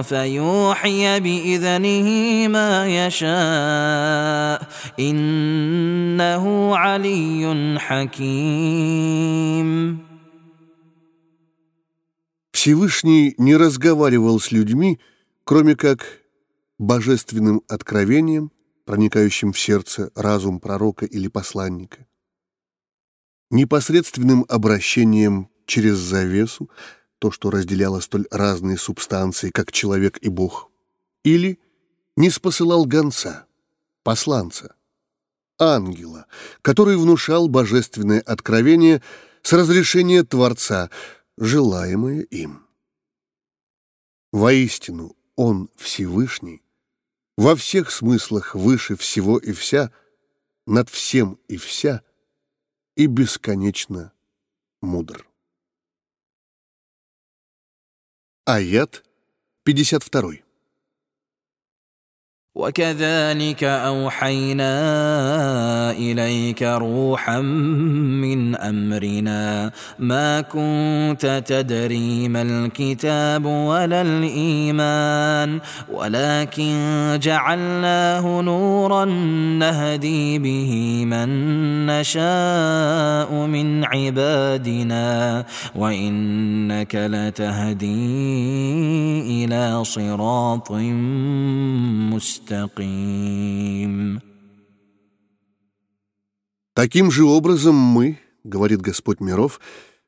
فيوحي 0.02 1.20
باذنه 1.20 2.08
ما 2.48 2.86
يشاء 3.06 4.68
انه 5.00 6.76
علي 6.76 7.76
حكيم 7.78 9.20
Всевышний 12.52 13.34
не 13.38 13.56
разговаривал 13.56 14.38
с 14.38 14.52
людьми, 14.52 14.98
кроме 15.45 15.75
как 15.75 16.21
божественным 16.77 17.61
откровением, 17.69 18.51
проникающим 18.83 19.53
в 19.53 19.59
сердце 19.59 20.11
разум 20.15 20.59
пророка 20.59 21.05
или 21.05 21.27
посланника, 21.27 22.05
непосредственным 23.51 24.45
обращением 24.49 25.49
через 25.65 25.97
завесу, 25.97 26.69
то, 27.19 27.31
что 27.31 27.49
разделяло 27.49 27.99
столь 28.01 28.27
разные 28.31 28.77
субстанции, 28.77 29.51
как 29.51 29.71
человек 29.71 30.17
и 30.21 30.29
Бог, 30.29 30.69
или 31.23 31.59
не 32.17 32.29
спосылал 32.29 32.85
гонца, 32.85 33.45
посланца, 34.03 34.75
ангела, 35.57 36.25
который 36.61 36.97
внушал 36.97 37.47
божественное 37.47 38.19
откровение 38.19 39.01
с 39.41 39.53
разрешения 39.53 40.23
Творца, 40.23 40.89
желаемое 41.37 42.21
им. 42.21 42.65
Воистину, 44.31 45.14
он 45.35 45.69
Всевышний, 45.75 46.63
во 47.37 47.55
всех 47.55 47.91
смыслах 47.91 48.55
выше 48.55 48.95
всего 48.95 49.37
и 49.37 49.51
вся, 49.51 49.91
над 50.65 50.89
всем 50.89 51.39
и 51.47 51.57
вся, 51.57 52.01
и 52.95 53.07
бесконечно 53.07 54.13
мудр. 54.81 55.27
Аят 58.45 59.03
52. 59.63 60.44
وكذلك 62.55 63.63
أوحينا 63.63 64.71
إليك 65.91 66.63
روحا 66.63 67.39
من 67.41 68.55
أمرنا. 68.55 69.71
ما 69.99 70.41
كنت 70.41 71.43
تدري 71.45 72.29
ما 72.29 72.41
الكتاب 72.41 73.45
ولا 73.45 74.01
الإيمان 74.01 75.59
ولكن 75.91 76.75
جعلناه 77.21 78.41
نورا 78.41 79.05
نهدي 79.59 80.39
به 80.39 81.03
من 81.05 81.29
نشاء 81.85 83.45
من 83.45 83.85
عبادنا. 83.85 85.45
وإنك 85.75 86.95
لتهدي 86.95 87.95
إلى 89.45 89.83
صراط 89.83 90.71
مستقيم. 90.71 92.44
مستقيم. 92.44 94.20
Таким 96.74 97.10
же 97.10 97.24
образом 97.24 97.74
мы, 97.74 98.18
говорит 98.44 98.82
Господь 98.82 99.20
миров, 99.20 99.58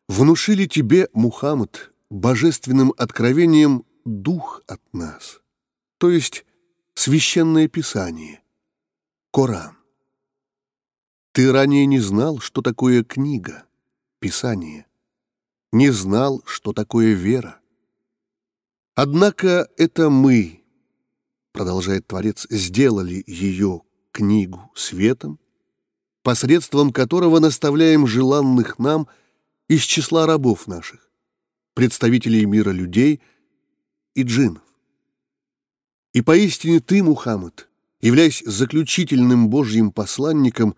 внушили 0.09 0.67
тебе, 0.67 1.09
Мухаммад, 1.15 1.91
божественным 2.11 2.93
откровением 2.99 3.85
дух 4.05 4.63
от 4.67 4.81
нас, 4.93 5.41
то 5.99 6.11
есть 6.11 6.45
священное 6.95 7.69
писание, 7.69 8.43
Коран. 9.33 9.79
Ты 11.33 11.51
ранее 11.51 11.87
не 11.87 11.99
знал, 11.99 12.41
что 12.41 12.61
такое 12.61 13.05
книга, 13.05 13.65
писание, 14.19 14.87
не 15.73 15.91
знал, 15.91 16.43
что 16.45 16.75
такое 16.75 17.15
вера. 17.15 17.59
Однако 18.95 19.67
это 19.79 20.11
мы, 20.11 20.63
продолжает 21.58 22.06
Творец, 22.06 22.46
сделали 22.52 23.24
ее 23.26 23.82
книгу 24.12 24.72
светом, 24.76 25.40
посредством 26.22 26.94
которого 26.94 27.40
наставляем 27.40 28.06
желанных 28.06 28.78
нам 28.78 29.08
из 29.68 29.82
числа 29.82 30.28
рабов 30.28 30.68
наших, 30.68 31.10
представителей 31.74 32.46
мира 32.46 32.70
людей 32.70 33.22
и 34.14 34.22
джиннов. 34.22 34.62
И 36.14 36.22
поистине 36.22 36.80
ты, 36.80 37.02
Мухаммад, 37.02 37.68
являясь 38.02 38.44
заключительным 38.46 39.50
Божьим 39.50 39.92
посланником, 39.92 40.76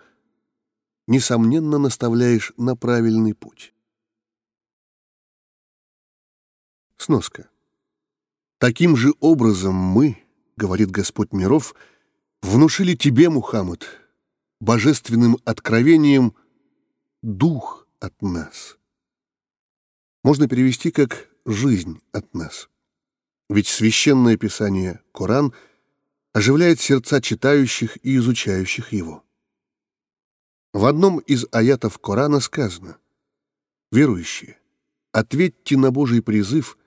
несомненно 1.07 1.77
наставляешь 1.77 2.53
на 2.56 2.77
правильный 2.77 3.34
путь. 3.34 3.73
Сноска. 6.95 7.49
Таким 8.60 8.95
же 8.95 9.14
образом 9.19 9.76
мы, 9.76 10.23
говорит 10.60 10.91
Господь 10.91 11.31
миров, 11.34 11.73
внушили 12.41 12.94
тебе, 12.94 13.30
Мухаммад, 13.30 13.88
божественным 14.60 15.38
откровением 15.45 16.36
дух 17.22 17.88
от 17.99 18.22
нас. 18.22 18.77
Можно 20.23 20.48
перевести 20.48 20.91
как 20.91 21.30
«жизнь 21.45 22.02
от 22.11 22.36
нас». 22.36 22.69
Ведь 23.49 23.68
священное 23.68 24.38
писание 24.38 25.02
Коран 25.11 25.53
оживляет 26.34 26.80
сердца 26.80 27.22
читающих 27.22 27.98
и 28.06 28.18
изучающих 28.18 28.91
его. 28.91 29.23
В 30.73 30.86
одном 30.86 31.18
из 31.19 31.48
аятов 31.52 31.98
Корана 31.98 32.41
сказано 32.41 32.98
«Верующие, 33.91 34.60
ответьте 35.14 35.77
на 35.77 35.90
Божий 35.90 36.22
призыв, 36.22 36.77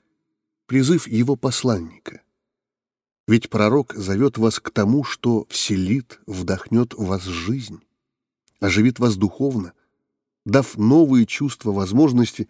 призыв 0.67 1.09
Его 1.09 1.35
посланника». 1.35 2.23
Ведь 3.33 3.49
пророк 3.49 3.95
зовет 3.95 4.37
вас 4.37 4.61
к 4.61 4.69
тому, 4.69 5.05
что 5.05 5.47
вселит, 5.49 6.21
вдохнет 6.27 6.93
в 6.93 7.07
вас 7.07 7.23
жизнь, 7.23 7.81
оживит 8.61 8.99
вас 8.99 9.17
духовно, 9.17 9.73
дав 10.45 10.77
новые 10.77 11.25
чувства, 11.25 11.73
возможности, 11.73 12.47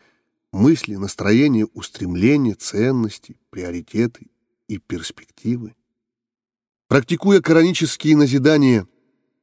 мысли, 0.50 0.96
настроения, 0.96 1.66
устремления, 1.66 2.54
ценности, 2.54 3.38
приоритеты 3.50 4.26
и 4.66 4.78
перспективы. 4.78 5.76
Практикуя 6.88 7.40
коранические 7.40 8.16
назидания 8.16 8.88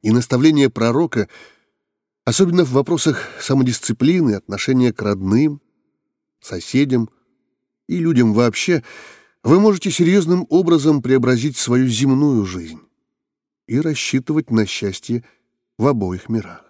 и 0.01 0.11
наставления 0.11 0.69
пророка, 0.69 1.29
особенно 2.25 2.65
в 2.65 2.71
вопросах 2.71 3.29
самодисциплины, 3.39 4.33
отношения 4.33 4.91
к 4.91 5.01
родным, 5.01 5.61
соседям 6.41 7.09
и 7.87 7.95
людям 7.95 8.33
вообще– 8.33 8.83
вы 9.43 9.59
можете 9.59 9.91
серьезным 9.91 10.45
образом 10.49 11.01
преобразить 11.01 11.57
свою 11.57 11.87
земную 11.87 12.45
жизнь 12.45 12.81
и 13.67 13.79
рассчитывать 13.79 14.51
на 14.51 14.65
счастье 14.65 15.23
в 15.77 15.87
обоих 15.87 16.29
мирах. 16.29 16.65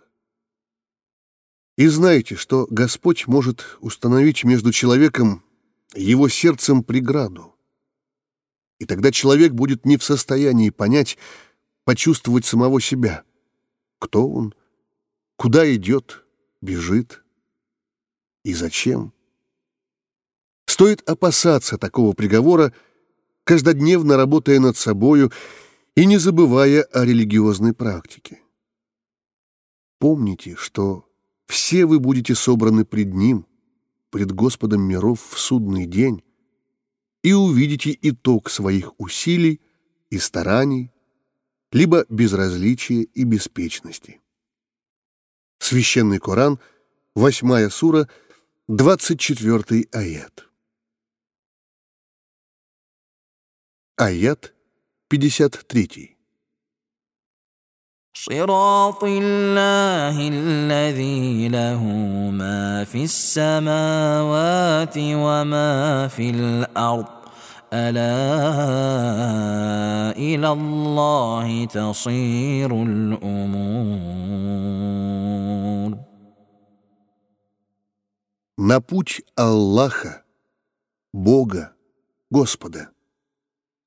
И 1.78 1.88
знайте, 1.88 2.36
что 2.36 2.68
Господь 2.70 3.26
может 3.28 3.78
установить 3.80 4.44
между 4.44 4.72
человеком 4.72 5.44
и 5.96 6.04
его 6.04 6.28
сердцем 6.28 6.84
преграду. 6.84 7.56
И 8.80 8.86
тогда 8.86 9.12
человек 9.12 9.54
будет 9.54 9.86
не 9.86 9.98
в 9.98 10.04
состоянии 10.04 10.70
понять, 10.70 11.18
почувствовать 11.86 12.46
самого 12.46 12.82
себя. 12.82 13.24
Кто 13.98 14.30
он, 14.30 14.54
куда 15.38 15.74
идет, 15.74 16.26
бежит 16.62 17.24
и 18.44 18.54
зачем. 18.54 19.14
Стоит 20.70 21.02
опасаться 21.10 21.80
такого 21.80 22.14
приговора, 22.14 22.72
каждодневно 23.44 24.18
работая 24.18 24.60
над 24.60 24.78
собою 24.78 25.32
и 25.96 26.06
не 26.06 26.20
забывая 26.20 26.84
о 26.84 27.06
религиозной 27.06 27.74
практике. 27.74 28.44
Помните, 29.98 30.56
что 30.56 31.10
все 31.48 31.88
вы 31.88 32.00
будете 32.00 32.36
собраны 32.36 32.86
пред 32.86 33.16
Ним, 33.16 33.48
пред 34.12 34.32
Господом 34.32 34.84
миров 34.84 35.20
в 35.32 35.40
судный 35.40 35.88
день, 35.88 36.24
и 37.24 37.34
увидите 37.34 37.98
итог 38.04 38.52
своих 38.52 38.94
усилий 39.00 39.62
и 40.12 40.20
стараний, 40.20 40.92
либо 41.72 42.06
безразличия 42.10 43.02
и 43.02 43.24
беспечности. 43.24 44.22
Священный 45.58 46.20
Коран, 46.20 46.60
8 47.16 47.70
сура, 47.72 48.08
24 48.68 49.88
аят. 49.92 50.49
Аят 54.01 54.53
53. 55.09 56.15
صراط 58.15 59.05
الله 59.05 60.29
الذي 60.29 61.49
له 61.49 61.85
ما 62.31 62.85
في 62.85 63.05
السماوات 63.05 64.95
وما 64.99 66.09
في 66.09 66.31
الأرض 66.31 67.07
ألا 67.73 68.11
إلى 70.19 70.49
الله 70.53 71.65
تصير 71.65 72.83
الأمور 72.83 74.35
На 78.57 78.81
путь 78.81 79.23
Аллаха, 79.37 80.25
Бога, 81.13 81.75
Господа 82.31 82.91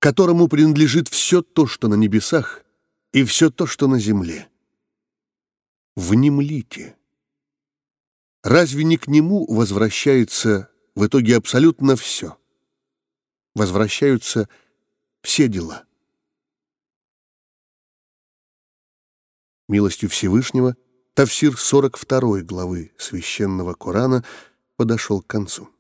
которому 0.03 0.49
принадлежит 0.49 1.07
все 1.07 1.43
то, 1.43 1.69
что 1.69 1.87
на 1.87 1.95
небесах, 1.95 2.65
и 3.13 3.23
все 3.23 3.51
то, 3.51 3.69
что 3.69 3.87
на 3.87 4.01
земле. 4.01 4.49
Внемлите. 5.95 6.97
Разве 8.43 8.83
не 8.83 8.97
к 8.97 9.07
нему 9.07 9.47
возвращается 9.47 10.69
в 10.97 11.07
итоге 11.07 11.37
абсолютно 11.37 11.95
все? 11.95 12.37
Возвращаются 13.55 14.49
все 15.23 15.47
дела. 15.47 15.85
Милостью 19.69 20.09
Всевышнего 20.09 20.77
Тавсир 21.15 21.57
42 21.57 22.41
главы 22.41 22.91
Священного 22.99 23.75
Корана 23.75 24.25
подошел 24.75 25.23
к 25.23 25.29
концу. 25.29 25.72